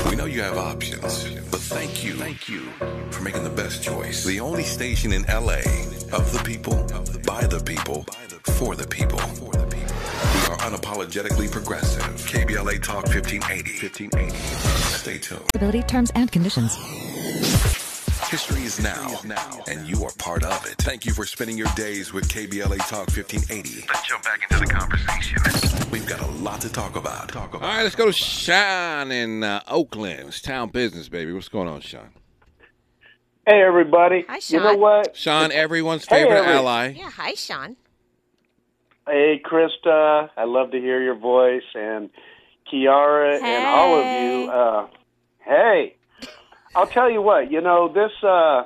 We 0.08 0.16
know 0.16 0.24
you 0.26 0.42
have 0.42 0.58
options, 0.58 1.24
but 1.50 1.60
thank 1.60 2.04
you, 2.04 2.14
thank 2.14 2.48
you 2.48 2.60
for 3.10 3.22
making 3.22 3.44
the 3.44 3.50
best 3.50 3.82
choice. 3.82 4.24
The 4.24 4.40
only 4.40 4.62
station 4.62 5.12
in 5.12 5.22
LA 5.22 5.60
of 6.12 6.30
the 6.32 6.42
people, 6.44 6.74
by 7.26 7.46
the 7.46 7.62
people, 7.64 8.04
for 8.54 8.74
the 8.76 8.86
people. 8.86 9.18
We 10.34 10.40
are 10.50 10.58
unapologetically 10.58 11.50
progressive. 11.50 12.02
KBLA 12.26 12.82
Talk 12.82 13.06
1580. 13.06 13.86
1580. 13.86 14.36
Stay 14.96 15.18
tuned. 15.18 15.42
Ability 15.54 15.82
terms 15.82 16.10
and 16.14 16.30
conditions. 16.30 16.76
History 18.30 18.62
is 18.62 18.82
now, 18.82 19.20
and 19.68 19.86
you 19.86 20.02
are 20.04 20.10
part 20.18 20.42
of 20.44 20.64
it. 20.66 20.74
Thank 20.78 21.04
you 21.06 21.12
for 21.12 21.24
spending 21.24 21.56
your 21.56 21.68
days 21.76 22.12
with 22.12 22.28
KBLA 22.28 22.78
Talk 22.88 23.08
1580. 23.14 23.86
Let's 23.88 24.08
jump 24.08 24.24
back 24.24 24.40
into 24.42 24.64
the 24.64 24.72
conversation. 24.72 25.90
We've 25.90 26.06
got 26.06 26.20
a 26.20 26.26
lot 26.26 26.60
to 26.62 26.72
talk 26.72 26.96
about. 26.96 27.28
Talk 27.28 27.54
about. 27.54 27.62
right, 27.62 27.82
let's 27.82 27.94
go 27.94 28.06
to 28.06 28.12
Sean 28.12 29.12
in 29.12 29.44
uh, 29.44 29.60
Oakland. 29.68 30.28
It's 30.28 30.40
town 30.40 30.70
business, 30.70 31.08
baby. 31.08 31.32
What's 31.32 31.48
going 31.48 31.68
on, 31.68 31.80
Sean? 31.82 32.10
Hey, 33.46 33.62
everybody. 33.62 34.24
Hi, 34.28 34.38
Sean. 34.40 34.58
You 34.58 34.64
know 34.64 34.72
Sean. 34.72 34.80
what? 34.80 35.16
Sean, 35.16 35.52
everyone's 35.52 36.04
favorite 36.04 36.38
Eric. 36.38 36.48
ally. 36.48 36.88
Yeah, 36.96 37.10
hi, 37.10 37.34
Sean. 37.34 37.76
Hey, 39.06 39.40
Krista. 39.44 40.30
I 40.36 40.44
love 40.44 40.70
to 40.72 40.78
hear 40.80 41.00
your 41.02 41.14
voice. 41.16 41.62
And 41.74 42.10
Kiara 42.72 43.40
and 43.40 43.66
all 43.66 43.94
of 43.94 44.22
you. 44.22 44.50
Uh, 44.50 44.86
hey, 45.44 45.96
I'll 46.76 46.86
tell 46.86 47.10
you 47.10 47.22
what, 47.22 47.52
you 47.52 47.60
know, 47.60 47.88
this 47.88 48.12
uh, 48.22 48.64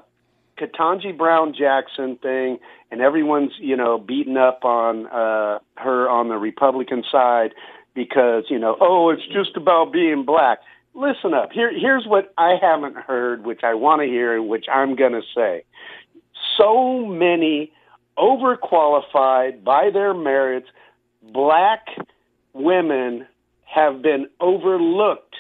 Ketanji 0.59 1.17
Brown 1.17 1.55
Jackson 1.55 2.17
thing, 2.17 2.59
and 2.91 3.01
everyone's, 3.01 3.53
you 3.59 3.77
know, 3.77 3.99
beating 3.99 4.37
up 4.37 4.65
on 4.65 5.07
uh, 5.07 5.59
her 5.77 6.09
on 6.09 6.29
the 6.29 6.37
Republican 6.37 7.05
side 7.11 7.53
because, 7.95 8.45
you 8.49 8.59
know, 8.59 8.77
oh, 8.81 9.11
it's 9.11 9.27
just 9.27 9.57
about 9.57 9.93
being 9.93 10.25
black. 10.25 10.61
Listen 10.95 11.35
up. 11.35 11.53
Here, 11.53 11.71
here's 11.77 12.07
what 12.07 12.33
I 12.39 12.55
haven't 12.61 12.97
heard, 12.97 13.45
which 13.45 13.61
I 13.63 13.75
want 13.75 14.01
to 14.01 14.07
hear, 14.07 14.41
which 14.43 14.67
I'm 14.73 14.97
going 14.97 15.13
to 15.13 15.23
say. 15.35 15.65
So 16.57 17.05
many 17.05 17.73
overqualified 18.17 19.63
by 19.63 19.91
their 19.93 20.15
merits 20.15 20.69
black 21.23 21.87
women 22.53 23.27
have 23.65 24.03
been 24.03 24.29
overlooked 24.41 25.37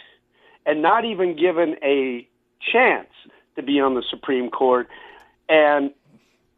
and 0.66 0.82
not 0.82 1.04
even 1.04 1.34
given 1.34 1.76
a 1.82 2.28
chance 2.60 3.08
to 3.56 3.62
be 3.62 3.80
on 3.80 3.94
the 3.94 4.02
Supreme 4.08 4.50
Court. 4.50 4.88
And 5.48 5.92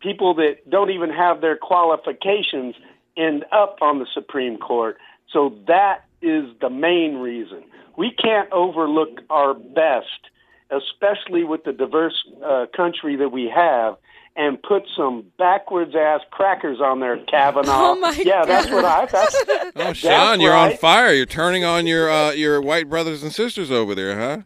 people 0.01 0.35
that 0.35 0.69
don't 0.69 0.91
even 0.91 1.11
have 1.11 1.41
their 1.41 1.57
qualifications 1.57 2.75
end 3.17 3.45
up 3.53 3.79
on 3.81 3.99
the 3.99 4.07
Supreme 4.15 4.59
Court. 4.59 4.99
So 5.33 5.57
that 5.67 6.05
is 6.23 6.45
the 6.61 6.71
main 6.71 7.17
reason. 7.17 7.63
We 7.97 8.11
can't 8.11 8.51
overlook 8.53 9.21
our 9.31 9.55
best, 9.55 10.31
especially 10.71 11.45
with 11.45 11.65
the 11.65 11.73
diverse 11.73 12.25
uh, 12.45 12.67
country 12.75 13.17
that 13.17 13.31
we 13.31 13.51
have, 13.55 13.97
and 14.37 14.63
put 14.63 14.85
some 14.97 15.25
backwards 15.39 15.95
ass 15.95 16.21
crackers 16.31 16.81
on 16.81 17.01
there, 17.01 17.19
Kavanaugh. 17.25 17.69
Oh, 17.91 17.95
my 17.97 18.13
yeah, 18.13 18.45
that's 18.45 18.71
what 18.71 18.85
I. 18.85 19.07
That's, 19.07 19.45
Oh, 19.77 19.93
Sean, 19.93 20.41
you're 20.41 20.55
on 20.55 20.77
fire. 20.77 21.13
You're 21.13 21.27
turning 21.27 21.65
on 21.65 21.87
your 21.87 22.11
uh, 22.11 22.31
your 22.33 22.61
white 22.63 22.89
brothers 22.89 23.23
and 23.23 23.33
sisters 23.33 23.71
over 23.71 23.95
there, 23.95 24.19
huh? 24.19 24.43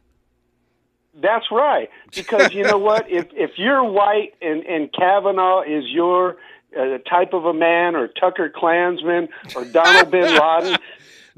That's 1.21 1.47
right. 1.51 1.91
Because 2.15 2.53
you 2.53 2.65
know 2.65 2.79
what? 2.79 3.09
If 3.11 3.29
if 3.33 3.53
you're 3.57 3.85
white 3.85 4.35
and 4.43 4.65
and 4.65 4.93
Kavanaugh 4.93 5.63
is 5.63 5.85
your 5.89 6.37
uh, 6.79 6.99
type 7.09 7.33
of 7.33 7.45
a 7.45 7.55
man, 7.55 7.95
or 7.95 8.09
Tucker 8.09 8.49
Klansman, 8.49 9.29
or 9.55 9.65
Donald 9.65 10.11
Bin 10.11 10.23
Laden, 10.23 10.77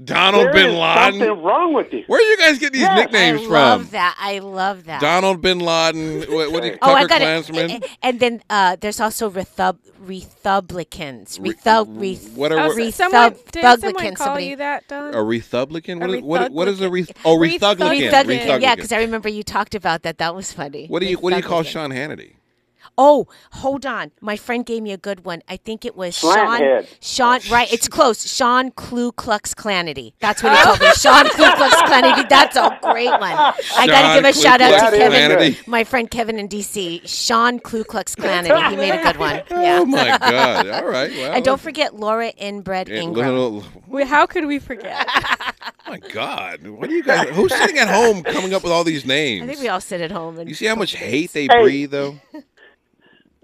Donald 0.04 0.44
there 0.46 0.52
Bin 0.52 0.74
Laden. 0.76 1.20
something 1.20 1.42
wrong 1.42 1.72
with 1.72 1.90
you. 1.92 2.04
Where 2.06 2.20
do 2.20 2.24
you 2.26 2.36
guys 2.36 2.58
get 2.58 2.72
these 2.72 2.82
Yes, 2.82 2.98
nicknames 2.98 3.40
I 3.40 3.44
from? 3.46 3.54
I 3.54 3.58
love 3.76 3.90
that. 3.92 4.16
I 4.20 4.38
love 4.40 4.84
that. 4.84 5.00
Donald 5.00 5.40
Bin 5.40 5.58
Laden. 5.58 6.20
What, 6.30 6.52
what 6.52 6.62
do 6.62 6.68
you, 6.68 6.78
oh, 6.82 6.92
I 6.92 7.06
got 7.06 7.20
Klansman? 7.20 7.70
it. 7.70 7.84
And 8.02 8.20
then 8.20 8.42
uh, 8.50 8.76
there's 8.78 9.00
also 9.00 9.30
Rethub- 9.30 9.78
Republicans. 10.00 11.40
Re- 11.40 11.52
Rethub- 11.54 11.96
Reth- 11.98 12.34
what 12.36 12.52
are 12.52 12.58
Oh, 12.70 12.74
we- 12.74 12.90
someone, 12.90 13.34
did 13.52 13.62
someone 13.80 14.14
call 14.14 14.26
somebody- 14.26 14.46
you 14.46 14.56
that, 14.56 14.86
Don? 14.88 15.14
A 15.14 15.18
Rethublican? 15.18 15.98
What, 16.00 16.10
A 16.10 16.14
is, 16.18 16.22
what, 16.22 16.52
what 16.52 16.68
is 16.68 16.80
a 16.82 16.90
re- 16.90 17.06
oh 17.24 17.36
Rethublican? 17.38 17.58
Rethublican. 17.58 18.10
Rethublican. 18.10 18.60
Yeah, 18.60 18.74
because 18.74 18.92
I 18.92 18.98
remember 18.98 19.28
you 19.28 19.42
talked 19.42 19.74
about 19.74 20.02
that. 20.02 20.18
That 20.18 20.34
was 20.34 20.52
funny. 20.52 20.86
What 20.88 21.00
do 21.00 21.06
you 21.06 21.16
what 21.16 21.30
do 21.30 21.36
you 21.36 21.42
call 21.42 21.62
Sean 21.62 21.90
Hannity? 21.90 22.34
Oh, 22.98 23.26
hold 23.52 23.84
on. 23.84 24.10
My 24.20 24.36
friend 24.36 24.64
gave 24.64 24.82
me 24.82 24.90
a 24.92 24.96
good 24.96 25.24
one. 25.24 25.42
I 25.48 25.56
think 25.58 25.84
it 25.84 25.94
was 25.96 26.16
Sean. 26.16 26.32
Slanthead. 26.60 26.88
Sean, 27.00 27.40
right? 27.50 27.70
It's 27.72 27.88
close. 27.88 28.26
Sean 28.34 28.70
Klu 28.70 29.12
Klux 29.12 29.52
Klanity. 29.54 30.14
That's 30.20 30.42
what 30.42 30.56
he 30.56 30.64
told 30.64 30.80
me. 30.80 30.90
Sean 30.92 31.24
Klu 31.28 31.44
Klux 31.56 31.74
Klanity. 31.82 32.28
That's 32.28 32.56
a 32.56 32.78
great 32.82 33.10
one. 33.10 33.22
I 33.22 33.86
got 33.86 34.14
to 34.14 34.20
give 34.20 34.24
a 34.30 34.32
Ku 34.32 34.40
shout 34.40 34.60
out 34.62 34.90
to 34.90 34.96
Kevin, 34.96 35.30
Klanity. 35.38 35.66
my 35.68 35.84
friend 35.84 36.10
Kevin 36.10 36.38
in 36.38 36.48
DC. 36.48 37.06
Sean 37.06 37.58
Klu 37.60 37.84
Klux 37.84 38.14
Klanity. 38.14 38.70
He 38.70 38.76
made 38.76 38.98
a 38.98 39.02
good 39.02 39.16
one. 39.18 39.42
Yeah. 39.50 39.76
Oh 39.80 39.84
my 39.84 40.16
God! 40.18 40.68
All 40.68 40.86
right. 40.86 41.10
Well, 41.10 41.32
And 41.34 41.44
don't 41.44 41.60
forget 41.60 41.94
Laura 41.94 42.28
Inbred 42.28 42.88
Yeah, 42.88 43.00
Ingraham. 43.02 43.34
little- 43.34 43.64
Wait, 43.88 44.06
how 44.06 44.24
could 44.26 44.46
we 44.46 44.58
forget? 44.58 45.06
oh 45.08 45.70
my 45.88 45.98
God! 45.98 46.66
What 46.66 46.88
are 46.88 46.92
you 46.94 47.02
guys? 47.04 47.28
Who's 47.30 47.54
sitting 47.54 47.78
at 47.78 47.88
home 47.88 48.22
coming 48.22 48.54
up 48.54 48.62
with 48.62 48.72
all 48.72 48.84
these 48.84 49.04
names? 49.04 49.44
I 49.44 49.46
think 49.48 49.60
we 49.60 49.68
all 49.68 49.80
sit 49.82 50.00
at 50.00 50.10
home 50.10 50.38
and 50.38 50.48
you 50.48 50.54
see 50.54 50.64
how 50.66 50.74
much 50.76 50.92
hate 50.96 51.32
they 51.32 51.42
Hey. 51.46 51.62
breathe, 51.62 51.90
though. 51.90 52.18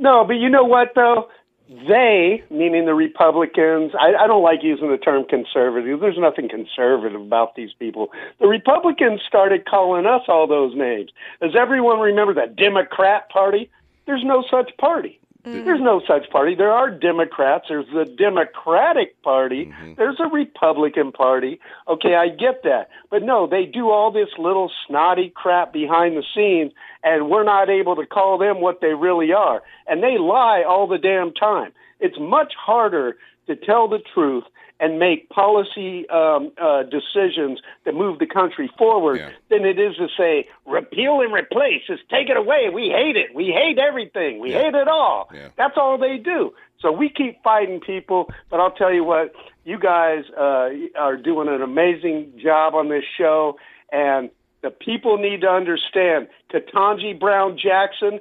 No, 0.03 0.25
but 0.25 0.33
you 0.35 0.49
know 0.49 0.65
what 0.65 0.89
though? 0.97 1.29
They, 1.69 2.43
meaning 2.51 2.87
the 2.87 2.95
Republicans, 2.95 3.93
I, 3.99 4.25
I 4.25 4.27
don't 4.27 4.43
like 4.43 4.59
using 4.63 4.91
the 4.91 4.99
term 4.99 5.25
conservative. 5.25 6.01
There's 6.01 6.19
nothing 6.19 6.49
conservative 6.49 7.21
about 7.21 7.55
these 7.55 7.73
people. 7.79 8.11
The 8.41 8.49
Republicans 8.49 9.21
started 9.27 9.65
calling 9.65 10.05
us 10.05 10.23
all 10.27 10.49
those 10.49 10.77
names. 10.77 11.13
Does 11.41 11.55
everyone 11.57 12.01
remember 12.01 12.35
the 12.35 12.53
Democrat 12.53 13.31
Party? 13.31 13.71
There's 14.05 14.25
no 14.25 14.45
such 14.51 14.77
party. 14.77 15.21
Mm-hmm. 15.45 15.65
There's 15.65 15.81
no 15.81 16.01
such 16.07 16.31
party. 16.31 16.55
There 16.55 16.71
are 16.71 16.91
Democrats. 16.91 17.67
There's 17.69 17.87
the 17.93 18.05
Democratic 18.05 19.21
Party. 19.23 19.67
Mm-hmm. 19.67 19.95
There's 19.97 20.21
a 20.21 20.29
Republican 20.29 21.11
Party. 21.11 21.59
Okay, 21.89 22.15
I 22.15 22.29
get 22.29 22.63
that. 22.63 22.91
But 23.11 23.25
no, 23.25 23.49
they 23.49 23.65
do 23.67 23.91
all 23.91 24.13
this 24.13 24.29
little 24.39 24.71
snotty 24.87 25.33
crap 25.35 25.73
behind 25.73 26.17
the 26.17 26.23
scenes, 26.35 26.73
and 27.03 27.29
we're 27.29 27.43
not 27.43 27.69
able 27.69 27.97
to 27.97 28.07
call 28.07 28.39
them 28.39 28.61
what 28.61 28.81
they 28.81 28.95
really 28.95 29.33
are. 29.33 29.63
And 29.89 30.01
they 30.01 30.17
lie 30.17 30.63
all 30.63 30.87
the 30.87 30.99
damn 30.99 31.33
time. 31.33 31.73
It's 31.99 32.19
much 32.21 32.53
harder 32.57 33.17
to 33.47 33.57
tell 33.57 33.89
the 33.89 33.99
truth 34.15 34.45
and 34.81 34.99
make 34.99 35.29
policy 35.29 36.09
um, 36.09 36.51
uh, 36.61 36.83
decisions 36.83 37.61
that 37.85 37.95
move 37.95 38.19
the 38.19 38.27
country 38.27 38.69
forward 38.77 39.19
Yeah. 39.19 39.31
than 39.49 39.65
it 39.65 39.79
is 39.79 39.95
to 39.97 40.09
say 40.17 40.49
repeal 40.67 41.21
and 41.21 41.33
replace. 41.33 41.83
Just 41.87 42.09
take 42.09 42.29
it 42.29 42.37
away. 42.37 42.69
We 42.73 42.89
hate 42.89 43.17
it. 43.17 43.33
We 43.35 43.47
hate 43.47 43.79
everything. 43.79 44.41
We 44.41 44.51
hate 44.51 44.75
it 44.75 44.89
all. 44.89 45.31
Yeah. 45.33 45.49
That's 45.57 45.77
all 45.77 45.99
they 45.99 46.17
do. 46.19 46.53
So 46.81 46.91
we 46.91 47.09
keep 47.09 47.43
fighting 47.45 47.79
people. 47.81 48.29
But 48.51 48.59
I'll 48.59 48.73
tell 48.73 48.93
you 48.93 49.05
what, 49.05 49.33
you 49.65 49.79
guys 49.79 50.25
uh, 50.37 50.71
are 50.99 51.17
doing 51.17 51.47
an 51.49 51.63
amazing 51.63 52.33
job 52.43 52.75
on 52.75 52.89
this 52.89 53.05
show, 53.17 53.59
and 53.93 54.31
the 54.63 54.71
people 54.71 55.17
need 55.17 55.43
to 55.43 55.49
understand. 55.49 56.27
Ketanji 56.53 57.19
Brown 57.19 57.57
Jackson, 57.57 58.19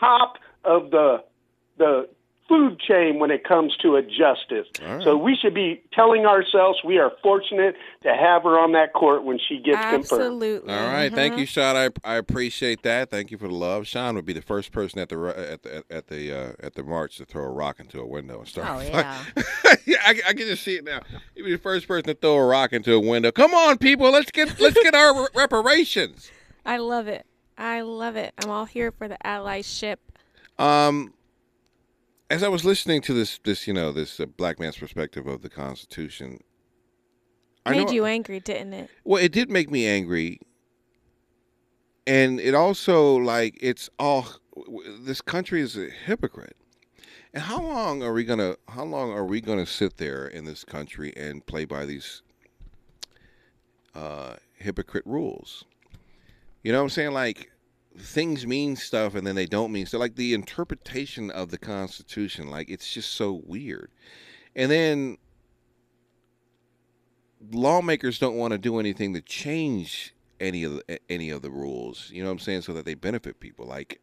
top 0.00 0.38
of 0.64 0.90
the 0.90 1.22
the 1.78 2.08
food 2.50 2.80
chain 2.80 3.20
when 3.20 3.30
it 3.30 3.44
comes 3.44 3.76
to 3.76 3.94
a 3.94 4.02
justice. 4.02 4.66
So 5.04 5.16
we 5.16 5.36
should 5.36 5.54
be 5.54 5.82
telling 5.92 6.26
ourselves 6.26 6.80
we 6.84 6.98
are 6.98 7.12
fortunate 7.22 7.76
to 8.02 8.08
have 8.08 8.42
her 8.42 8.58
on 8.58 8.72
that 8.72 8.92
court 8.92 9.24
when 9.24 9.38
she 9.38 9.58
gets 9.58 9.78
confirmed. 9.78 10.22
Absolutely. 10.22 10.74
All 10.74 10.92
right, 10.92 11.12
thank 11.12 11.38
you, 11.38 11.46
Sean. 11.46 11.76
I, 11.76 11.90
I 12.04 12.16
appreciate 12.16 12.82
that. 12.82 13.08
Thank 13.08 13.30
you 13.30 13.38
for 13.38 13.46
the 13.46 13.54
love. 13.54 13.86
Sean 13.86 14.16
would 14.16 14.26
be 14.26 14.32
the 14.32 14.42
first 14.42 14.72
person 14.72 14.98
at 14.98 15.08
the 15.08 15.18
at 15.52 15.62
the 15.62 15.84
at 15.90 16.06
the 16.08 16.32
uh, 16.32 16.52
at 16.58 16.74
the 16.74 16.82
march 16.82 17.18
to 17.18 17.24
throw 17.24 17.44
a 17.44 17.50
rock 17.50 17.78
into 17.78 18.00
a 18.00 18.06
window 18.06 18.40
and 18.40 18.48
start. 18.48 18.68
Oh, 18.68 18.80
yeah. 18.80 19.24
yeah, 19.86 19.98
I, 20.04 20.20
I 20.28 20.32
can 20.32 20.38
just 20.48 20.64
see 20.64 20.74
it 20.74 20.84
now. 20.84 21.00
He'd 21.34 21.44
be 21.44 21.52
the 21.52 21.58
first 21.58 21.86
person 21.86 22.08
to 22.08 22.14
throw 22.14 22.36
a 22.36 22.44
rock 22.44 22.72
into 22.72 22.92
a 22.94 23.00
window. 23.00 23.30
Come 23.30 23.54
on, 23.54 23.78
people, 23.78 24.10
let's 24.10 24.30
get 24.32 24.58
let's 24.58 24.82
get 24.82 24.94
our 24.94 25.28
reparations. 25.36 26.30
I 26.66 26.78
love 26.78 27.06
it. 27.06 27.24
I 27.56 27.82
love 27.82 28.16
it. 28.16 28.34
I'm 28.42 28.50
all 28.50 28.64
here 28.64 28.90
for 28.90 29.06
the 29.06 29.18
allyship. 29.24 29.96
Um, 30.58 31.14
as 32.30 32.42
I 32.42 32.48
was 32.48 32.64
listening 32.64 33.02
to 33.02 33.12
this 33.12 33.38
this 33.44 33.66
you 33.66 33.74
know 33.74 33.92
this 33.92 34.20
uh, 34.20 34.26
black 34.26 34.58
man's 34.60 34.76
perspective 34.78 35.26
of 35.26 35.42
the 35.42 35.50
Constitution, 35.50 36.38
I 37.66 37.72
Made 37.72 37.88
know- 37.88 37.92
you 37.92 38.04
angry, 38.06 38.40
didn't 38.40 38.72
it? 38.72 38.90
Well, 39.04 39.22
it 39.22 39.32
did 39.32 39.50
make 39.50 39.70
me 39.70 39.86
angry, 39.86 40.40
and 42.06 42.40
it 42.40 42.54
also 42.54 43.16
like 43.16 43.58
it's 43.60 43.90
all 43.98 44.26
this 45.00 45.20
country 45.20 45.60
is 45.60 45.76
a 45.76 45.88
hypocrite. 45.90 46.56
And 47.32 47.42
how 47.44 47.60
long 47.62 48.02
are 48.02 48.12
we 48.12 48.24
gonna? 48.24 48.56
How 48.68 48.84
long 48.84 49.10
are 49.12 49.24
we 49.24 49.40
gonna 49.40 49.66
sit 49.66 49.98
there 49.98 50.26
in 50.26 50.44
this 50.44 50.64
country 50.64 51.12
and 51.16 51.44
play 51.44 51.64
by 51.64 51.84
these 51.86 52.22
uh, 53.94 54.36
hypocrite 54.54 55.04
rules? 55.06 55.64
You 56.62 56.72
know 56.72 56.78
what 56.78 56.84
I'm 56.84 56.90
saying? 56.90 57.12
Like 57.12 57.49
things 57.98 58.46
mean 58.46 58.76
stuff 58.76 59.14
and 59.14 59.26
then 59.26 59.34
they 59.34 59.46
don't 59.46 59.72
mean 59.72 59.86
so. 59.86 59.98
Like 59.98 60.16
the 60.16 60.34
interpretation 60.34 61.30
of 61.30 61.50
the 61.50 61.58
Constitution, 61.58 62.50
like 62.50 62.68
it's 62.68 62.92
just 62.92 63.12
so 63.12 63.42
weird. 63.44 63.90
And 64.54 64.70
then 64.70 65.18
lawmakers 67.52 68.18
don't 68.18 68.36
want 68.36 68.52
to 68.52 68.58
do 68.58 68.78
anything 68.78 69.14
to 69.14 69.20
change 69.20 70.14
any 70.38 70.64
of 70.64 70.74
the, 70.74 70.98
any 71.08 71.30
of 71.30 71.42
the 71.42 71.50
rules. 71.50 72.10
You 72.12 72.22
know 72.22 72.28
what 72.28 72.34
I'm 72.34 72.38
saying? 72.40 72.62
So 72.62 72.72
that 72.72 72.84
they 72.84 72.94
benefit 72.94 73.40
people. 73.40 73.66
Like 73.66 74.00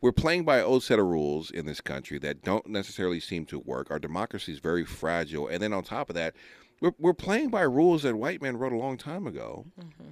we're 0.00 0.12
playing 0.12 0.44
by 0.44 0.58
an 0.58 0.64
old 0.64 0.82
set 0.82 0.98
of 0.98 1.06
rules 1.06 1.50
in 1.50 1.66
this 1.66 1.80
country 1.80 2.18
that 2.18 2.42
don't 2.42 2.66
necessarily 2.66 3.20
seem 3.20 3.46
to 3.46 3.58
work. 3.58 3.90
Our 3.90 3.98
democracy 3.98 4.52
is 4.52 4.58
very 4.58 4.84
fragile, 4.84 5.48
and 5.48 5.62
then 5.62 5.72
on 5.72 5.84
top 5.84 6.10
of 6.10 6.14
that, 6.16 6.34
we're 6.80 6.94
we're 6.98 7.14
playing 7.14 7.50
by 7.50 7.62
rules 7.62 8.02
that 8.02 8.16
white 8.16 8.42
men 8.42 8.56
wrote 8.56 8.72
a 8.72 8.78
long 8.78 8.96
time 8.96 9.26
ago. 9.26 9.66
Mm-hmm. 9.80 10.10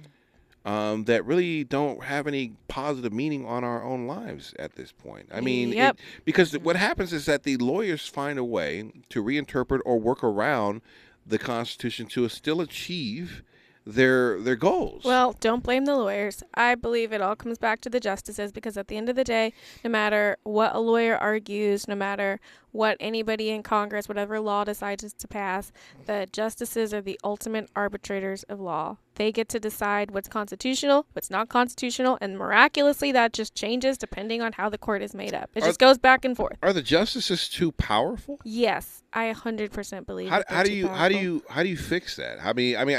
Um, 0.63 1.05
that 1.05 1.25
really 1.25 1.63
don't 1.63 2.03
have 2.03 2.27
any 2.27 2.53
positive 2.67 3.11
meaning 3.11 3.47
on 3.47 3.63
our 3.63 3.83
own 3.83 4.05
lives 4.05 4.53
at 4.59 4.75
this 4.75 4.91
point. 4.91 5.27
I 5.33 5.41
mean, 5.41 5.73
it- 5.73 5.97
because 6.23 6.55
what 6.59 6.75
happens 6.75 7.11
is 7.13 7.25
that 7.25 7.41
the 7.41 7.57
lawyers 7.57 8.07
find 8.07 8.37
a 8.37 8.43
way 8.43 8.91
to 9.09 9.23
reinterpret 9.23 9.79
or 9.85 9.99
work 9.99 10.23
around 10.23 10.81
the 11.25 11.39
Constitution 11.39 12.05
to 12.09 12.29
still 12.29 12.61
achieve 12.61 13.41
their 13.87 14.39
their 14.39 14.55
goals. 14.55 15.03
Well, 15.03 15.35
don't 15.39 15.63
blame 15.63 15.85
the 15.85 15.95
lawyers. 15.95 16.43
I 16.53 16.75
believe 16.75 17.11
it 17.11 17.21
all 17.21 17.35
comes 17.35 17.57
back 17.57 17.81
to 17.81 17.89
the 17.89 17.99
justices 17.99 18.51
because 18.51 18.77
at 18.77 18.87
the 18.87 18.97
end 18.97 19.09
of 19.09 19.15
the 19.15 19.23
day, 19.23 19.53
no 19.83 19.89
matter 19.89 20.37
what 20.43 20.75
a 20.75 20.79
lawyer 20.79 21.17
argues, 21.17 21.87
no 21.87 21.95
matter 21.95 22.39
what 22.71 22.97
anybody 22.99 23.49
in 23.49 23.63
Congress, 23.63 24.07
whatever 24.07 24.39
law 24.39 24.63
decides 24.63 25.13
to 25.13 25.27
pass, 25.27 25.71
the 26.05 26.27
justices 26.31 26.93
are 26.93 27.01
the 27.01 27.19
ultimate 27.23 27.69
arbitrators 27.75 28.43
of 28.43 28.59
law. 28.59 28.97
They 29.15 29.31
get 29.31 29.49
to 29.49 29.59
decide 29.59 30.11
what's 30.11 30.29
constitutional, 30.29 31.05
what's 31.13 31.29
not 31.29 31.49
constitutional, 31.49 32.17
and 32.21 32.37
miraculously 32.37 33.11
that 33.11 33.33
just 33.33 33.53
changes 33.55 33.97
depending 33.97 34.41
on 34.41 34.53
how 34.53 34.69
the 34.69 34.77
court 34.77 35.01
is 35.01 35.13
made 35.13 35.33
up. 35.33 35.49
It 35.53 35.63
Are- 35.63 35.67
just 35.67 35.79
goes 35.79 35.97
back 35.97 36.23
and 36.25 36.35
forth. 36.35 36.57
are 36.63 36.73
the 36.73 36.81
justices 36.81 37.49
too 37.49 37.71
powerful? 37.73 38.39
Yes, 38.43 39.03
I 39.13 39.25
100% 39.33 40.05
believe 40.05 40.29
How, 40.29 40.43
how 40.47 40.63
do 40.63 40.71
you 40.71 40.87
how 40.87 41.09
do 41.09 41.17
you 41.17 41.43
how 41.49 41.63
do 41.63 41.69
you 41.69 41.77
fix 41.77 42.15
that? 42.15 42.39
I 42.43 42.53
mean, 42.53 42.77
I 42.77 42.85
mean, 42.85 42.97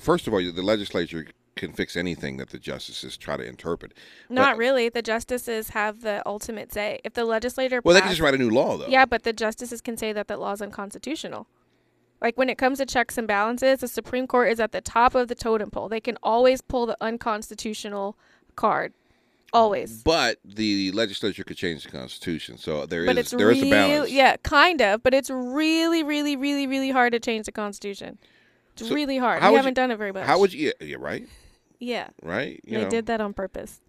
first 0.00 0.26
of 0.26 0.34
all, 0.34 0.40
the 0.40 0.62
legislature 0.62 1.26
can 1.54 1.72
fix 1.72 1.96
anything 1.96 2.38
that 2.38 2.50
the 2.50 2.58
justices 2.58 3.16
try 3.16 3.36
to 3.36 3.44
interpret. 3.44 3.92
Not 4.30 4.52
But- 4.52 4.58
really. 4.58 4.88
The 4.88 5.02
justices 5.02 5.70
have 5.70 6.00
the 6.00 6.22
ultimate 6.26 6.72
say. 6.72 6.98
If 7.04 7.12
the 7.14 7.24
legislator 7.24 7.80
Well, 7.84 7.94
they 7.94 8.00
can 8.00 8.08
just 8.10 8.20
write 8.22 8.34
a 8.34 8.38
new 8.38 8.50
law, 8.50 8.76
though. 8.78 8.86
Yeah, 8.86 9.04
but 9.04 9.22
the 9.24 9.32
justices 9.32 9.80
can 9.80 9.96
say 9.96 10.12
that 10.14 10.28
that 10.28 10.40
law 10.40 10.52
is 10.52 10.62
unconstitutional. 10.62 11.46
Like 12.22 12.38
when 12.38 12.48
it 12.48 12.56
comes 12.56 12.78
to 12.78 12.86
checks 12.86 13.18
and 13.18 13.26
balances, 13.28 13.80
the 13.80 13.88
Supreme 13.88 14.26
Court 14.26 14.50
is 14.50 14.60
at 14.60 14.72
the 14.72 14.80
top 14.80 15.14
of 15.14 15.28
the 15.28 15.34
totem 15.34 15.70
pole. 15.70 15.88
They 15.88 16.00
can 16.00 16.16
always 16.22 16.62
pull 16.62 16.86
the 16.86 16.96
unconstitutional 17.00 18.16
card. 18.56 18.92
Always. 19.52 20.02
But 20.02 20.38
the 20.42 20.90
legislature 20.92 21.44
could 21.44 21.58
change 21.58 21.84
the 21.84 21.90
Constitution, 21.90 22.56
so 22.56 22.86
there 22.86 23.02
is 23.02 23.06
But 23.06 23.18
it's 23.18 23.30
there 23.32 23.50
is 23.50 23.62
a 23.62 23.68
balance. 23.68 24.10
yeah, 24.10 24.36
kind 24.42 24.80
of. 24.80 25.02
But 25.02 25.12
it's 25.12 25.28
really, 25.28 26.02
really, 26.02 26.36
really, 26.36 26.66
really 26.66 26.90
hard 26.90 27.12
to 27.12 27.20
change 27.20 27.44
the 27.44 27.52
Constitution. 27.52 28.16
It's 28.74 28.88
So 28.88 28.94
really 28.94 29.18
hard. 29.18 29.42
We 29.42 29.54
haven't 29.54 29.72
you- 29.72 29.74
done 29.74 29.90
it 29.90 29.96
very 29.98 30.12
much. 30.12 30.24
How 30.24 30.38
would 30.38 30.54
you? 30.54 30.72
Yeah, 30.80 30.96
right, 30.98 31.28
Yeah, 31.82 32.08
right. 32.22 32.60
You 32.64 32.78
they 32.78 32.84
know. 32.84 32.90
did 32.90 33.06
that 33.06 33.20
on 33.20 33.32
purpose. 33.34 33.80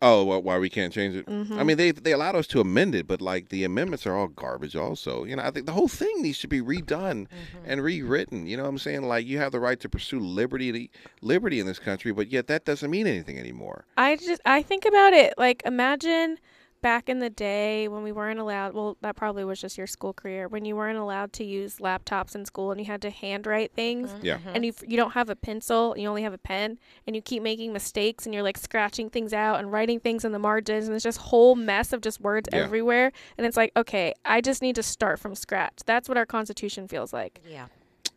Oh, 0.00 0.24
well, 0.24 0.40
why 0.42 0.58
we 0.58 0.68
can't 0.70 0.92
change 0.92 1.16
it? 1.16 1.26
Mm-hmm. 1.26 1.58
I 1.58 1.62
mean, 1.64 1.76
they 1.76 1.90
they 1.90 2.12
allowed 2.12 2.36
us 2.36 2.46
to 2.48 2.60
amend 2.60 2.94
it, 2.94 3.06
but 3.06 3.20
like 3.20 3.48
the 3.48 3.64
amendments 3.64 4.06
are 4.06 4.14
all 4.16 4.28
garbage. 4.28 4.76
Also, 4.76 5.24
you 5.24 5.34
know, 5.36 5.42
I 5.42 5.50
think 5.50 5.66
the 5.66 5.72
whole 5.72 5.88
thing 5.88 6.22
needs 6.22 6.38
to 6.40 6.48
be 6.48 6.60
redone 6.60 7.26
Mm-hmm. 7.26 7.64
and 7.66 7.82
rewritten. 7.82 8.46
You 8.46 8.56
know 8.56 8.62
what 8.64 8.68
I'm 8.70 8.78
saying? 8.78 9.02
Like 9.02 9.26
you 9.26 9.38
have 9.38 9.52
the 9.52 9.60
right 9.60 9.78
to 9.80 9.88
pursue 9.88 10.20
liberty, 10.20 10.90
liberty 11.20 11.58
in 11.60 11.66
this 11.66 11.78
country, 11.80 12.12
but 12.12 12.28
yet 12.28 12.46
that 12.48 12.64
doesn't 12.64 12.90
mean 12.90 13.06
anything 13.06 13.38
anymore. 13.38 13.84
I 13.96 14.16
just 14.16 14.40
I 14.44 14.62
think 14.62 14.84
about 14.84 15.12
it 15.12 15.34
like 15.36 15.62
imagine 15.64 16.38
back 16.80 17.08
in 17.08 17.18
the 17.18 17.30
day 17.30 17.88
when 17.88 18.02
we 18.02 18.12
weren't 18.12 18.38
allowed 18.38 18.72
well 18.72 18.96
that 19.00 19.16
probably 19.16 19.44
was 19.44 19.60
just 19.60 19.76
your 19.76 19.86
school 19.86 20.12
career 20.12 20.46
when 20.48 20.64
you 20.64 20.76
weren't 20.76 20.98
allowed 20.98 21.32
to 21.32 21.44
use 21.44 21.78
laptops 21.78 22.34
in 22.34 22.44
school 22.44 22.70
and 22.70 22.80
you 22.80 22.86
had 22.86 23.02
to 23.02 23.10
handwrite 23.10 23.72
things 23.72 24.10
mm-hmm. 24.10 24.26
Yeah. 24.26 24.38
and 24.54 24.64
you 24.64 24.72
you 24.86 24.96
don't 24.96 25.12
have 25.12 25.28
a 25.28 25.36
pencil 25.36 25.94
you 25.96 26.08
only 26.08 26.22
have 26.22 26.32
a 26.32 26.38
pen 26.38 26.78
and 27.06 27.16
you 27.16 27.22
keep 27.22 27.42
making 27.42 27.72
mistakes 27.72 28.26
and 28.26 28.34
you're 28.34 28.44
like 28.44 28.56
scratching 28.58 29.10
things 29.10 29.32
out 29.32 29.58
and 29.58 29.72
writing 29.72 29.98
things 29.98 30.24
in 30.24 30.32
the 30.32 30.38
margins 30.38 30.86
and 30.86 30.94
it's 30.94 31.02
just 31.04 31.18
whole 31.18 31.54
mess 31.56 31.92
of 31.92 32.00
just 32.00 32.20
words 32.20 32.48
Yeah. 32.52 32.60
everywhere 32.60 33.10
and 33.36 33.46
it's 33.46 33.56
like 33.56 33.72
okay 33.76 34.14
I 34.24 34.40
just 34.40 34.62
need 34.62 34.76
to 34.76 34.82
start 34.82 35.18
from 35.18 35.34
scratch 35.34 35.80
that's 35.84 36.08
what 36.08 36.16
our 36.16 36.26
constitution 36.26 36.86
feels 36.86 37.12
like 37.12 37.40
Yeah. 37.48 37.66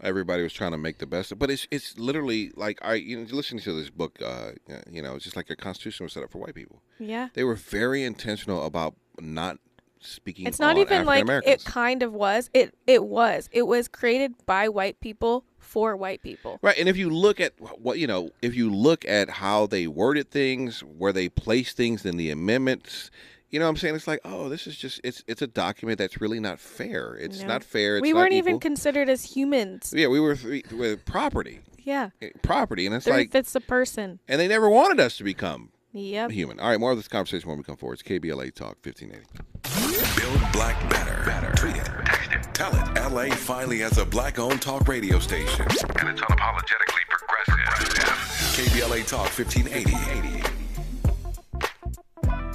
Everybody 0.03 0.43
was 0.43 0.53
trying 0.53 0.71
to 0.71 0.77
make 0.77 0.97
the 0.97 1.05
best, 1.05 1.31
of 1.31 1.39
but 1.39 1.49
it's 1.51 1.67
it's 1.71 1.97
literally 1.97 2.51
like 2.55 2.79
I 2.81 2.95
you 2.95 3.17
know 3.17 3.27
listening 3.31 3.61
to 3.63 3.73
this 3.73 3.89
book, 3.89 4.19
uh, 4.23 4.51
you 4.89 5.01
know, 5.01 5.15
it's 5.15 5.23
just 5.23 5.35
like 5.35 5.47
the 5.47 5.55
Constitution 5.55 6.05
was 6.05 6.13
set 6.13 6.23
up 6.23 6.31
for 6.31 6.39
white 6.39 6.55
people. 6.55 6.81
yeah 6.99 7.29
They 7.33 7.43
were 7.43 7.55
very 7.55 8.03
intentional 8.03 8.65
about 8.65 8.95
not 9.19 9.57
speaking. 9.99 10.47
it's 10.47 10.59
not 10.59 10.77
even 10.77 11.05
like 11.05 11.27
it 11.45 11.63
kind 11.63 12.01
of 12.01 12.11
was 12.13 12.49
it 12.55 12.73
it 12.87 13.03
was 13.03 13.47
it 13.51 13.67
was 13.67 13.87
created 13.87 14.33
by 14.47 14.67
white 14.67 14.99
people 14.99 15.45
for 15.59 15.95
white 15.95 16.23
people 16.23 16.57
Right, 16.63 16.77
and 16.79 16.89
if 16.89 16.97
you 16.97 17.09
look 17.11 17.39
at 17.39 17.53
what 17.79 17.99
you 17.99 18.07
know, 18.07 18.31
if 18.41 18.55
you 18.55 18.71
look 18.73 19.05
at 19.05 19.29
how 19.29 19.67
they 19.67 19.85
worded 19.87 20.31
things, 20.31 20.81
where 20.81 21.13
they 21.13 21.29
placed 21.29 21.77
things 21.77 22.03
in 22.05 22.17
the 22.17 22.31
amendments, 22.31 23.11
you 23.51 23.59
know, 23.59 23.65
what 23.65 23.69
I'm 23.71 23.77
saying 23.77 23.95
it's 23.95 24.07
like, 24.07 24.21
oh, 24.25 24.49
this 24.49 24.65
is 24.67 24.75
just 24.77 24.99
it's 25.03 25.23
it's 25.27 25.41
a 25.41 25.47
document 25.47 25.97
that's 25.99 26.19
really 26.21 26.39
not 26.39 26.59
fair. 26.59 27.15
It's 27.19 27.41
No. 27.41 27.47
not 27.47 27.63
fair. 27.63 27.97
It's 27.97 28.01
we 28.01 28.13
not 28.13 28.19
weren't 28.19 28.33
even 28.33 28.59
considered 28.59 29.09
as 29.09 29.35
humans. 29.35 29.93
yeah, 29.95 30.07
we 30.07 30.19
were 30.19 30.35
th- 30.35 30.71
with 30.71 31.05
property, 31.05 31.59
Yeah. 31.83 32.09
eh, 32.21 32.29
property, 32.41 32.85
and 32.85 32.95
it's 32.95 33.05
Third 33.05 33.13
like, 33.17 33.31
fifths 33.31 33.53
a 33.55 33.59
person. 33.61 34.19
and 34.27 34.39
they 34.39 34.47
never 34.47 34.69
wanted 34.69 34.99
us 34.99 35.17
to 35.17 35.23
become 35.23 35.69
Yep. 35.93 36.31
human. 36.31 36.59
All 36.61 36.69
right, 36.69 36.79
more 36.79 36.91
of 36.91 36.97
this 36.97 37.09
conversation 37.09 37.49
when 37.49 37.57
we 37.57 37.63
come 37.65 37.75
forward. 37.75 37.95
It's 37.99 38.03
KBLA 38.03 38.49
Talk 38.51 38.77
1580. 38.81 39.27
Build 40.19 40.51
black 40.53 40.89
better. 40.89 41.21
better. 41.25 41.51
Tweet 41.57 41.75
it. 41.75 41.85
Text 42.05 42.31
it. 42.31 42.53
Tell 42.53 42.73
it. 42.73 42.97
LA 43.11 43.35
finally 43.35 43.79
has 43.79 43.97
a 43.97 44.05
black 44.05 44.39
owned 44.39 44.61
talk 44.61 44.87
radio 44.87 45.19
station. 45.19 45.65
And 45.99 46.09
it's 46.09 46.21
unapologetically 46.21 47.03
progressive. 47.09 48.55
KBLA 48.55 49.03
Talk 49.07 49.27
1580. 49.37 50.50